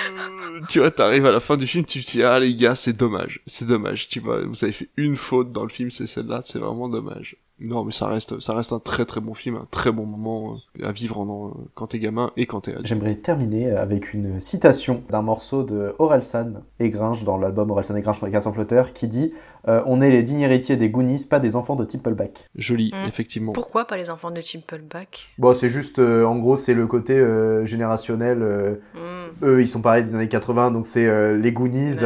[0.69, 2.93] tu vois, t'arrives à la fin du film, tu te dis, ah les gars, c'est
[2.93, 6.41] dommage, c'est dommage, tu vois, vous avez fait une faute dans le film, c'est celle-là,
[6.45, 7.37] c'est vraiment dommage.
[7.61, 10.57] Non, mais ça reste, ça reste un très très bon film, un très bon moment
[10.81, 12.87] euh, à vivre en, quand t'es gamin et quand t'es adulte.
[12.87, 18.01] J'aimerais terminer avec une citation d'un morceau de Orelsan et Gringe dans l'album Orelsan et
[18.01, 19.33] Gringe sur les cassants flotteurs qui dit
[19.69, 22.49] euh, On est les dignes héritiers des Goonies, pas des enfants de Timpleback.
[22.57, 23.09] Joli, Mm.
[23.09, 23.53] effectivement.
[23.53, 27.19] Pourquoi pas les enfants de Chimpleback Bon, c'est juste, euh, en gros, c'est le côté
[27.19, 28.39] euh, générationnel.
[28.43, 31.97] euh, Hmm, eux, ils sont pareils des années 80, donc c'est euh, les Goonies.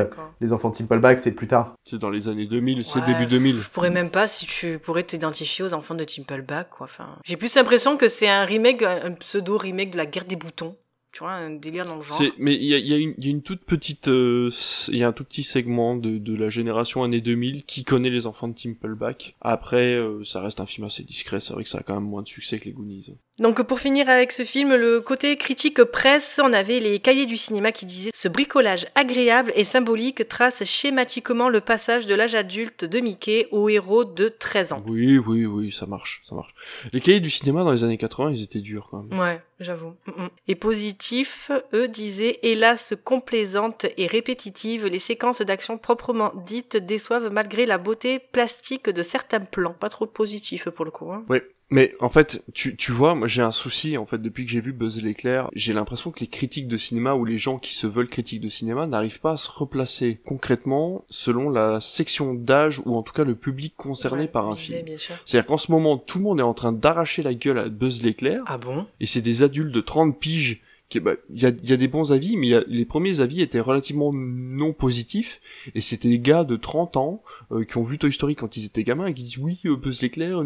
[0.41, 1.75] Les enfants de Timpleback, c'est plus tard.
[1.85, 3.61] C'est dans les années 2000, c'est début 2000.
[3.61, 6.85] Je pourrais même pas si tu pourrais t'identifier aux enfants de Timpleback, quoi.
[6.85, 10.37] Enfin, j'ai plus l'impression que c'est un remake, un pseudo remake de la guerre des
[10.37, 10.77] boutons.
[11.13, 12.21] Tu vois, un délire dans le genre.
[12.39, 12.97] Mais il y a,
[13.29, 14.51] une- toute petite, euh,
[14.89, 18.11] il y a un tout petit segment de, de la génération années 2000 qui connaît
[18.11, 19.37] les enfants de Timpleback.
[19.41, 21.39] Après, euh, ça reste un film assez discret.
[21.39, 23.15] C'est vrai que ça a quand même moins de succès que les Goonies.
[23.41, 27.37] Donc pour finir avec ce film, le côté critique presse, on avait les cahiers du
[27.37, 32.85] cinéma qui disaient ce bricolage agréable et symbolique trace schématiquement le passage de l'âge adulte
[32.85, 34.83] de Mickey au héros de 13 ans.
[34.87, 36.55] Oui, oui, oui, ça marche, ça marche.
[36.93, 39.19] Les cahiers du cinéma dans les années 80, ils étaient durs quand même.
[39.19, 39.95] Ouais, j'avoue.
[40.07, 40.29] Mm, mm.
[40.47, 47.67] Et positif, eux disaient hélas complaisantes et répétitives, les séquences d'action proprement dites déçoivent malgré
[47.67, 49.75] la beauté plastique de certains plans.
[49.75, 51.11] Pas trop positif pour le coup.
[51.11, 51.25] Hein.
[51.29, 51.43] Ouais.
[51.75, 54.61] Mais en fait, tu, tu vois, moi j'ai un souci, en fait, depuis que j'ai
[54.61, 57.89] vu Buzz l'éclair, j'ai l'impression que les critiques de cinéma ou les gens qui se
[57.89, 62.95] veulent critiques de cinéma n'arrivent pas à se replacer concrètement selon la section d'âge ou
[62.95, 64.87] en tout cas le public concerné Ouais, par un film.
[65.25, 68.03] C'est-à-dire qu'en ce moment, tout le monde est en train d'arracher la gueule à Buzz
[68.05, 68.87] l'éclair, Ah bon?
[69.01, 70.61] et c'est des adultes de 30 piges
[71.01, 74.13] bah, il y, a, des bons avis, mais y a, les premiers avis étaient relativement
[74.13, 75.41] non positifs,
[75.75, 78.65] et c'était des gars de 30 ans euh, qui ont vu Toy Story quand ils
[78.65, 80.43] étaient gamins et qui disent oui, euh, Buzz l'éclair,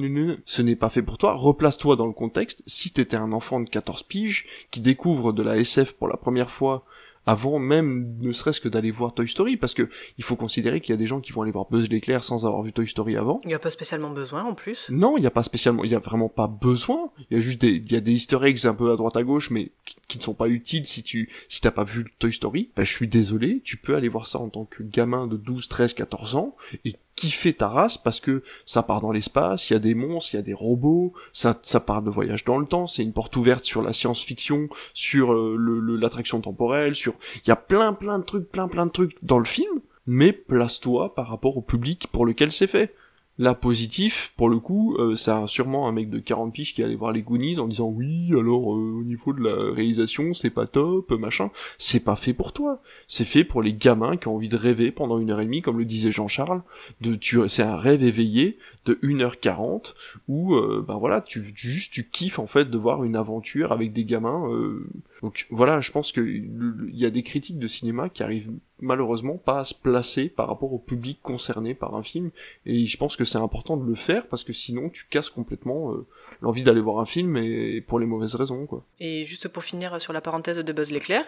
[0.46, 3.68] ce n'est pas fait pour toi, replace-toi dans le contexte, si t'étais un enfant de
[3.68, 6.84] 14 piges qui découvre de la SF pour la première fois
[7.28, 10.94] avant même ne serait-ce que d'aller voir Toy Story parce que il faut considérer qu'il
[10.94, 13.18] y a des gens qui vont aller voir Buzz l'éclair sans avoir vu Toy Story
[13.18, 13.38] avant.
[13.44, 14.88] Il n'y a pas spécialement besoin en plus.
[14.88, 17.10] Non, il n'y a pas spécialement, il y a vraiment pas besoin.
[17.30, 19.18] Il y a juste des, il y a des Easter eggs un peu à droite
[19.18, 19.72] à gauche, mais
[20.08, 22.70] qui, ne sont pas utiles si tu, si t'as pas vu Toy Story.
[22.74, 25.68] Ben, je suis désolé, tu peux aller voir ça en tant que gamin de 12,
[25.68, 26.56] 13, 14 ans
[26.86, 30.34] et kiffer ta race parce que ça part dans l'espace, il y a des monstres,
[30.34, 33.12] il y a des robots, ça, ça part de voyage dans le temps, c'est une
[33.12, 35.56] porte ouverte sur la science-fiction, sur euh,
[36.00, 37.14] l'attraction temporelle, sur...
[37.44, 40.32] Il y a plein plein de trucs, plein plein de trucs dans le film, mais
[40.32, 42.94] place-toi par rapport au public pour lequel c'est fait.
[43.40, 46.96] Là, positif, pour le coup, euh, c'est sûrement un mec de 40 piges qui allait
[46.96, 50.66] voir les Goonies en disant oui, alors euh, au niveau de la réalisation, c'est pas
[50.66, 51.50] top, machin.
[51.78, 52.82] C'est pas fait pour toi.
[53.06, 55.62] C'est fait pour les gamins qui ont envie de rêver pendant une heure et demie,
[55.62, 56.62] comme le disait Jean-Charles.
[57.00, 58.58] De, tu, c'est un rêve éveillé
[58.88, 59.94] de 1h40
[60.28, 63.92] où, euh, ben voilà, tu, juste tu kiffes en fait de voir une aventure avec
[63.92, 64.50] des gamins.
[64.50, 64.88] Euh.
[65.22, 68.50] Donc voilà, je pense que il y a des critiques de cinéma qui arrivent
[68.80, 72.30] malheureusement pas à se placer par rapport au public concerné par un film
[72.64, 75.92] et je pense que c'est important de le faire parce que sinon tu casses complètement
[75.92, 76.06] euh,
[76.40, 78.84] l'envie d'aller voir un film et pour les mauvaises raisons quoi.
[79.00, 81.24] Et juste pour finir sur la parenthèse de Buzz l'éclair,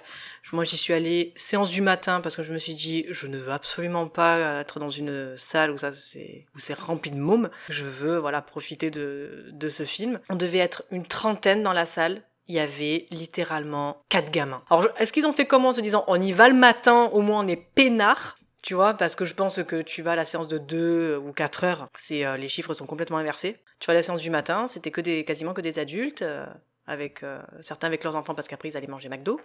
[0.52, 3.38] moi j'y suis allé séance du matin parce que je me suis dit je ne
[3.38, 7.50] veux absolument pas être dans une salle où ça c'est où c'est rempli de mômes.
[7.68, 10.20] Je veux voilà profiter de de ce film.
[10.28, 14.64] On devait être une trentaine dans la salle il y avait littéralement quatre gamins.
[14.70, 17.20] Alors, est-ce qu'ils ont fait comment en se disant on y va le matin, au
[17.20, 20.24] moins on est peinard tu vois, parce que je pense que tu vas à la
[20.24, 23.56] séance de 2 ou 4 heures, c'est euh, les chiffres sont complètement inversés.
[23.80, 26.44] Tu à la séance du matin, c'était que des quasiment que des adultes, euh,
[26.86, 29.40] avec euh, certains avec leurs enfants parce qu'après ils allaient manger McDo.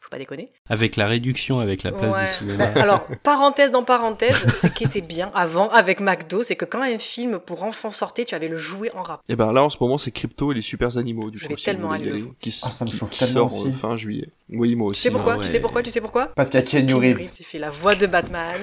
[0.00, 0.48] Faut pas déconner.
[0.68, 2.66] Avec la réduction, avec la place du cinéma.
[2.76, 6.98] Alors, parenthèse dans parenthèse, ce qui était bien avant avec McDo, c'est que quand un
[6.98, 9.20] film pour enfants sortait, tu avais le jouet en rap.
[9.28, 11.30] Et ben là, en ce moment, c'est Crypto et les super animaux.
[11.30, 14.28] Du je vais tellement aller le qui, ah, ça me qui tellement sort fin juillet.
[14.50, 15.02] Oui, moi aussi.
[15.02, 17.32] Tu sais pourquoi Tu sais pourquoi Tu sais pourquoi Parce qu'il y a Keanu Reeves.
[17.40, 18.60] Il fait la voix de Batman.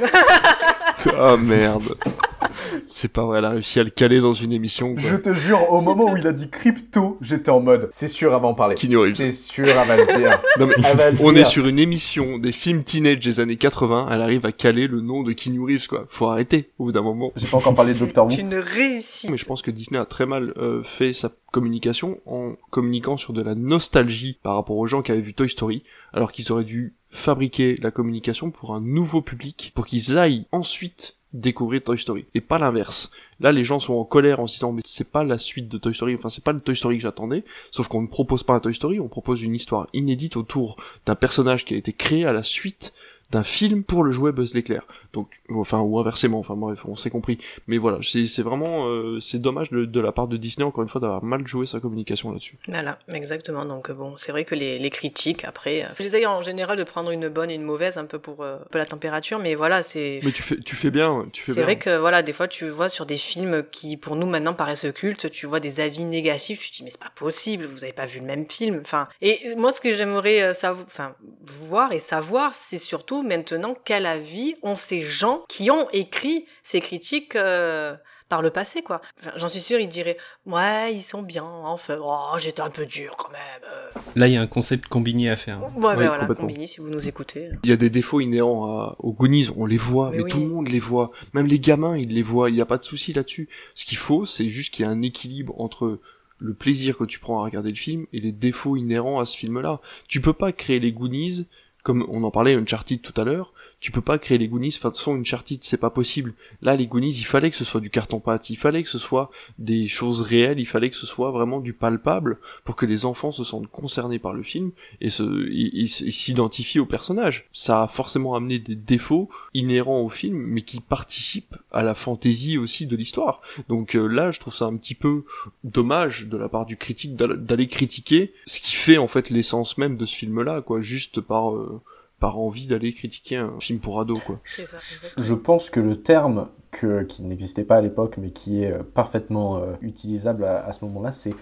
[1.17, 1.97] ah merde.
[2.85, 4.93] C'est pas vrai, elle a réussi à le caler dans une émission.
[4.93, 5.03] Quoi.
[5.03, 8.33] Je te jure, au moment où il a dit crypto, j'étais en mode, c'est sûr,
[8.33, 8.75] avant en parler.
[8.77, 10.39] C'est sûr, elle va le dire.
[10.59, 10.75] Non, mais
[11.21, 14.87] on est sur une émission des films teenage des années 80, elle arrive à caler
[14.87, 16.05] le nom de Keanu Reeves, quoi.
[16.07, 17.31] Faut arrêter, au bout d'un moment.
[17.35, 18.37] J'ai pas encore parlé de Doctor Who.
[18.37, 19.29] une réussite.
[19.29, 23.33] Mais je pense que Disney a très mal euh, fait sa communication en communiquant sur
[23.33, 25.83] de la nostalgie par rapport aux gens qui avaient vu Toy Story,
[26.13, 31.16] alors qu'ils auraient dû fabriquer la communication pour un nouveau public, pour qu'ils aillent ensuite
[31.33, 33.11] découvrir Toy Story et pas l'inverse.
[33.39, 35.77] Là, les gens sont en colère en se disant mais c'est pas la suite de
[35.77, 37.43] Toy Story, enfin c'est pas le Toy Story que j'attendais.
[37.71, 41.15] Sauf qu'on ne propose pas un Toy Story, on propose une histoire inédite autour d'un
[41.15, 42.93] personnage qui a été créé à la suite
[43.31, 44.83] d'un film pour le jouet Buzz l'éclair.
[45.13, 47.39] Donc, enfin, ou inversement, enfin bref, on s'est compris.
[47.67, 50.89] Mais voilà, c'est vraiment, euh, c'est dommage de, de, la part de Disney, encore une
[50.89, 52.57] fois, d'avoir mal joué sa communication là-dessus.
[52.67, 53.65] Voilà, exactement.
[53.65, 57.11] Donc bon, c'est vrai que les, les critiques, après, euh, j'essaye en général de prendre
[57.11, 60.19] une bonne et une mauvaise, un peu pour euh, la température, mais voilà, c'est...
[60.23, 62.67] Mais tu fais, tu fais bien, tu fais C'est vrai que, voilà, des fois, tu
[62.69, 66.59] vois sur des films qui, pour nous, maintenant, paraissent cultes, tu vois des avis négatifs,
[66.59, 68.79] tu te dis, mais c'est pas possible, vous avez pas vu le même film.
[68.81, 74.05] Enfin, et moi, ce que j'aimerais savoir, enfin, voir et savoir, c'est surtout maintenant quel
[74.05, 77.95] avis ont ces gens qui ont écrit ces critiques euh,
[78.29, 79.01] par le passé, quoi.
[79.35, 81.43] J'en suis sûr, ils diraient ouais, ils sont bien.
[81.43, 83.71] Enfin, oh, j'étais un peu dur quand même.
[83.71, 83.99] Euh.
[84.15, 85.61] Là, il y a un concept combiné à faire.
[85.77, 87.49] Ouais, ben voilà, combiné si vous nous écoutez.
[87.63, 90.67] Il y a des défauts inhérents aux Goonies, on les voit, mais, tout le monde
[90.67, 91.11] les voit.
[91.33, 92.49] Même les gamins, ils les voient.
[92.49, 93.47] Il n'y a pas de souci là-dessus.
[93.75, 95.99] Ce qu'il faut, c'est juste qu'il y ait un équilibre entre
[96.39, 99.35] le plaisir que tu prends à regarder le film et les défauts inhérents à ce
[99.37, 99.81] film-là.
[100.07, 101.47] Tu peux pas créer les Goonies
[101.87, 105.15] comme on en parlait Uncharted tout à l'heure, tu peux pas créer les Goonies, façon
[105.15, 106.33] Uncharted c'est pas possible.
[106.61, 108.97] Là les Goonies il fallait que ce soit du carton pâte, il fallait que ce
[108.97, 109.29] soit
[109.59, 113.31] des choses réelles, il fallait que ce soit vraiment du palpable pour que les enfants
[113.31, 117.45] se sentent concernés par le film et s'identifient au personnage.
[117.53, 122.57] Ça a forcément amené des défauts inhérents au film mais qui participent à la fantaisie
[122.57, 123.41] aussi de l'histoire.
[123.69, 125.23] Donc euh, là je trouve ça un petit peu
[125.63, 129.97] dommage de la part du critique d'aller critiquer ce qui fait en fait l'essence même
[129.97, 131.53] de ce film là quoi, juste par...
[131.53, 131.79] Euh,
[132.19, 134.39] par envie d'aller critiquer un film pour ados, quoi.
[134.45, 134.77] Ça,
[135.17, 138.83] je pense que le terme que, qui n'existait pas à l'époque, mais qui est euh,
[138.83, 141.35] parfaitement euh, utilisable à, ce moment-là, c'est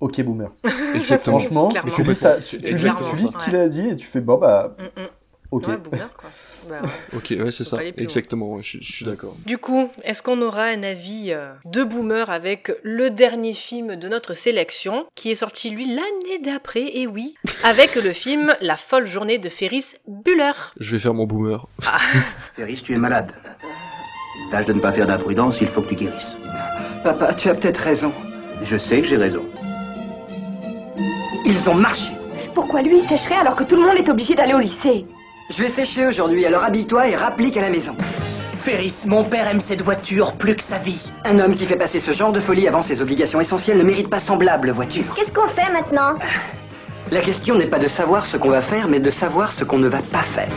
[0.00, 0.52] OK Boomer.
[0.94, 1.38] Exactement.
[1.38, 4.76] Franchement, tu lis, ça, tu, lis, ce qu'il a dit et tu fais bon bah.
[4.78, 5.06] Mm, mm.
[5.54, 5.68] Ok.
[5.68, 6.30] Ouais, boomer, quoi.
[6.68, 6.88] Bah, ouais.
[7.16, 7.78] Ok, ouais, c'est ça.
[7.84, 9.36] Exactement, ouais, je, je suis d'accord.
[9.46, 14.08] Du coup, est-ce qu'on aura un avis euh, de boomer avec le dernier film de
[14.08, 19.06] notre sélection, qui est sorti lui l'année d'après, et oui, avec le film La folle
[19.06, 20.50] journée de Ferris Bueller.
[20.80, 21.68] Je vais faire mon boomer.
[22.56, 23.30] Ferris, tu es malade.
[24.50, 26.36] Tâche de ne pas faire d'imprudence, il faut que tu guérisses.
[27.04, 28.12] Papa, tu as peut-être raison.
[28.64, 29.44] Je sais que j'ai raison.
[31.46, 32.10] Ils ont marché.
[32.54, 35.06] Pourquoi lui il sécherait alors que tout le monde est obligé d'aller au lycée?
[35.50, 37.94] Je vais sécher aujourd'hui, alors habille-toi et rapplique à la maison.
[38.62, 41.10] Ferris, mon père aime cette voiture plus que sa vie.
[41.24, 44.08] Un homme qui fait passer ce genre de folie avant ses obligations essentielles ne mérite
[44.08, 45.04] pas semblable voiture.
[45.14, 46.14] Qu'est-ce qu'on fait maintenant?
[47.12, 49.78] La question n'est pas de savoir ce qu'on va faire, mais de savoir ce qu'on
[49.78, 50.48] ne va pas faire.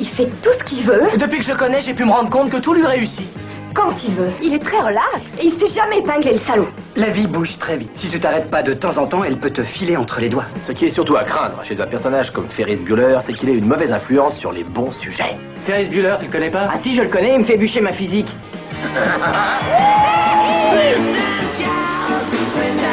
[0.00, 2.30] Il fait tout ce qu'il veut, Depuis que je le connais, j'ai pu me rendre
[2.30, 3.28] compte que tout lui réussit.
[3.74, 4.30] Quand il veut.
[4.42, 6.68] Il est très relax et il se fait jamais épingler le salaud.
[6.96, 7.90] La vie bouge très vite.
[7.96, 10.46] Si tu t'arrêtes pas de temps en temps, elle peut te filer entre les doigts.
[10.66, 13.56] Ce qui est surtout à craindre chez un personnage comme Ferris Bueller, c'est qu'il ait
[13.56, 15.36] une mauvaise influence sur les bons sujets.
[15.66, 16.68] Ferris Bueller, tu le connais pas?
[16.72, 18.28] Ah si, je le connais, il me fait bûcher ma physique.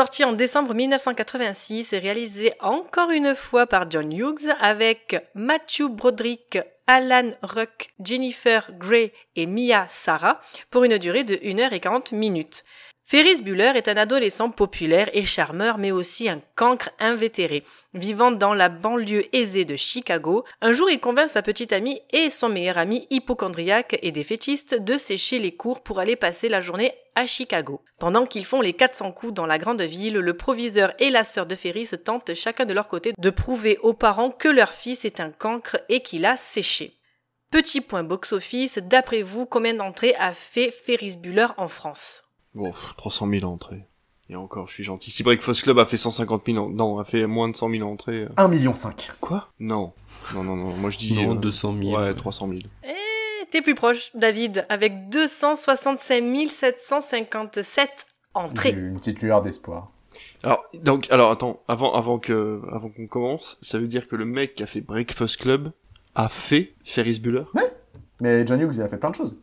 [0.00, 6.58] Sorti en décembre 1986 et réalisé encore une fois par John Hughes avec Matthew Broderick,
[6.86, 10.40] Alan Ruck, Jennifer Grey et Mia Sara
[10.70, 12.64] pour une durée de 1h40 minutes.
[13.04, 17.64] Ferris Bueller est un adolescent populaire et charmeur, mais aussi un cancre invétéré.
[17.92, 22.30] Vivant dans la banlieue aisée de Chicago, un jour il convainc sa petite amie et
[22.30, 26.94] son meilleur ami hypochondriaque et défaitiste de sécher les cours pour aller passer la journée
[27.20, 27.82] à Chicago.
[27.98, 31.46] Pendant qu'ils font les 400 coups dans la grande ville, le proviseur et la sœur
[31.46, 35.20] de Ferris tentent chacun de leur côté de prouver aux parents que leur fils est
[35.20, 36.96] un cancre et qu'il a séché.
[37.50, 42.22] Petit point box-office, d'après vous, combien d'entrées a fait Ferris Bueller en France?
[42.54, 43.84] Bon, pff, 300 000 entrées.
[44.28, 45.10] Et encore, je suis gentil.
[45.10, 46.68] Si Breakfast Club a fait 150 000 en...
[46.68, 48.22] Non, a fait moins de 100 000 entrées.
[48.22, 48.28] euh.
[48.36, 48.72] 1,5 million.
[49.20, 49.48] Quoi?
[49.58, 49.92] Non.
[50.34, 50.76] Non, non, non.
[50.76, 51.14] Moi, je dis...
[51.14, 52.00] Non, euh, 200 000.
[52.00, 52.60] Ouais, 300 000.
[52.84, 52.88] Eh,
[53.50, 58.70] t'es plus proche, David, avec 265 757 J'ai entrées.
[58.72, 59.90] une petite lueur d'espoir.
[60.42, 61.60] Alors, donc, alors, attends.
[61.68, 64.80] Avant, avant que, avant qu'on commence, ça veut dire que le mec qui a fait
[64.80, 65.72] Breakfast Club
[66.14, 67.44] a fait Ferris Bueller?
[68.20, 69.34] Mais John Hughes, il a fait plein de choses.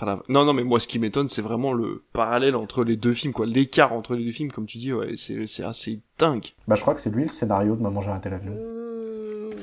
[0.00, 3.14] La- Non, non, mais moi, ce qui m'étonne, c'est vraiment le parallèle entre les deux
[3.14, 3.46] films, quoi.
[3.46, 6.44] L'écart entre les deux films, comme tu dis, ouais, c'est, c'est assez dingue.
[6.68, 8.52] Bah, je crois que c'est lui le scénario de Maman, j'ai raté l'avion.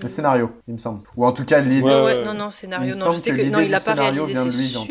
[0.01, 1.01] Le scénario, il me semble.
[1.15, 1.81] Ou en tout cas, l'idée.
[1.81, 4.33] Ouais, ouais, non, non, scénario, non, je sais que que, non, il a pas réalisé,
[4.33, 4.81] c'est sûr.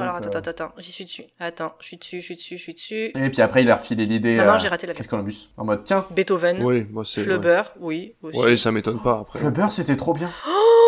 [0.00, 0.38] Alors, attends, euh.
[0.38, 1.24] attends, attends, j'y suis dessus.
[1.38, 3.12] Attends, je suis dessus, je suis dessus, je suis dessus.
[3.14, 4.36] Et puis après, il a refilé l'idée.
[4.36, 5.00] Non, non, à j'ai raté l'avion.
[5.00, 5.50] Chris Columbus.
[5.56, 7.22] En mode, tiens, Beethoven, Oui, moi, c'est.
[7.22, 8.38] Flubber, oui, aussi.
[8.38, 9.38] Ouais, ça m'étonne pas, après.
[9.38, 10.30] Flubber, c'était trop bien.
[10.46, 10.87] Oh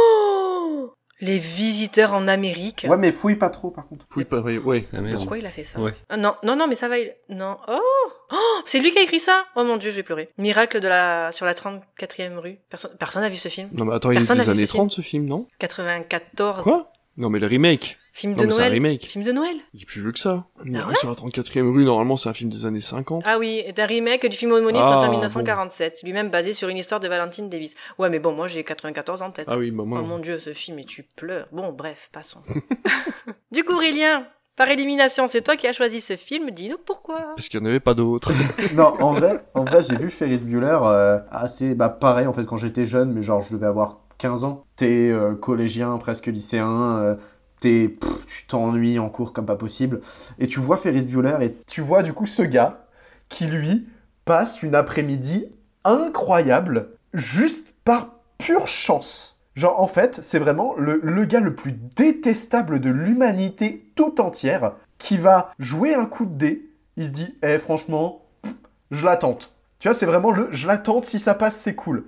[1.21, 2.87] Les visiteurs en Amérique.
[2.89, 4.07] Ouais, mais fouille pas trop, par contre.
[4.17, 4.89] Oui, pas vrai, ouais.
[5.13, 5.95] Pourquoi il a fait ça Ouais.
[6.09, 6.99] Ah, Non, non, non, mais ça va.
[6.99, 7.15] Il...
[7.29, 7.59] Non.
[7.69, 7.79] Oh,
[8.33, 9.45] oh C'est lui qui a écrit ça?
[9.55, 10.29] Oh mon dieu, je vais pleurer.
[10.39, 12.59] Miracle de la sur la 34e rue.
[12.71, 13.69] Personne, personne n'a vu ce film.
[13.73, 14.81] Non, mais attends, Personne il est des vu années ce film.
[14.89, 15.47] 30, ce film, non?
[15.59, 16.65] 94.
[16.65, 16.91] Quoi?
[17.17, 17.99] Non, mais le remake.
[18.13, 18.73] Film Non, de mais c'est un Noël.
[18.73, 19.07] remake.
[19.07, 19.57] Film de Noël.
[19.75, 20.45] Il est plus vieux que ça.
[20.65, 23.23] Miracle ouais sur la 34e rue, normalement, c'est un film des années 50.
[23.27, 25.19] Ah oui, est un remake du film homonyme Ah, sorti en bon.
[25.19, 27.75] 1947, lui-même basé sur une histoire de Valentine Davis.
[27.99, 29.47] Ouais, mais bon, moi j'ai 94 en tête.
[29.51, 30.01] Ah oui, bah moi.
[30.03, 31.47] Oh mon dieu, ce film et tu pleures.
[31.53, 32.41] Bon, bref, passons.
[33.53, 34.27] du coup, Aurélien,
[34.57, 36.51] par élimination, c'est toi qui as choisi ce film.
[36.51, 37.19] Dis-nous pourquoi.
[37.37, 38.33] Parce qu'il n'y en avait pas d'autres.
[38.75, 42.45] non, en vrai, en vrai j'ai vu Ferris Bueller euh, assez bah, pareil en fait
[42.45, 44.67] quand j'étais jeune, mais genre je devais avoir 15 ans.
[44.77, 47.15] T'es euh, collégien, presque lycéen, euh,
[47.61, 47.99] tu
[48.49, 50.01] t'ennuies en cours comme pas possible.
[50.39, 52.87] Et tu vois Ferris Bueller et tu vois du coup ce gars
[53.29, 53.87] qui lui
[54.25, 55.47] passe une après-midi
[55.85, 59.41] incroyable juste par pure chance.
[59.57, 64.73] Genre en fait, c'est vraiment le, le gars le plus détestable de l'humanité tout entière
[64.99, 66.71] qui va jouer un coup de dé.
[66.97, 68.25] Il se dit, eh franchement,
[68.91, 69.55] je la tente.
[69.79, 72.05] Tu vois, c'est vraiment le je la tente, si ça passe, c'est cool.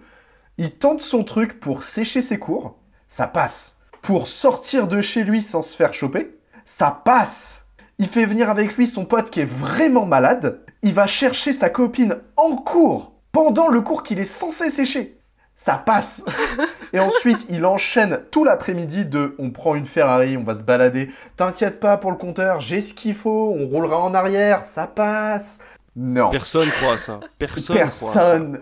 [0.59, 2.77] Il tente son truc pour sécher ses cours,
[3.09, 3.81] ça passe.
[4.03, 7.69] Pour sortir de chez lui sans se faire choper, ça passe.
[7.99, 10.59] Il fait venir avec lui son pote qui est vraiment malade.
[10.83, 15.21] Il va chercher sa copine en cours, pendant le cours qu'il est censé sécher.
[15.55, 16.25] Ça passe.
[16.93, 21.09] Et ensuite, il enchaîne tout l'après-midi de on prend une Ferrari, on va se balader.
[21.37, 25.61] T'inquiète pas pour le compteur, j'ai ce qu'il faut, on roulera en arrière, ça passe.
[25.95, 26.31] Non.
[26.31, 27.21] Personne croit à ça.
[27.39, 27.77] Personne.
[27.77, 28.07] croit à ça.
[28.13, 28.59] Personne.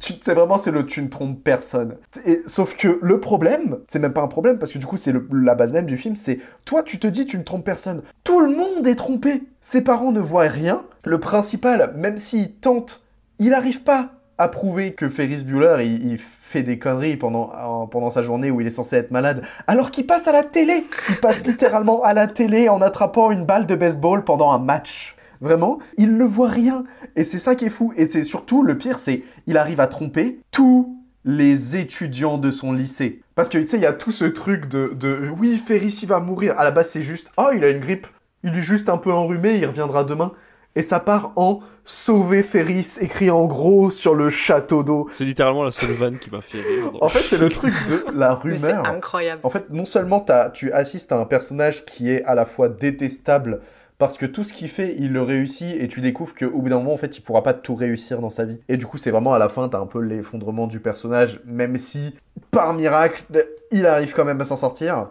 [0.00, 1.96] Tu- C'est vraiment c'est le tu ne trompes personne.
[2.26, 5.12] Et, sauf que le problème, c'est même pas un problème parce que du coup c'est
[5.32, 8.02] la base même du film, c'est toi tu te dis tu ne trompes personne.
[8.24, 9.42] Tout le monde est trompé.
[9.60, 10.82] Ses parents ne voient rien.
[11.04, 13.04] Le principal, même s'il tente,
[13.38, 14.10] il arrive pas.
[14.38, 18.60] approuver que Ferris Bueller, il, il fait des conneries pendant, en- pendant sa journée où
[18.60, 22.12] il est censé être malade, alors qu'il passe à la télé Il passe littéralement à
[22.12, 25.14] la télé en attrapant une balle de baseball pendant un match.
[25.42, 26.84] Vraiment, il ne voit rien.
[27.16, 27.92] Et c'est ça qui est fou.
[27.96, 32.72] Et c'est surtout, le pire, c'est il arrive à tromper tous les étudiants de son
[32.72, 33.20] lycée.
[33.34, 36.08] Parce que, tu sais, il y a tout ce truc de, de oui, Ferris, il
[36.08, 36.58] va mourir.
[36.58, 38.06] À la base, c'est juste, oh, il a une grippe.
[38.44, 40.32] Il est juste un peu enrhumé, il reviendra demain.
[40.74, 45.06] Et ça part en sauver Ferris, écrit en gros sur le château d'eau.
[45.12, 46.92] C'est littéralement la seule vanne qui m'a fait rire.
[47.00, 48.86] En fait, c'est le truc de la Mais c'est rumeur.
[48.86, 49.40] incroyable.
[49.44, 50.24] En fait, non seulement
[50.54, 53.60] tu assistes à un personnage qui est à la fois détestable
[54.02, 56.78] parce que tout ce qu'il fait, il le réussit et tu découvres qu'au bout d'un
[56.78, 58.60] moment, en fait, il pourra pas tout réussir dans sa vie.
[58.68, 61.78] Et du coup, c'est vraiment à la fin, t'as un peu l'effondrement du personnage, même
[61.78, 62.16] si,
[62.50, 63.22] par miracle,
[63.70, 65.10] il arrive quand même à s'en sortir.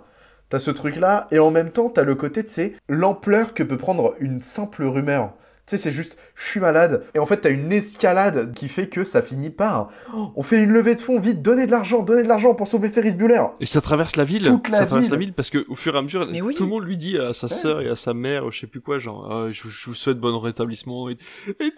[0.50, 3.78] T'as ce truc-là, et en même temps, t'as le côté, tu sais, l'ampleur que peut
[3.78, 5.36] prendre une simple rumeur.
[5.68, 7.04] Tu sais, c'est juste, je suis malade.
[7.14, 10.62] Et en fait, t'as une escalade qui fait que ça finit par, Oh, on fait
[10.64, 13.44] une levée de fonds, vite, donnez de l'argent, donnez de l'argent pour sauver Ferris Bueller.
[13.60, 14.44] Et ça traverse la ville.
[14.44, 15.12] Toute la ça traverse ville.
[15.12, 16.56] la ville parce que au fur et à mesure, oui.
[16.56, 18.68] tout le monde lui dit à sa sœur et à sa mère, ou je sais
[18.68, 21.10] plus quoi, genre, Ah, je, je vous souhaite bon rétablissement.
[21.10, 21.18] Et,
[21.60, 21.72] et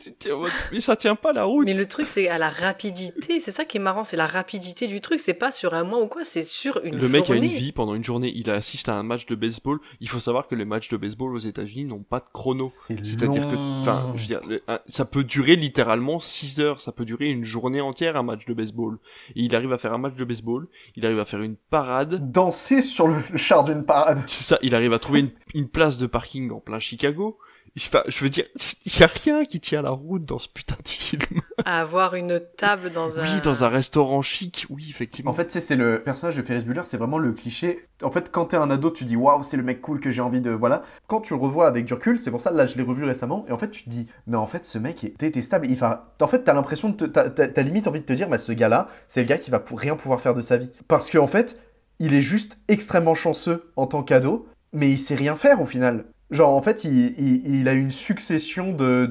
[0.71, 1.65] mais ça tient pas la route.
[1.65, 3.39] Mais le truc, c'est à la rapidité.
[3.39, 5.19] C'est ça qui est marrant, c'est la rapidité du truc.
[5.19, 7.47] C'est pas sur un mois ou quoi, c'est sur une Le mec a journée.
[7.47, 8.31] une vie pendant une journée.
[8.35, 9.79] Il assiste à un match de baseball.
[9.99, 12.69] Il faut savoir que les matchs de baseball aux États-Unis n'ont pas de chrono.
[12.69, 14.52] C'est-à-dire que, enfin, je veux dire, le-
[14.87, 16.81] ça peut durer littéralement 6 heures.
[16.81, 18.97] Ça peut durer une journée entière un match de baseball.
[19.35, 20.67] Et il arrive à faire un match de baseball.
[20.95, 22.31] Il arrive à faire une parade.
[22.31, 24.23] Danser sur le char d'une parade.
[24.27, 24.59] C'est ça.
[24.61, 27.37] Il arrive à trouver une, une place de parking en plein Chicago.
[27.75, 28.45] Enfin, je veux dire,
[28.85, 31.21] il y a rien qui tient la route dans ce putain de film.
[31.65, 33.23] À avoir une table dans un.
[33.23, 34.67] Oui, dans un restaurant chic.
[34.69, 35.31] Oui, effectivement.
[35.31, 37.87] En fait, c'est le personnage de Ferris Bueller, c'est vraiment le cliché.
[38.03, 40.21] En fait, quand t'es un ado, tu dis waouh, c'est le mec cool que j'ai
[40.21, 40.51] envie de.
[40.51, 40.83] Voilà.
[41.07, 43.43] Quand tu le revois avec du recul, c'est pour ça, là, je l'ai revu récemment,
[43.47, 45.65] et en fait, tu te dis, mais en fait, ce mec est détestable.
[45.67, 46.13] Il va...
[46.21, 47.07] En fait, t'as l'impression de.
[47.07, 49.79] T'as limite envie de te dire, bah, ce gars-là, c'est le gars qui va pour
[49.79, 50.69] rien pouvoir faire de sa vie.
[50.87, 51.59] Parce qu'en fait,
[51.97, 56.05] il est juste extrêmement chanceux en tant qu'ado, mais il sait rien faire au final.
[56.31, 59.05] Genre, en fait, il, il- a une succession de-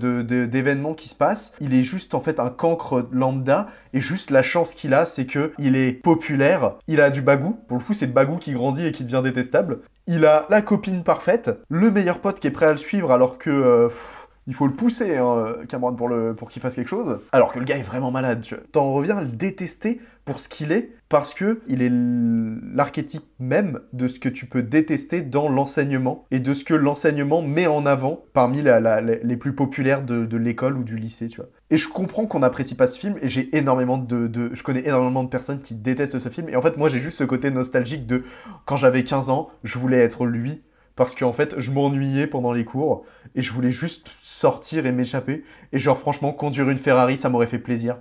[0.44, 1.52] d'événements qui se passent.
[1.60, 3.68] Il est juste, en fait, un cancre lambda.
[3.92, 6.74] Et juste, la chance qu'il a, c'est que il est populaire.
[6.88, 7.56] Il a du bagou.
[7.68, 9.80] Pour le coup, c'est le bagou qui grandit et qui devient détestable.
[10.08, 11.50] Il a la copine parfaite.
[11.68, 13.50] Le meilleur pote qui est prêt à le suivre alors que...
[13.50, 13.88] euh,
[14.46, 17.20] il faut le pousser, hein, Cameron, pour, le, pour qu'il fasse quelque chose.
[17.32, 18.40] Alors que le gars est vraiment malade.
[18.40, 18.64] tu vois.
[18.72, 23.80] T'en reviens à le détester pour ce qu'il est, parce que il est l'archétype même
[23.92, 27.86] de ce que tu peux détester dans l'enseignement, et de ce que l'enseignement met en
[27.86, 31.48] avant parmi les plus populaires de, l'école ou du lycée, tu vois.
[31.70, 34.86] Et je comprends qu'on n'apprécie pas ce film, et j'ai énormément de, de- Je connais
[34.86, 37.50] énormément de personnes qui détestent ce film, et en fait, moi, j'ai juste ce côté
[37.50, 38.24] nostalgique de...
[38.64, 40.62] Quand j'avais 15 ans, je voulais être lui,
[41.04, 43.04] parce qu'en fait, je m'ennuyais pendant les cours,
[43.34, 45.44] et je voulais juste sortir et m'échapper.
[45.72, 47.96] Et genre, franchement, conduire une Ferrari, ça m'aurait fait plaisir.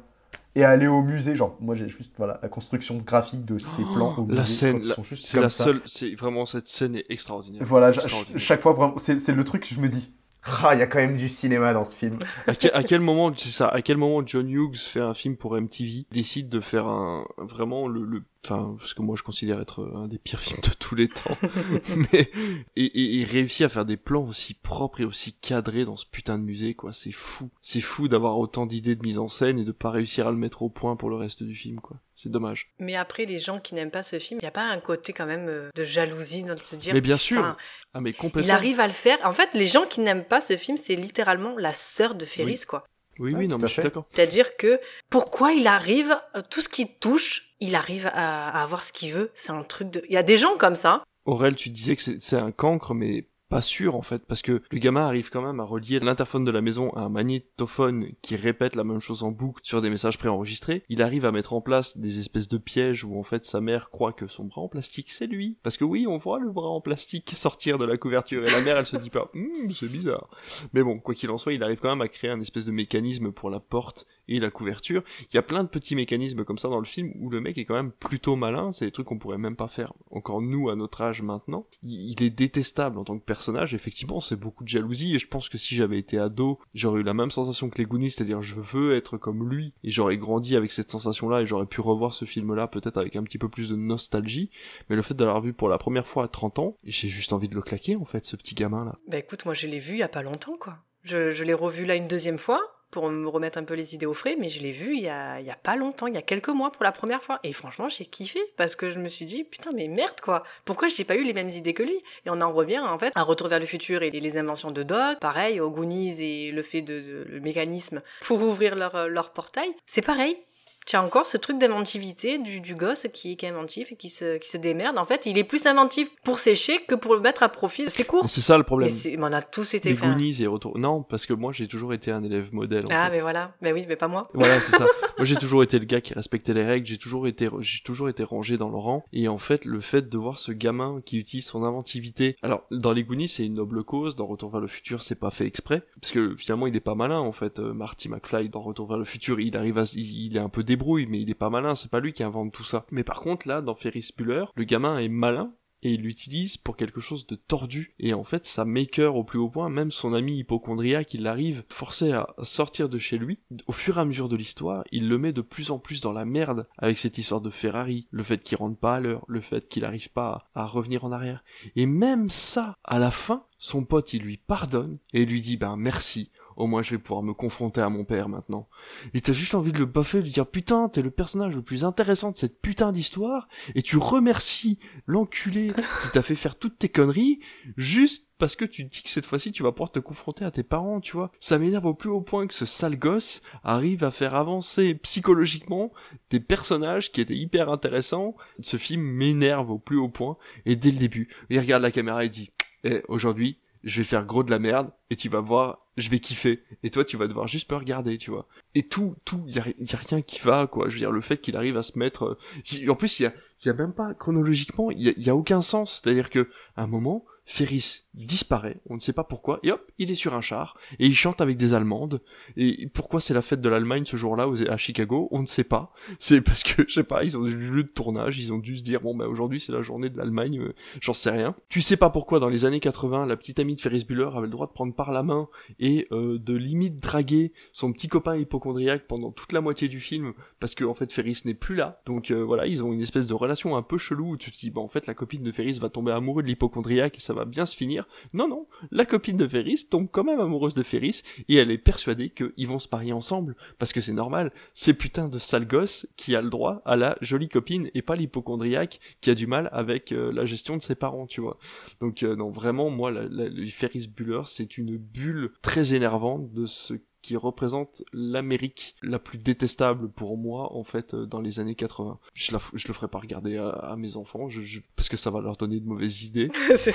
[0.55, 4.13] Et aller au musée, genre, moi j'ai juste, voilà, la construction graphique de ces plans
[4.17, 5.63] au musée, Oh, La quand scène, ils la- sont juste c'est comme la ça.
[5.63, 7.61] seule, c'est vraiment cette scène est extraordinaire.
[7.65, 8.37] Voilà, Extraordinaire.
[8.39, 10.11] chaque fois, vraiment, c'est c'est le truc que je me dis.
[10.43, 12.17] Ah, il y a quand même du cinéma dans ce film.
[12.47, 15.37] à, quel, à quel moment, c'est ça, à quel moment John Hughes fait un film
[15.37, 19.59] pour MTV, décide de faire un, vraiment le, le enfin, ce que moi je considère
[19.61, 21.37] être un des pires films de tous les temps,
[22.13, 22.31] mais,
[22.75, 26.05] et, et, et réussit à faire des plans aussi propres et aussi cadrés dans ce
[26.05, 27.49] putain de musée, quoi, c'est fou.
[27.61, 30.37] C'est fou d'avoir autant d'idées de mise en scène et de pas réussir à le
[30.37, 31.97] mettre au point pour le reste du film, quoi.
[32.15, 32.69] C'est dommage.
[32.79, 35.11] Mais après, les gens qui n'aiment pas ce film, il n'y a pas un côté
[35.11, 36.93] quand même euh, de jalousie dans de se dire.
[36.93, 37.55] Mais bien sûr.
[37.95, 38.47] Ah, mais complètement.
[38.47, 39.17] Il arrive à le faire.
[39.23, 42.59] En fait, les gens qui n'aiment pas ce film, c'est littéralement la sœur de Ferris,
[42.59, 42.65] Oui.
[42.67, 42.83] quoi.
[43.21, 44.05] Oui, oui, non, mais je suis d'accord.
[44.09, 44.79] C'est-à-dire que
[45.09, 46.17] pourquoi il arrive,
[46.49, 49.31] tout ce qu'il touche, il arrive à, à avoir ce qu'il veut.
[49.35, 50.03] C'est un truc de.
[50.09, 51.03] Il y a des gens comme ça.
[51.25, 54.79] Aurel, tu disais que c'est un cancre, mais pas sûr en fait, parce que le
[54.79, 58.75] gamin arrive quand même à relier l'interphone de la maison à un magnétophone qui répète
[58.75, 60.85] la même chose en boucle sur des messages préenregistrés.
[60.87, 63.89] Il arrive à mettre en place des espèces de pièges où en fait sa mère
[63.89, 65.57] croit que son bras en plastique c'est lui.
[65.63, 68.61] Parce que oui, on voit le bras en plastique sortir de la couverture et la
[68.61, 70.29] mère elle se dit pas, Hum, c'est bizarre.
[70.71, 72.71] Mais bon, quoi qu'il en soit, il arrive quand même à créer un espèce de
[72.71, 75.03] mécanisme pour la porte et la couverture.
[75.29, 77.57] Il y a plein de petits mécanismes comme ça dans le film où le mec
[77.57, 78.71] est quand même plutôt malin.
[78.71, 81.65] C'est des trucs qu'on pourrait même pas faire encore nous à notre âge maintenant.
[81.83, 83.73] Il, est détestable en tant que personnage.
[83.73, 87.03] Effectivement, c'est beaucoup de jalousie et je pense que si j'avais été ado, j'aurais eu
[87.03, 90.55] la même sensation que les Goonies, c'est-à-dire je veux être comme lui et j'aurais grandi
[90.55, 93.69] avec cette sensation-là et j'aurais pu revoir ce film-là peut-être avec un petit peu plus
[93.69, 94.49] de nostalgie.
[94.89, 97.33] Mais le fait de l'avoir vu pour la première fois à 30 ans, j'ai juste
[97.33, 98.97] envie de le claquer en fait, ce petit gamin là.
[99.07, 100.77] Bah écoute, moi je l'ai vu il y a pas longtemps, quoi.
[101.03, 102.61] Je l'ai revu là une deuxième fois.
[102.91, 105.09] Pour me remettre un peu les idées au frais, mais je l'ai vu il y
[105.09, 107.39] a, il y a pas longtemps, il y a quelques mois pour la première fois.
[107.43, 110.43] Et franchement, j'ai kiffé parce que je me suis dit, putain, mais merde quoi.
[110.65, 111.97] Pourquoi j'ai pas eu les mêmes idées que lui?
[112.25, 114.83] Et on en revient en fait à Retour vers le futur et les inventions de
[114.83, 119.31] Doc, pareil, aux Goonies et le fait de, de- le mécanisme pour ouvrir leur, leur
[119.31, 119.69] portail.
[119.85, 120.37] C'est pareil.
[120.87, 124.09] Tu as encore ce truc d'inventivité du, du gosse qui, qui est inventif et qui
[124.09, 124.97] se, qui se démerde.
[124.97, 127.89] En fait, il est plus inventif pour sécher que pour le mettre à profit de
[127.89, 128.27] ses cours.
[128.27, 128.89] C'est ça le problème.
[128.89, 130.77] Mais, c'est- mais on a tous été Les Goonies et Retour.
[130.79, 132.85] Non, parce que moi j'ai toujours été un élève modèle.
[132.85, 133.11] en Ah, fait.
[133.17, 133.53] mais voilà.
[133.61, 134.23] Mais oui, mais pas moi.
[134.33, 134.85] Voilà, c'est ça.
[135.17, 136.87] Moi, j'ai toujours été le gars qui respectait les règles.
[136.87, 139.05] J'ai toujours été, j'ai toujours été rangé dans le rang.
[139.13, 142.37] Et en fait, le fait de voir ce gamin qui utilise son inventivité.
[142.41, 144.15] Alors, dans les Goonies, c'est une noble cause.
[144.15, 145.83] Dans Retour vers le futur, c'est pas fait exprès.
[146.01, 147.59] Parce que finalement, il est pas malin, en fait.
[147.59, 150.63] Euh, Marty McFly, dans Retour vers le futur, il arrive à, il est un peu
[150.77, 151.75] mais il est pas malin.
[151.75, 152.85] C'est pas lui qui invente tout ça.
[152.91, 155.53] Mais par contre, là, dans Ferris Bueller, le gamin est malin
[155.83, 157.95] et il l'utilise pour quelque chose de tordu.
[157.99, 161.63] Et en fait, ça maker au plus haut point, même son ami hypochondriaque, il arrive
[161.69, 163.39] forcé à sortir de chez lui.
[163.67, 166.13] Au fur et à mesure de l'histoire, il le met de plus en plus dans
[166.13, 169.41] la merde avec cette histoire de Ferrari, le fait qu'il rentre pas à l'heure, le
[169.41, 171.43] fait qu'il arrive pas à, à revenir en arrière.
[171.75, 175.77] Et même ça, à la fin, son pote, il lui pardonne et lui dit, ben
[175.77, 176.31] merci.
[176.57, 178.67] Au moins, je vais pouvoir me confronter à mon père maintenant.
[179.13, 181.83] Et t'as juste envie de le baffer, de dire putain, t'es le personnage le plus
[181.83, 185.71] intéressant de cette putain d'histoire, et tu remercies l'enculé
[186.03, 187.39] qui t'a fait faire toutes tes conneries,
[187.77, 190.63] juste parce que tu dis que cette fois-ci tu vas pouvoir te confronter à tes
[190.63, 191.31] parents, tu vois.
[191.39, 195.91] Ça m'énerve au plus haut point que ce sale gosse arrive à faire avancer psychologiquement
[196.31, 198.35] des personnages qui étaient hyper intéressants.
[198.61, 202.25] Ce film m'énerve au plus haut point, et dès le début, il regarde la caméra
[202.25, 202.51] et dit,
[202.83, 206.19] eh, aujourd'hui, je vais faire gros de la merde, et tu vas voir, je vais
[206.19, 206.63] kiffer.
[206.83, 208.47] Et toi, tu vas devoir juste me regarder, tu vois.
[208.75, 210.87] Et tout, tout, y a, y a rien qui va, quoi.
[210.87, 212.37] Je veux dire, le fait qu'il arrive à se mettre,
[212.73, 213.33] euh, en plus, il y a,
[213.65, 216.01] y a même pas, chronologiquement, il y a, y a aucun sens.
[216.01, 220.11] C'est-à-dire que, à un moment, Ferris disparaît, on ne sait pas pourquoi, et hop, il
[220.11, 222.21] est sur un char, et il chante avec des Allemandes.
[222.57, 225.93] Et pourquoi c'est la fête de l'Allemagne ce jour-là à Chicago, on ne sait pas.
[226.19, 228.77] C'est parce que, je sais pas, ils ont du lieu de tournage, ils ont dû
[228.77, 231.55] se dire, bon, bah aujourd'hui c'est la journée de l'Allemagne, euh, j'en sais rien.
[231.69, 234.47] Tu sais pas pourquoi dans les années 80, la petite amie de Ferris Bueller avait
[234.47, 235.47] le droit de prendre par la main
[235.79, 240.33] et euh, de limite draguer son petit copain hypochondriaque pendant toute la moitié du film,
[240.59, 242.01] parce que en fait Ferris n'est plus là.
[242.05, 244.57] Donc euh, voilà, ils ont une espèce de relation un peu chelou où tu te
[244.57, 247.33] dis, bah en fait la copine de Ferris va tomber amoureuse de l'hypochondriaque et ça
[247.33, 248.00] va bien se finir.
[248.33, 251.77] Non, non, la copine de Ferris tombe quand même amoureuse de Ferris et elle est
[251.77, 256.07] persuadée qu'ils vont se marier ensemble, parce que c'est normal, c'est putain de sale gosse
[256.17, 259.69] qui a le droit à la jolie copine et pas l'hypochondriaque qui a du mal
[259.71, 261.57] avec euh, la gestion de ses parents, tu vois.
[261.99, 266.65] Donc euh, non, vraiment, moi, la, le Ferris Bueller, c'est une bulle très énervante de
[266.65, 271.75] ce qui représente l'Amérique la plus détestable pour moi en fait euh, dans les années
[271.75, 272.17] 80.
[272.33, 275.09] Je, la, f- je le ferai pas regarder à, à mes enfants je, je- parce
[275.09, 276.49] que ça va leur donner de mauvaises idées.
[276.77, 276.89] Ce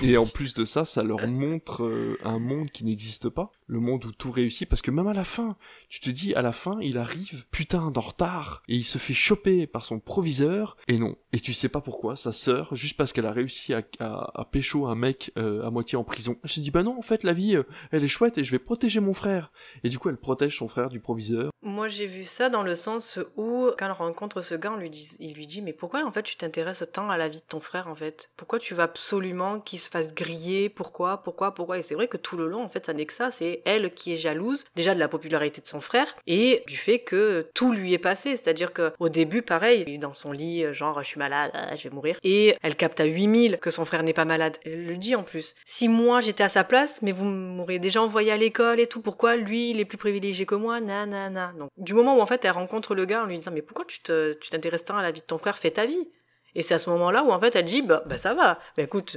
[0.00, 0.04] que.
[0.04, 3.80] Et en plus de ça, ça leur montre euh, un monde qui n'existe pas, le
[3.80, 5.56] monde où tout réussit, parce que même à la fin,
[5.88, 9.14] tu te dis, à la fin, il arrive putain d'en retard, et il se fait
[9.14, 11.16] choper par son proviseur, et non.
[11.32, 14.86] Et tu sais pas pourquoi, sa sœur, juste parce qu'elle a réussi à, à, pécho
[14.86, 17.32] un mec euh, à moitié en prison, elle se dit, bah non, en fait, la
[17.32, 19.50] vie, euh, elle est chouette, et je vais protéger mon frère.
[19.82, 21.50] Et du coup, elle protège son frère du proviseur.
[21.62, 24.76] Moi, j'ai vu ça dans le sens où, quand elle rencontre ce gars,
[25.18, 27.60] il lui dit, mais pourquoi en fait tu t'intéresses tant à la vie de ton
[27.60, 28.30] frère en fait?
[28.36, 30.68] Pourquoi tu veux absolument qu'il se fasse griller?
[30.68, 31.22] Pourquoi?
[31.22, 31.54] Pourquoi?
[31.54, 31.78] Pourquoi?
[31.78, 33.30] Et c'est vrai que tout le long, en fait, ça n'est que ça.
[33.30, 37.00] C'est elle qui est jalouse déjà de la popularité de son frère et du fait
[37.00, 38.36] que tout lui est passé.
[38.36, 41.76] C'est-à-dire que au début, pareil, il est dans son lit, genre je suis malade, ah,
[41.76, 44.56] je vais mourir, et elle capte à 8000 que son frère n'est pas malade.
[44.64, 45.54] Elle le dit en plus.
[45.64, 49.00] Si moi j'étais à sa place, mais vous m'auriez déjà envoyé à l'école et tout,
[49.00, 51.52] pourquoi lui il est plus privilégié que moi, nanana.
[51.58, 53.84] Donc du moment où en fait elle rencontre le gars en lui disant mais pourquoi
[53.86, 56.08] tu te, tu t'intéresses tant à la vie de ton frère, fais ta vie.
[56.54, 58.82] Et c'est à ce moment-là où en fait elle dit bah, bah ça va, bah
[58.82, 59.16] écoute,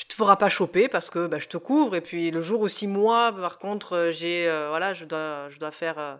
[0.00, 2.60] tu te feras pas choper parce que bah, je te couvre et puis le jour
[2.62, 6.14] où six mois par contre euh, j'ai euh, voilà je dois je dois faire euh,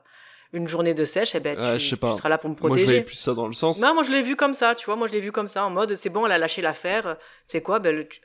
[0.53, 2.15] une journée de sèche et ben Ah, tu, je sais tu pas.
[2.15, 3.01] seras là pour me Moi, je protéger.
[3.03, 3.81] plus ça dans le sens.
[3.81, 5.65] Non, moi je l'ai vu comme ça, tu vois, moi je l'ai vu comme ça
[5.65, 7.17] en mode c'est bon, elle a lâché l'affaire,
[7.47, 7.79] c'est quoi?
[7.79, 8.21] Ben le, tu-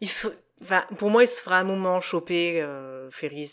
[0.00, 0.28] il se-
[0.62, 3.52] enfin pour moi il se fera un moment choper euh, Ferris.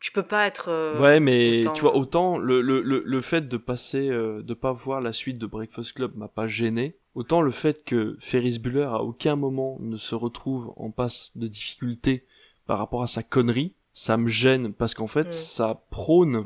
[0.00, 3.20] Tu peux pas être euh, Ouais, mais autant- tu vois, autant le, le, le, le
[3.20, 6.96] fait de passer, euh, de pas voir la suite de Breakfast Club m'a pas gêné,
[7.14, 11.46] autant le fait que Ferris Bueller à aucun moment ne se retrouve en passe de
[11.48, 12.24] difficulté
[12.66, 15.32] par rapport à sa connerie, ça me gêne parce qu'en fait, Mm.
[15.32, 16.44] ça prône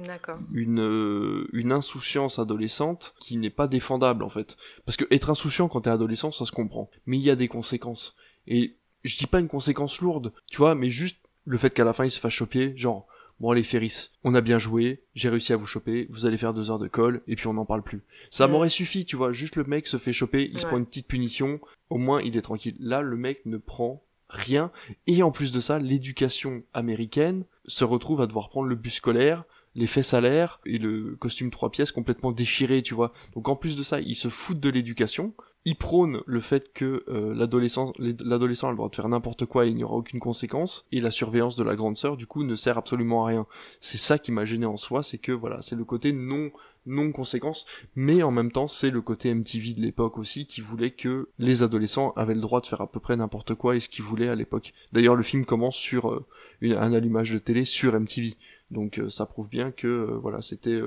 [0.53, 4.57] une, euh, une insouciance adolescente qui n'est pas défendable en fait.
[4.85, 6.91] Parce que être insouciant quand t'es adolescent, ça se comprend.
[7.07, 8.17] Mais il y a des conséquences.
[8.47, 11.93] Et je dis pas une conséquence lourde, tu vois, mais juste le fait qu'à la
[11.95, 13.07] fin il se fasse choper, genre,
[13.41, 16.55] bon allez Ferris, on a bien joué, j'ai réussi à vous choper, vous allez faire
[16.55, 18.03] deux heures de colle, et puis on n'en parle plus.
[18.31, 20.87] Ça m'aurait suffi, tu vois, juste le mec se fait choper, il se prend une
[20.87, 21.61] petite punition,
[21.91, 22.77] au moins il est tranquille.
[22.81, 24.71] Là, le mec ne prend rien,
[25.07, 29.45] et en plus de ça, l'éducation américaine se retrouve à devoir prendre le bus scolaire
[29.79, 33.13] les fesses à l'air et le costume trois pièces complètement déchiré, tu vois.
[33.35, 35.35] Donc en plus de ça, ils se foutent de l'éducation.
[35.65, 39.69] Ils prônent le fait que euh, l'adolescent a le droit de faire n'importe quoi et
[39.69, 40.87] il n'y aura aucune conséquence.
[40.93, 43.47] Et la surveillance de la grande sœur, du coup, ne sert absolument à rien.
[43.81, 46.51] C'est ça qui m'a gêné en soi, c'est que voilà, c'est le côté non
[46.87, 50.91] non conséquence, mais en même temps c'est le côté MTV de l'époque aussi qui voulait
[50.91, 53.91] que les adolescents avaient le droit de faire à peu près n'importe quoi et ce
[53.91, 54.73] qu'ils voulaient à l'époque.
[54.93, 56.27] D'ailleurs le film commence sur euh,
[56.63, 58.37] un allumage de télé sur MTV,
[58.71, 60.81] donc euh, ça prouve bien que voilà c'était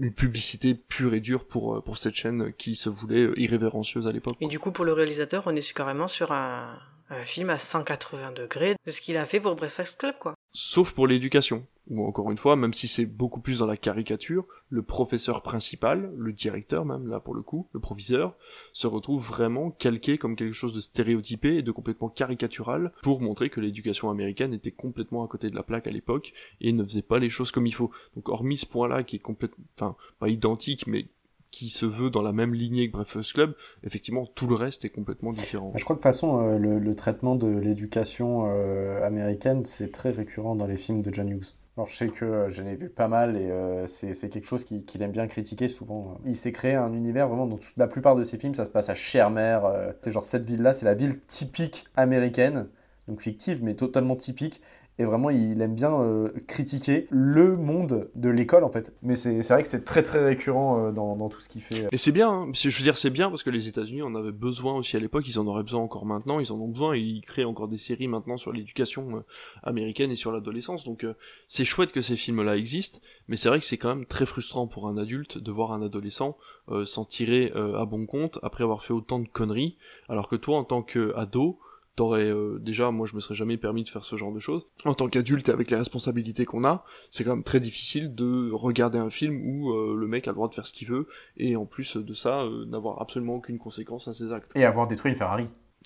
[0.00, 4.36] une publicité pure et dure pour pour cette chaîne qui se voulait irrévérencieuse à l'époque.
[4.40, 6.78] Et du coup pour le réalisateur on est carrément sur un,
[7.10, 10.34] un film à 180 degrés de ce qu'il a fait pour Breakfast Club quoi.
[10.52, 14.46] Sauf pour l'éducation ou encore une fois, même si c'est beaucoup plus dans la caricature,
[14.70, 18.36] le professeur principal, le directeur même, là pour le coup, le proviseur,
[18.72, 23.50] se retrouve vraiment calqué comme quelque chose de stéréotypé et de complètement caricatural pour montrer
[23.50, 27.02] que l'éducation américaine était complètement à côté de la plaque à l'époque et ne faisait
[27.02, 27.90] pas les choses comme il faut.
[28.16, 31.06] Donc hormis ce point-là qui est complètement, enfin, pas identique, mais
[31.50, 33.54] qui se veut dans la même lignée que Breakfast Club,
[33.84, 35.72] effectivement, tout le reste est complètement différent.
[35.76, 40.10] Je crois que de toute façon, euh, le, traitement de l'éducation euh, américaine, c'est très
[40.10, 41.54] récurrent dans les films de John Hughes.
[41.76, 45.02] Je sais que euh, j'en ai vu pas mal et euh, c'est quelque chose qu'il
[45.02, 46.18] aime bien critiquer souvent.
[46.24, 48.90] Il s'est créé un univers vraiment dans la plupart de ses films, ça se passe
[48.90, 49.58] à Chermer.
[49.64, 52.68] Euh, c'est genre cette ville-là, c'est la ville typique américaine,
[53.08, 54.60] donc fictive mais totalement typique.
[55.00, 58.94] Et vraiment, il aime bien euh, critiquer le monde de l'école, en fait.
[59.02, 61.88] Mais c'est vrai que c'est très très récurrent euh, dans, dans, tout ce qu'il fait.
[61.90, 62.50] Et c'est bien, hein.
[62.52, 65.24] je veux dire, c'est bien parce que les États-Unis en avaient besoin aussi à l'époque,
[65.26, 67.78] ils en auraient besoin encore maintenant, ils en ont besoin, et ils créent encore des
[67.78, 69.20] séries maintenant sur l'éducation euh,
[69.64, 70.84] américaine et sur l'adolescence.
[70.84, 71.04] Donc
[71.48, 74.68] c'est chouette que ces films-là existent, mais c'est vrai que c'est quand même très frustrant
[74.68, 76.36] pour un adulte de voir un adolescent
[76.84, 79.76] s'en tirer à bon compte après avoir fait autant de conneries,
[80.08, 81.58] alors que toi, en tant qu'ado,
[81.96, 84.66] t'aurais euh, déjà moi je me serais jamais permis de faire ce genre de choses.
[84.84, 88.50] En tant qu'adulte et avec les responsabilités qu'on a c'est quand même très difficile de
[88.52, 91.08] regarder un film où euh, le mec a le droit de faire ce qu'il veut
[91.36, 94.50] et en plus de ça euh, n'avoir absolument aucune conséquence à ses actes.
[94.54, 95.18] Et avoir détruit une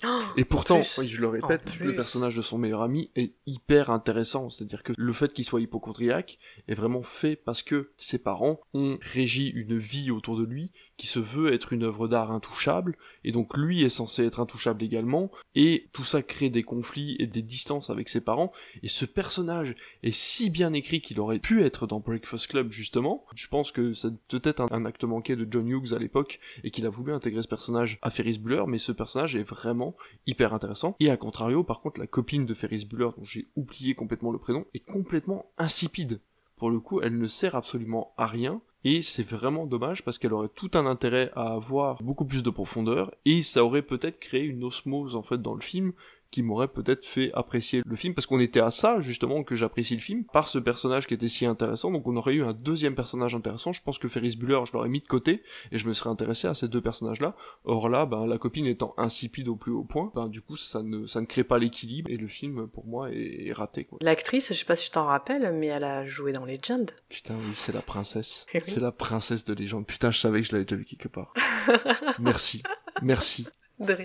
[0.01, 3.89] Ferrari et pourtant, oui, je le répète, le personnage de son meilleur ami est hyper
[3.89, 4.49] intéressant.
[4.49, 8.97] C'est-à-dire que le fait qu'il soit hypochondriaque est vraiment fait parce que ses parents ont
[9.01, 13.31] régi une vie autour de lui qui se veut être une œuvre d'art intouchable, et
[13.31, 17.41] donc lui est censé être intouchable également, et tout ça crée des conflits et des
[17.41, 18.51] distances avec ses parents,
[18.83, 23.25] et ce personnage est si bien écrit qu'il aurait pu être dans Breakfast Club justement.
[23.33, 26.85] Je pense que c'est peut-être un, acte manqué de John Hughes à l'époque, et qu'il
[26.85, 29.88] a voulu intégrer ce personnage à Ferris Bueller, mais ce personnage est vraiment
[30.27, 30.95] hyper intéressant.
[30.99, 34.39] Et à contrario, par contre, la copine de Ferris Bueller, dont j'ai oublié complètement le
[34.39, 36.21] prénom, est complètement insipide.
[36.57, 40.33] Pour le coup, elle ne sert absolument à rien, et c'est vraiment dommage parce qu'elle
[40.33, 44.43] aurait tout un intérêt à avoir beaucoup plus de profondeur et ça aurait peut-être créé
[44.43, 45.91] une osmose en fait dans le film
[46.31, 49.95] qui m'aurait peut-être fait apprécier le film parce qu'on était à ça justement que j'apprécie
[49.95, 51.91] le film par ce personnage qui était si intéressant.
[51.91, 53.71] Donc on aurait eu un deuxième personnage intéressant.
[53.71, 56.47] Je pense que Ferris Bueller je l'aurais mis de côté et je me serais intéressé
[56.47, 59.83] à ces deux personnages là or là ben la copine étant insipide au plus haut
[59.83, 62.85] point ben du coup ça ne ça ne crée pas l'équilibre et le film pour
[62.85, 63.97] moi est, raté quoi.
[64.01, 66.89] L'actrice je sais pas si tu t'en rappelles mais elle a joué dans Legend.
[67.09, 68.45] Putain oui c'est la princesse.
[68.59, 69.85] Eh c'est la princesse de Legend.
[69.85, 71.33] Putain je savais que je l'avais déjà vu quelque part.
[72.19, 72.61] Merci.
[73.01, 73.47] Merci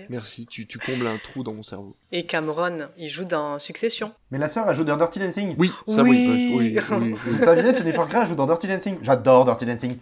[0.09, 1.95] Merci, tu, tu, combles un trou dans mon cerveau.
[2.11, 4.13] Et Cameron, il joue dans Succession.
[4.31, 5.55] Mais la sœur, elle joue dans Dirty Dancing.
[5.57, 6.53] Oui, ça oui.
[6.57, 8.97] oui, oui, oui, Jennifer Grey, joue dans Dirty Dancing.
[9.01, 9.97] J'adore Dirty Dancing.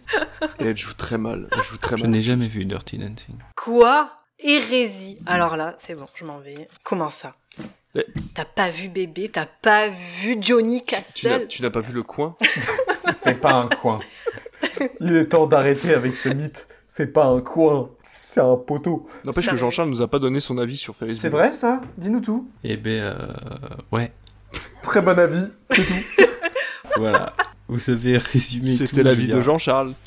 [0.60, 1.48] Et elle joue très mal.
[1.52, 2.12] Elle joue très je mal.
[2.12, 3.36] n'ai jamais vu Dirty Dancing.
[3.56, 4.12] Quoi?
[4.38, 5.18] Hérésie.
[5.26, 6.68] Alors là, c'est bon, je m'en vais.
[6.84, 7.34] Comment ça?
[8.34, 11.46] T'as pas vu bébé, t'as pas vu Johnny Castle.
[11.48, 12.36] Tu n'as pas vu le coin?
[13.16, 14.00] C'est pas un coin.
[15.00, 16.68] Il est temps d'arrêter avec ce mythe.
[16.88, 17.90] C'est pas un coin
[18.24, 19.06] c'est un poteau.
[19.24, 21.18] N'empêche que Jean-Charles nous a pas donné son avis sur Facebook.
[21.20, 22.48] C'est vrai ça Dis-nous tout.
[22.64, 23.14] Eh ben, euh,
[23.92, 24.12] ouais.
[24.82, 26.24] Très bon avis, c'est tout.
[26.96, 27.32] voilà.
[27.68, 29.94] Vous avez résumé C'était l'avis de Jean-Charles.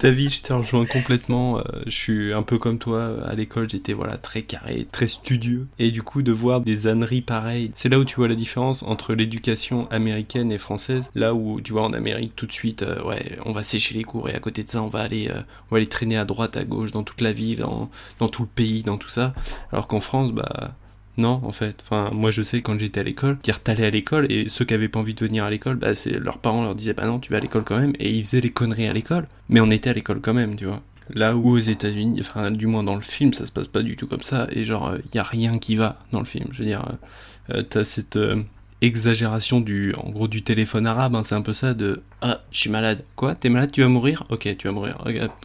[0.00, 1.58] David, je te rejoins complètement.
[1.58, 3.22] Euh, je suis un peu comme toi.
[3.26, 5.68] À l'école, j'étais voilà très carré, très studieux.
[5.78, 8.82] Et du coup, de voir des âneries pareilles, c'est là où tu vois la différence
[8.82, 11.04] entre l'éducation américaine et française.
[11.14, 14.04] Là où tu vois en Amérique tout de suite, euh, ouais, on va sécher les
[14.04, 16.24] cours et à côté de ça, on va aller, euh, on va aller traîner à
[16.24, 17.90] droite, à gauche, dans toute la ville, dans,
[18.20, 19.34] dans tout le pays, dans tout ça.
[19.70, 20.74] Alors qu'en France, bah
[21.16, 21.84] non, en fait.
[22.12, 24.88] Moi je sais quand j'étais à l'école, dire t'allais à l'école et ceux qui avaient
[24.88, 27.30] pas envie de venir à l'école, bah c'est leurs parents leur disaient bah non, tu
[27.30, 29.90] vas à l'école quand même et ils faisaient les conneries à l'école, mais on était
[29.90, 30.82] à l'école quand même, tu vois.
[31.12, 33.96] Là où aux États-Unis, enfin du moins dans le film, ça se passe pas du
[33.96, 36.48] tout comme ça et genre il y a rien qui va dans le film.
[36.52, 36.84] Je veux dire,
[37.50, 38.42] euh, euh, t'as cette euh,
[38.82, 41.14] exagération du, en gros, du téléphone arabe.
[41.14, 43.04] Hein, c'est un peu ça de ah, je suis malade.
[43.16, 43.34] Quoi?
[43.34, 44.24] T'es malade Tu vas mourir?
[44.30, 44.98] Ok, tu vas mourir.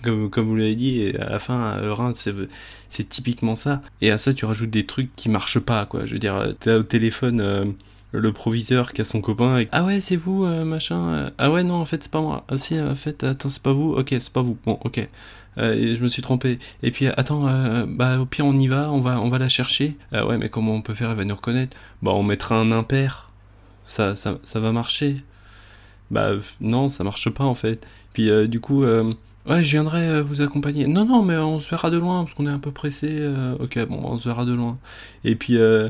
[0.03, 3.81] Comme, comme vous l'avez dit, à la fin, le rein, c'est typiquement ça.
[4.01, 6.05] Et à ça, tu rajoutes des trucs qui marchent pas, quoi.
[6.05, 7.39] Je veux dire, t'es au téléphone.
[7.41, 7.65] Euh,
[8.11, 9.59] le proviseur qui a son copain.
[9.59, 11.13] Et, ah ouais, c'est vous, euh, machin.
[11.13, 12.45] euh, ah ouais, non, en fait, c'est pas moi.
[12.47, 13.91] Ah si, en fait, attends, c'est pas vous.
[13.93, 14.57] Ok, c'est pas vous.
[14.65, 15.07] Bon, ok.
[15.57, 16.59] Euh, je me suis trompé.
[16.83, 19.49] Et puis, attends, euh, bah au pire, on y va, on va, on va la
[19.49, 19.95] chercher.
[20.11, 21.11] Ah ouais, mais comment on peut faire?
[21.11, 21.77] Elle va nous reconnaître.
[22.01, 23.31] Bah, on mettra un impair.
[23.87, 25.23] Ça, ça, va marcher.
[26.11, 27.85] Bah euh, non, ça marche pas en fait.
[28.13, 29.11] Puis euh, du coup, euh,
[29.47, 30.87] ouais, je viendrai euh, vous accompagner.
[30.87, 33.09] Non, non, mais on se verra de loin parce qu'on est un peu pressé.
[33.11, 34.77] euh, ok, bon, on se verra de loin.
[35.23, 35.89] Et puis, euh,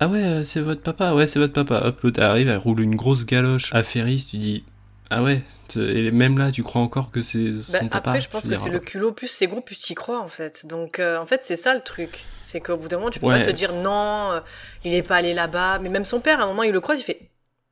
[0.00, 1.14] ah ouais, euh, c'est votre papa.
[1.14, 1.80] Ouais, c'est votre papa.
[1.86, 4.26] Hop, l'autre arrive, elle roule une grosse galoche à Ferris.
[4.30, 4.64] Tu dis,
[5.10, 5.42] ah ouais.
[5.76, 7.98] Et même là, tu crois encore que c'est son Bah, papa.
[8.10, 10.28] après, je pense que c'est le culot, plus c'est gros, plus tu y crois en
[10.28, 10.66] fait.
[10.66, 12.24] Donc euh, en fait, c'est ça le truc.
[12.40, 13.40] C'est qu'au bout d'un moment, tu peux Ouais.
[13.40, 14.40] pas te dire non, euh,
[14.84, 15.78] il est pas allé là-bas.
[15.78, 17.20] Mais même son père, à un moment, il le croise, il fait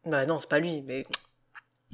[0.07, 0.83] bah non, c'est pas lui.
[0.87, 1.03] Mais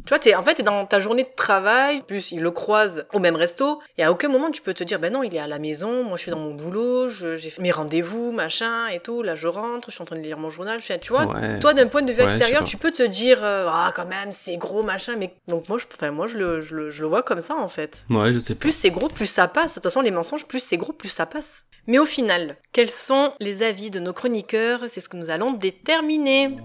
[0.06, 3.04] tu vois, t'es, en fait, t'es dans ta journée de travail, plus il le croise
[3.12, 5.40] au même resto, et à aucun moment tu peux te dire, ben non, il est
[5.40, 8.86] à la maison, moi je suis dans mon boulot, je- j'ai fait mes rendez-vous, machin,
[8.88, 11.26] et tout, là je rentre, je suis en train de lire mon journal, tu vois,
[11.26, 11.58] Ouais.
[11.58, 14.32] toi d'un point de vue Ouais, extérieur, tu peux te dire, euh, ah quand même,
[14.32, 17.08] c'est gros, machin, mais donc moi je, enfin, moi, je, le, je, le, je le
[17.08, 18.06] vois comme ça en fait.
[18.08, 18.60] Ouais, je sais pas.
[18.60, 19.70] Plus c'est gros, plus ça passe.
[19.70, 21.64] De toute façon, les mensonges, plus c'est gros, plus ça passe.
[21.88, 24.80] Mais au final, quels sont les avis de nos chroniqueurs?
[24.88, 26.56] C'est ce que nous allons déterminer.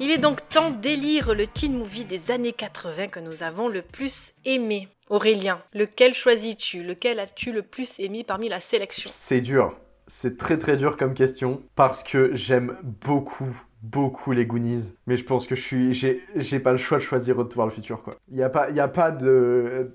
[0.00, 3.82] Il est donc temps d'élire le teen movie des années 80 que nous avons le
[3.82, 4.88] plus aimé.
[5.10, 6.84] Aurélien, lequel choisis-tu?
[6.84, 9.10] Lequel as-tu le plus aimé parmi la sélection?
[9.12, 9.76] C'est dur.
[10.06, 15.24] C'est très très dur comme question parce que j'aime beaucoup beaucoup les Goonies, mais je
[15.24, 18.02] pense que je suis j'ai j'ai pas le choix de choisir Retour vers le futur
[18.02, 18.14] quoi.
[18.30, 19.90] Il y a pas il y a pas de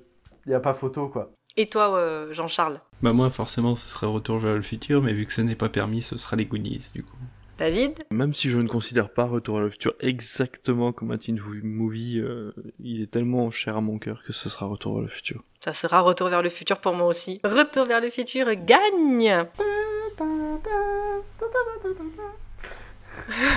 [0.46, 1.32] il y a pas photo quoi.
[1.56, 2.82] Et toi, euh, Jean-Charles?
[3.04, 5.70] Bah moi, forcément, ce serait Retour vers le futur, mais vu que ce n'est pas
[5.70, 7.16] permis, ce sera les Goonies, du coup.
[7.58, 11.40] David Même si je ne considère pas Retour à le futur exactement comme un teen
[11.64, 15.08] movie, euh, il est tellement cher à mon cœur que ce sera Retour vers le
[15.08, 15.44] futur.
[15.64, 17.40] Ça sera Retour vers le futur pour moi aussi.
[17.44, 19.46] Retour vers le futur gagne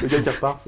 [0.02, 0.60] Le gars qui repart.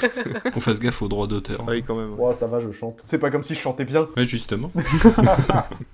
[0.00, 0.10] c'est-
[0.56, 1.64] On fasse gaffe aux droits d'auteur.
[1.66, 2.18] Oui, quand même.
[2.18, 3.02] Ouais, ça va, je chante.
[3.04, 4.08] C'est pas comme si je chantais bien.
[4.16, 4.70] Ouais, justement.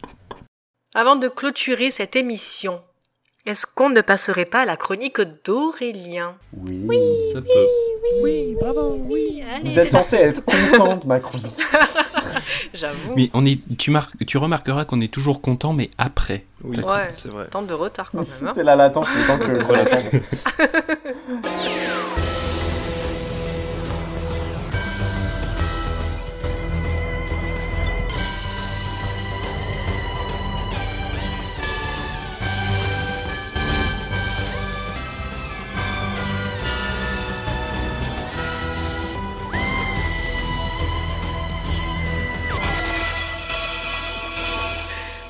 [0.95, 2.83] Avant de clôturer cette émission,
[3.45, 6.99] est-ce qu'on ne passerait pas à la chronique d'Aurélien Oui.
[7.33, 7.49] Ça peut.
[8.23, 9.69] Oui, bravo, oui, allez.
[9.71, 11.57] Vous êtes censé être content de ma chronique.
[12.75, 13.15] J'avoue.
[13.17, 16.45] Mais on est, tu, marques, tu remarqueras qu'on est toujours content, mais après.
[16.63, 17.47] Oui, Ouais, c'est vrai.
[17.49, 18.49] temps de retard quand même.
[18.49, 18.53] hein.
[18.55, 19.63] C'est la latence, le temps que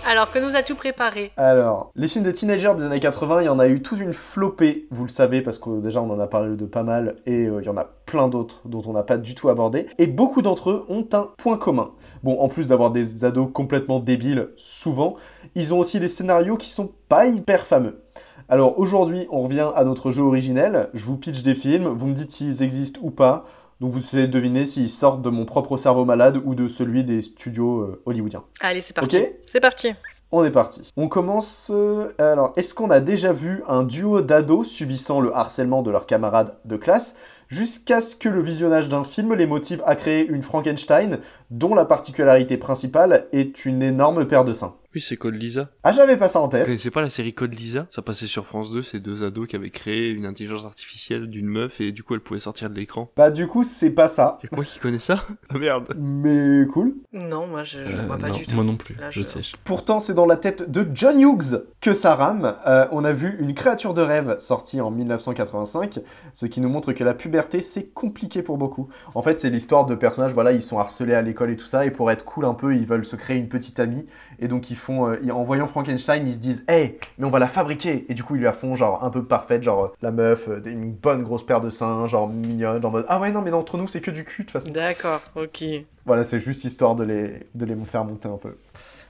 [0.04, 1.30] Alors, que nous as-tu préparé?
[1.36, 4.12] Alors, les films de teenagers des années 80, il y en a eu toute une
[4.12, 7.46] flopée, vous le savez, parce que déjà on en a parlé de pas mal, et
[7.46, 10.08] euh, il y en a plein d'autres dont on n'a pas du tout abordé, et
[10.08, 11.92] beaucoup d'entre eux ont un point commun.
[12.24, 15.14] Bon, en plus d'avoir des ados complètement débiles, souvent,
[15.54, 18.02] ils ont aussi des scénarios qui sont pas hyper fameux.
[18.48, 22.14] Alors aujourd'hui, on revient à notre jeu originel, je vous pitch des films, vous me
[22.14, 23.44] dites s'ils existent ou pas,
[23.82, 27.20] donc vous de deviner s'ils sortent de mon propre cerveau malade ou de celui des
[27.20, 28.44] studios euh, hollywoodiens.
[28.60, 29.18] Allez, c'est parti.
[29.18, 29.32] Ok.
[29.46, 29.92] C'est parti.
[30.30, 30.92] On est parti.
[30.96, 31.68] On commence.
[31.74, 36.06] euh, alors, est-ce qu'on a déjà vu un duo d'ados subissant le harcèlement de leurs
[36.06, 37.16] camarades de classe?
[37.48, 41.18] Jusqu'à ce que le visionnage d'un film les motive à créer une Frankenstein
[41.52, 45.68] dont la particularité principale est une énorme paire de seins Oui, c'est Code Lisa.
[45.84, 46.64] Ah, j'avais pas ça en Vous tête.
[46.64, 47.86] connaissez pas la série Code Lisa?
[47.90, 51.46] Ça passait sur France 2, c'est deux ados qui avaient créé une intelligence artificielle d'une
[51.46, 53.10] meuf et du coup elle pouvait sortir de l'écran.
[53.16, 54.38] Bah, du coup, c'est pas ça.
[54.42, 55.24] Y'a que moi qui connais ça?
[55.54, 56.94] Ah merde Mais cool.
[57.12, 58.54] Non, moi je, je Euh, vois pas non, du tout.
[58.56, 59.40] moi non plus, Là, je sais.
[59.64, 62.54] Pourtant, c'est dans la tête de John Hughes que ça rame.
[62.66, 66.00] Euh, on a vu Une créature de rêve sortie en 1985,
[66.34, 68.88] ce qui nous montre que la puberté, c'est compliqué pour beaucoup.
[69.14, 71.84] En fait, c'est l'histoire de personnages, voilà, ils sont harcelés à l'école et tout ça,
[71.84, 74.06] et pour être cool un peu, ils veulent se créer une petite amie,
[74.38, 77.38] et donc ils font, euh, en voyant Frankenstein, ils se disent, hey, mais on va
[77.38, 80.10] la fabriquer, et du coup, ils la font genre un peu parfaite, genre euh, la
[80.10, 83.42] meuf, euh, une bonne grosse paire de seins, genre mignonne, en mode, ah ouais, non,
[83.42, 84.70] mais entre nous, c'est que du cul, de toute façon.
[84.70, 85.64] D'accord, ok.
[86.04, 88.56] Voilà, c'est juste histoire de les, de les faire monter un peu.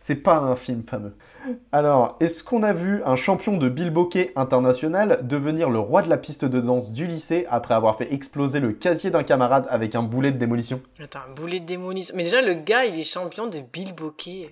[0.03, 1.15] C'est pas un film fameux.
[1.71, 6.17] Alors, est-ce qu'on a vu un champion de bilboquet international devenir le roi de la
[6.17, 10.03] piste de danse du lycée après avoir fait exploser le casier d'un camarade avec un
[10.03, 10.81] boulet de démolition?
[11.01, 12.17] Attends, un boulet de démolition.
[12.17, 14.51] Mais déjà, le gars, il est champion de Bill Bokeh.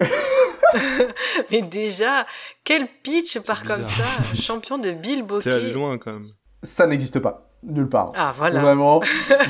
[1.51, 2.27] Mais déjà,
[2.63, 4.05] quel pitch part comme ça
[4.37, 6.27] Champion de Bill C'est loin quand même.
[6.63, 7.51] Ça n'existe pas.
[7.65, 8.13] Nulle part.
[8.15, 8.61] Ah, voilà.
[8.61, 9.01] Vraiment,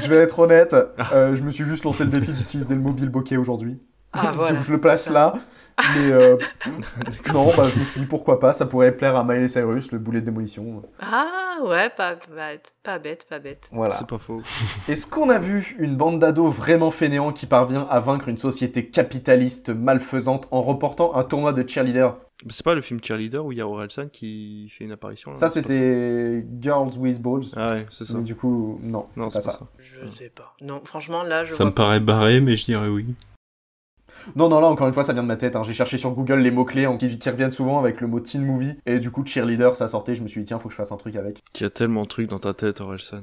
[0.02, 0.74] je vais être honnête,
[1.12, 3.78] euh, je me suis juste lancé le défi d'utiliser le mobile bokeh aujourd'hui.
[4.12, 4.56] Ah, voilà.
[4.56, 5.34] Donc je le place là.
[5.78, 6.36] Mais euh,
[7.32, 9.98] non, bah, je me suis dit pourquoi pas, ça pourrait plaire à Miley Cyrus, le
[9.98, 10.82] boulet de démolition.
[11.00, 13.68] Ah, ouais, pas bête, pas bête, pas bête.
[13.72, 13.94] Voilà.
[13.94, 14.42] C'est pas faux.
[14.88, 18.86] Est-ce qu'on a vu une bande d'ados vraiment fainéants qui parvient à vaincre une société
[18.86, 22.16] capitaliste malfaisante en reportant un tournoi de cheerleader?
[22.48, 25.36] C'est pas le film Cheerleader où il y a Orelsan qui fait une apparition là,
[25.36, 27.44] Ça c'était Girls with Balls.
[27.54, 28.14] Ah ouais, c'est ça.
[28.16, 29.58] Mais du coup, non, Non, c'est pas, ça.
[29.78, 30.54] Je sais pas.
[30.62, 33.14] Non, franchement, là, je Ça vois me paraît barré, mais je dirais oui.
[34.36, 35.56] Non, non, là, encore une fois, ça vient de ma tête.
[35.56, 35.62] hein.
[35.62, 38.74] J'ai cherché sur Google les mots-clés qui, reviennent souvent avec le mot teen movie.
[38.86, 40.14] Et du coup, cheerleader, ça sortait.
[40.14, 41.40] Je me suis dit, tiens, faut que je fasse un truc avec.
[41.52, 43.22] Qu'il y a tellement de trucs dans ta tête, Orelsan.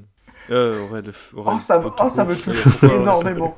[0.49, 3.57] Euh, Aurel, Aurel, Oh, ça me- oh, ça me Orelsan énormément.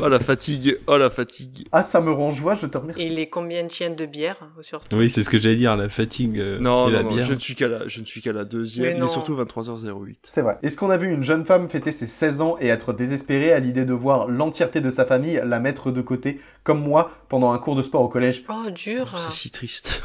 [0.00, 1.66] oh la fatigue, oh la fatigue.
[1.72, 3.02] Ah, ça me rend joie, je te remercie.
[3.02, 4.96] Et les combien de chiennes de bière, surtout?
[4.96, 7.24] Oui, c'est ce que j'allais dire, la fatigue euh, Non, et non, la non, bière.
[7.24, 8.98] je ne suis qu'à la, je ne suis qu'à la deuxième.
[8.98, 10.16] Mais est surtout 23h08.
[10.22, 10.58] C'est vrai.
[10.62, 13.58] Est-ce qu'on a vu une jeune femme fêter ses 16 ans et être désespérée à
[13.60, 17.58] l'idée de voir l'entièreté de sa famille la mettre de côté, comme moi, pendant un
[17.58, 18.44] cours de sport au collège?
[18.48, 19.12] Oh, dur.
[19.16, 20.02] C'est si triste.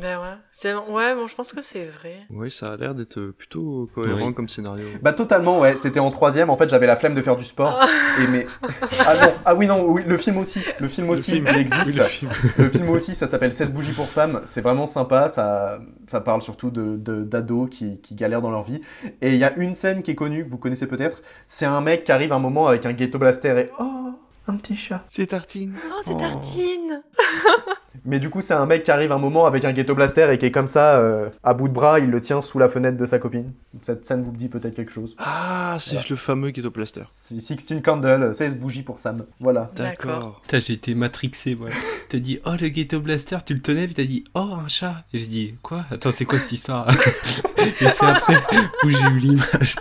[0.00, 0.34] Ben ouais.
[0.52, 0.74] C'est...
[0.74, 2.16] Ouais, bon, je pense que c'est vrai.
[2.30, 4.34] Oui, ça a l'air d'être plutôt cohérent Oui.
[4.34, 4.86] comme scénario.
[5.02, 7.78] Bah totalement ouais, c'était en troisième, en fait j'avais la flemme de faire du sport.
[8.22, 8.46] et mais...
[9.06, 11.46] Ah non, ah oui non, oui, le film aussi, le film aussi, film.
[11.50, 11.86] il existe.
[11.88, 12.30] Oui, le film.
[12.58, 16.40] Le film aussi, ça s'appelle 16 bougies pour Sam, c'est vraiment sympa, ça, ça parle
[16.42, 18.80] surtout de, de- d'ados qui, qui galèrent dans leur vie.
[19.20, 21.80] Et il y a une scène qui est connue, que vous connaissez peut-être, c'est un
[21.80, 24.12] mec qui arrive un moment avec un ghetto blaster et oh,
[24.46, 25.04] un petit chat.
[25.08, 25.74] C'est Tartine.
[25.88, 27.02] Oh, c'est Tartine
[28.04, 30.38] Mais du coup, c'est un mec qui arrive un moment avec un ghetto blaster et
[30.38, 32.96] qui est comme ça, euh, à bout de bras, il le tient sous la fenêtre
[32.96, 33.52] de sa copine.
[33.82, 35.14] Cette scène vous dit peut-être quelque chose.
[35.18, 37.02] Ah, c'est le fameux Ghetto Blaster.
[37.06, 39.26] C'est 16 Candle, 16 bougies pour Sam.
[39.38, 39.70] Voilà.
[39.76, 40.40] D'accord.
[40.42, 41.68] Putain, j'ai été matrixé, moi.
[42.08, 45.04] T'as dit, oh, le ghetto blaster, tu le tenais, puis t'as dit, oh, un chat.
[45.14, 45.86] Et j'ai dit, quoi?
[45.90, 46.90] Attends, c'est quoi cette histoire?
[47.80, 48.36] Et c'est après
[48.84, 49.76] où j'ai eu l'image.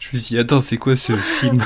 [0.00, 1.62] Je me suis dit, attends, c'est quoi ce film?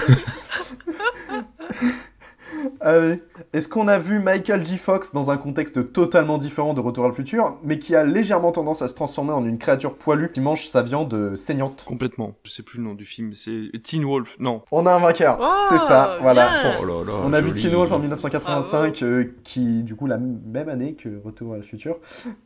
[2.80, 3.22] Allez.
[3.52, 4.78] Est-ce qu'on a vu Michael J.
[4.78, 8.52] Fox dans un contexte totalement différent de Retour à le futur, mais qui a légèrement
[8.52, 12.34] tendance à se transformer en une créature poilue qui mange sa viande euh, saignante Complètement.
[12.44, 14.36] Je sais plus le nom du film, c'est Teen Wolf.
[14.38, 14.62] Non.
[14.70, 16.48] On a un vainqueur, Oh, c'est ça, voilà.
[16.80, 17.52] Oh là là, On a vu.
[17.52, 21.62] Teen Wolf en 1985, euh, qui, du coup, la même année que Retour à le
[21.62, 21.96] futur.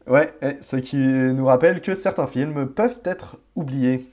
[0.06, 4.11] Ouais, ce qui nous rappelle que certains films peuvent être oubliés.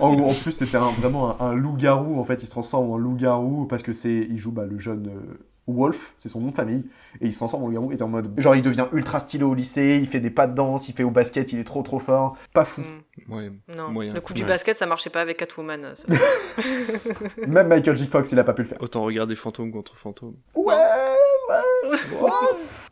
[0.00, 2.18] En, en plus, c'était vraiment un, un loup-garou.
[2.18, 5.08] En fait, il se transforme en loup-garou parce que c'est, il joue bah, le jeune
[5.08, 5.38] euh,
[5.72, 6.84] Wolf, c'est son nom de famille,
[7.20, 7.92] et il se transforme en loup-garou.
[7.92, 10.46] Et t'es en mode, genre, il devient ultra stylé au lycée, il fait des pas
[10.46, 12.80] de danse, il fait au basket, il est trop trop fort, pas fou.
[12.80, 13.32] Mm.
[13.34, 13.52] Ouais.
[13.76, 14.12] Non, Moyen.
[14.14, 14.48] le coup du Ouais.
[14.48, 15.94] basket, ça marchait pas avec Catwoman.
[15.94, 16.06] ça.
[17.46, 18.06] Même Michael J.
[18.06, 18.78] Fox, il a pas pu le faire.
[18.80, 20.34] Autant regarder fantôme contre fantôme.
[20.54, 22.30] Ouais, ouais, ouais.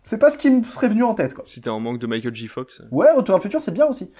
[0.02, 1.44] C'est pas ce qui me serait venu en tête, quoi.
[1.46, 2.48] Si t'es en manque de Michael J.
[2.48, 2.82] Fox.
[2.90, 4.10] Ouais, Retour à le futur, c'est bien aussi.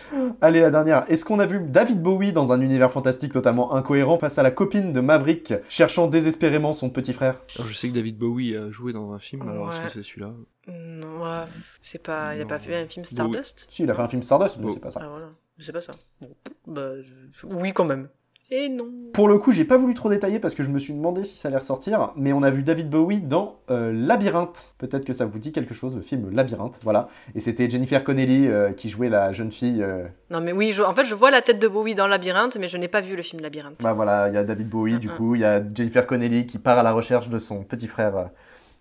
[0.43, 1.11] Allez, la dernière.
[1.11, 4.51] Est-ce qu'on a vu David Bowie dans un univers fantastique totalement incohérent face à la
[4.51, 7.41] copine de Maverick, cherchant désespérément son petit frère?
[7.57, 10.03] Alors, je sais que David Bowie a joué dans un film, alors est-ce que c'est
[10.03, 10.33] celui-là
[10.69, 11.45] Non, ouais,
[11.83, 12.35] c'est pas.
[12.37, 14.57] Il a pas fait un film Bon, Stardust Si, il a fait un film Stardust,
[14.59, 14.75] mais Bon.
[14.75, 15.01] c'est pas ça.
[15.05, 15.93] Ah voilà, c'est pas ça.
[16.21, 16.31] Bon,
[16.67, 18.09] bah, je- oui quand même.
[18.51, 18.87] Et non.
[19.13, 21.37] Pour le coup, j'ai pas voulu trop détailler parce que je me suis demandé si
[21.37, 24.75] ça allait ressortir, mais on a vu David Bowie dans euh, Labyrinthe.
[24.79, 27.09] Peut-être que ça vous dit quelque chose, le film Labyrinthe, voilà.
[27.35, 29.83] Et c'était Jennifer Connelly euh, qui jouait la jeune fille.
[29.83, 32.57] euh, Non mais oui, je- en fait je vois la tête de Bowie dans Labyrinthe,
[32.59, 33.83] mais je n'ai pas vu le film Labyrinthe.
[33.83, 35.15] Bah voilà, il y a David Bowie, du Mhm.
[35.17, 38.31] coup, il y a Jennifer Connelly qui part à la recherche de son petit frère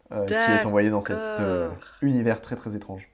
[0.10, 1.68] qui est envoyé dans cet euh,
[2.02, 3.10] univers très très étrange.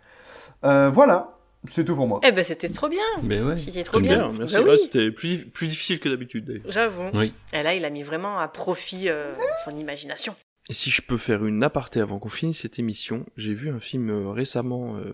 [0.63, 1.31] Euh, voilà,
[1.65, 2.19] c'est tout pour moi.
[2.23, 3.01] Eh ben c'était trop bien.
[3.23, 3.57] Ben ouais.
[3.57, 4.29] C'était trop bien.
[4.29, 4.55] bien, merci.
[4.55, 6.63] Bah Ouais, oui, C'était plus, plus difficile que d'habitude d'ailleurs.
[6.69, 7.09] J'avoue.
[7.13, 7.33] Oui.
[7.53, 9.33] Et là il a mis vraiment à profit euh,
[9.63, 10.35] son imagination.
[10.69, 13.79] Et si je peux faire une aparté avant qu'on finisse cette émission, j'ai vu un
[13.81, 15.11] film euh, récemment euh,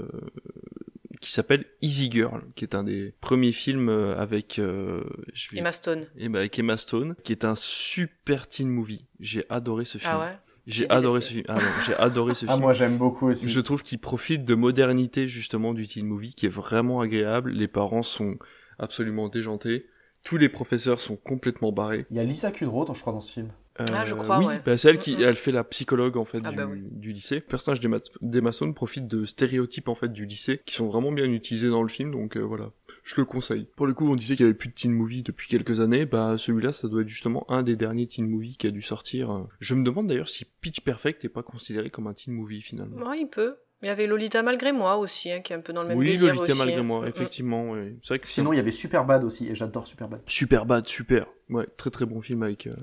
[1.21, 5.03] qui s'appelle Easy Girl, qui est un des premiers films avec euh,
[5.33, 6.05] je vais- Emma Stone.
[6.17, 9.05] Eh ben, avec Emma Stone, qui est un super teen movie.
[9.19, 10.11] J'ai adoré ce film.
[10.13, 10.37] Ah ouais?
[10.67, 11.43] J'ai adoré ce film.
[11.47, 12.61] Ah non, j'ai adoré ce Ah, film.
[12.61, 13.47] moi j'aime beaucoup aussi.
[13.49, 17.51] Je trouve qu'il profite de modernité justement du teen movie, qui est vraiment agréable.
[17.51, 18.37] Les parents sont
[18.77, 19.87] absolument déjantés.
[20.23, 22.05] Tous les professeurs sont complètement barrés.
[22.11, 23.49] Il y a Lisa Kudrow, je crois, dans ce film.
[23.77, 24.61] Ah, je crois, oui, ouais.
[24.65, 25.23] bah, c'est elle qui, Mm, mm.
[25.23, 26.81] elle fait la psychologue en fait Ah du, bah oui.
[26.91, 27.35] du lycée.
[27.35, 31.13] Le personnage d'Emma d'Emma Stone profite de stéréotypes en fait du lycée qui sont vraiment
[31.13, 32.71] bien utilisés dans le film, donc euh, voilà,
[33.03, 33.67] je le conseille.
[33.75, 36.05] Pour le coup, on disait qu'il y avait plus de teen movie depuis quelques années,
[36.05, 39.47] bah celui-là, ça doit être justement un des derniers teen movie qui a dû sortir.
[39.59, 43.05] Je me demande d'ailleurs si Pitch Perfect n'est pas considéré comme un teen movie finalement.
[43.07, 43.57] Ouais, il peut.
[43.81, 45.97] Il y avait Lolita malgré moi aussi, hein, qui est un peu dans le même
[45.97, 46.83] oui, délire Lolita aussi, malgré hein.
[46.83, 47.07] moi, Mm, mm.
[47.07, 47.71] effectivement.
[47.71, 47.95] ouais.
[48.01, 50.19] C'est vrai que Sinon, il y avait Superbad aussi, et j'adore Superbad.
[50.25, 51.27] Super bad, super.
[51.49, 52.75] Ouais, très très bon film avec euh,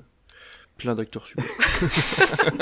[0.77, 1.45] plein d'acteurs super.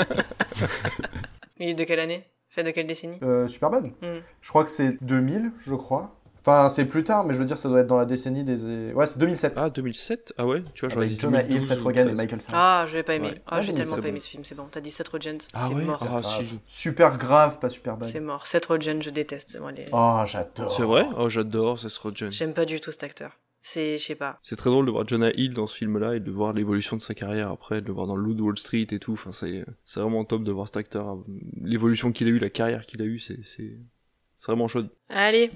[1.58, 2.24] Il est de quelle année?
[2.48, 3.18] Fait de quelle décennie?
[3.22, 3.86] Euh, Superbad?
[3.86, 4.20] Mm.
[4.40, 6.20] Je crois que c'est 2000, je crois.
[6.48, 8.92] Enfin, c'est plus tard, mais je veux dire, ça doit être dans la décennie des.
[8.92, 9.54] Ouais, c'est 2007.
[9.56, 12.04] Ah, 2007 Ah ouais Tu vois, j'aurais Avec dit Jonah 2012 Hill, Seth Rogen et
[12.14, 12.16] 13.
[12.16, 12.52] Michael Cera.
[12.82, 13.28] Ah, je vais pas aimé.
[13.30, 13.42] Ouais.
[13.48, 14.20] Ah, j'ai Ah, tellement pas aimé bon.
[14.20, 14.68] ce film, c'est bon.
[14.70, 16.06] T'as dit Seth Rogen, Ah c'est ouais mort.
[16.08, 16.60] Ah, si.
[16.68, 18.08] Super grave, pas super bad.
[18.08, 18.46] C'est mort.
[18.46, 19.58] Seth Rogen, je déteste.
[19.60, 19.86] Moi, les...
[19.92, 20.72] Oh, j'adore.
[20.72, 21.06] C'est vrai?
[21.18, 22.30] Oh, j'adore Seth Rogen.
[22.30, 23.32] J'aime pas du tout cet acteur.
[23.60, 24.38] C'est, je sais pas.
[24.42, 27.02] C'est très drôle de voir Jonah Hill dans ce film-là et de voir l'évolution de
[27.02, 29.14] sa carrière après, de le voir dans de Wall Street et tout.
[29.14, 31.18] Enfin, c'est, c'est vraiment top de voir cet acteur.
[31.60, 33.76] L'évolution qu'il a eu, la carrière qu'il a eu, c'est, c'est,
[34.36, 34.86] c'est vraiment chouette.
[35.08, 35.50] Allez,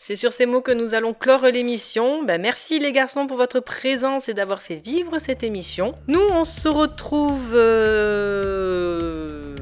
[0.00, 2.22] c'est sur ces mots que nous allons clore l'émission.
[2.22, 5.94] Ben, merci les garçons pour votre présence et d'avoir fait vivre cette émission.
[6.06, 7.52] Nous, on se retrouve...
[7.54, 9.54] euh,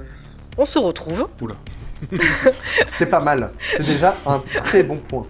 [0.59, 1.29] On se retrouve.
[1.41, 1.55] Oula.
[2.99, 3.51] C'est pas mal.
[3.59, 5.27] C'est déjà un très bon point.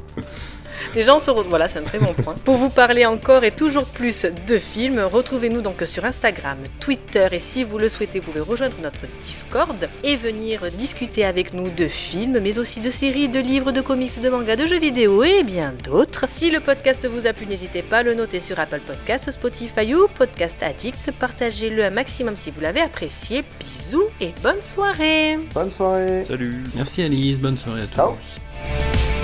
[0.92, 1.50] Déjà, on se retrouve.
[1.50, 2.34] Voilà, c'est un très bon point.
[2.44, 7.38] Pour vous parler encore et toujours plus de films, retrouvez-nous donc sur Instagram, Twitter et
[7.38, 11.86] si vous le souhaitez, vous pouvez rejoindre notre Discord et venir discuter avec nous de
[11.86, 15.42] films, mais aussi de séries, de livres, de comics, de mangas, de jeux vidéo et
[15.42, 16.26] bien d'autres.
[16.28, 19.94] Si le podcast vous a plu, n'hésitez pas à le noter sur Apple Podcasts, Spotify
[19.94, 21.12] ou Podcast Addict.
[21.12, 23.44] Partagez-le un maximum si vous l'avez apprécié.
[23.60, 26.22] Bisous et bonne soirée Bonne soirée.
[26.24, 27.94] Salut Merci Alice, bonne soirée à tous.
[27.94, 29.23] Ciao.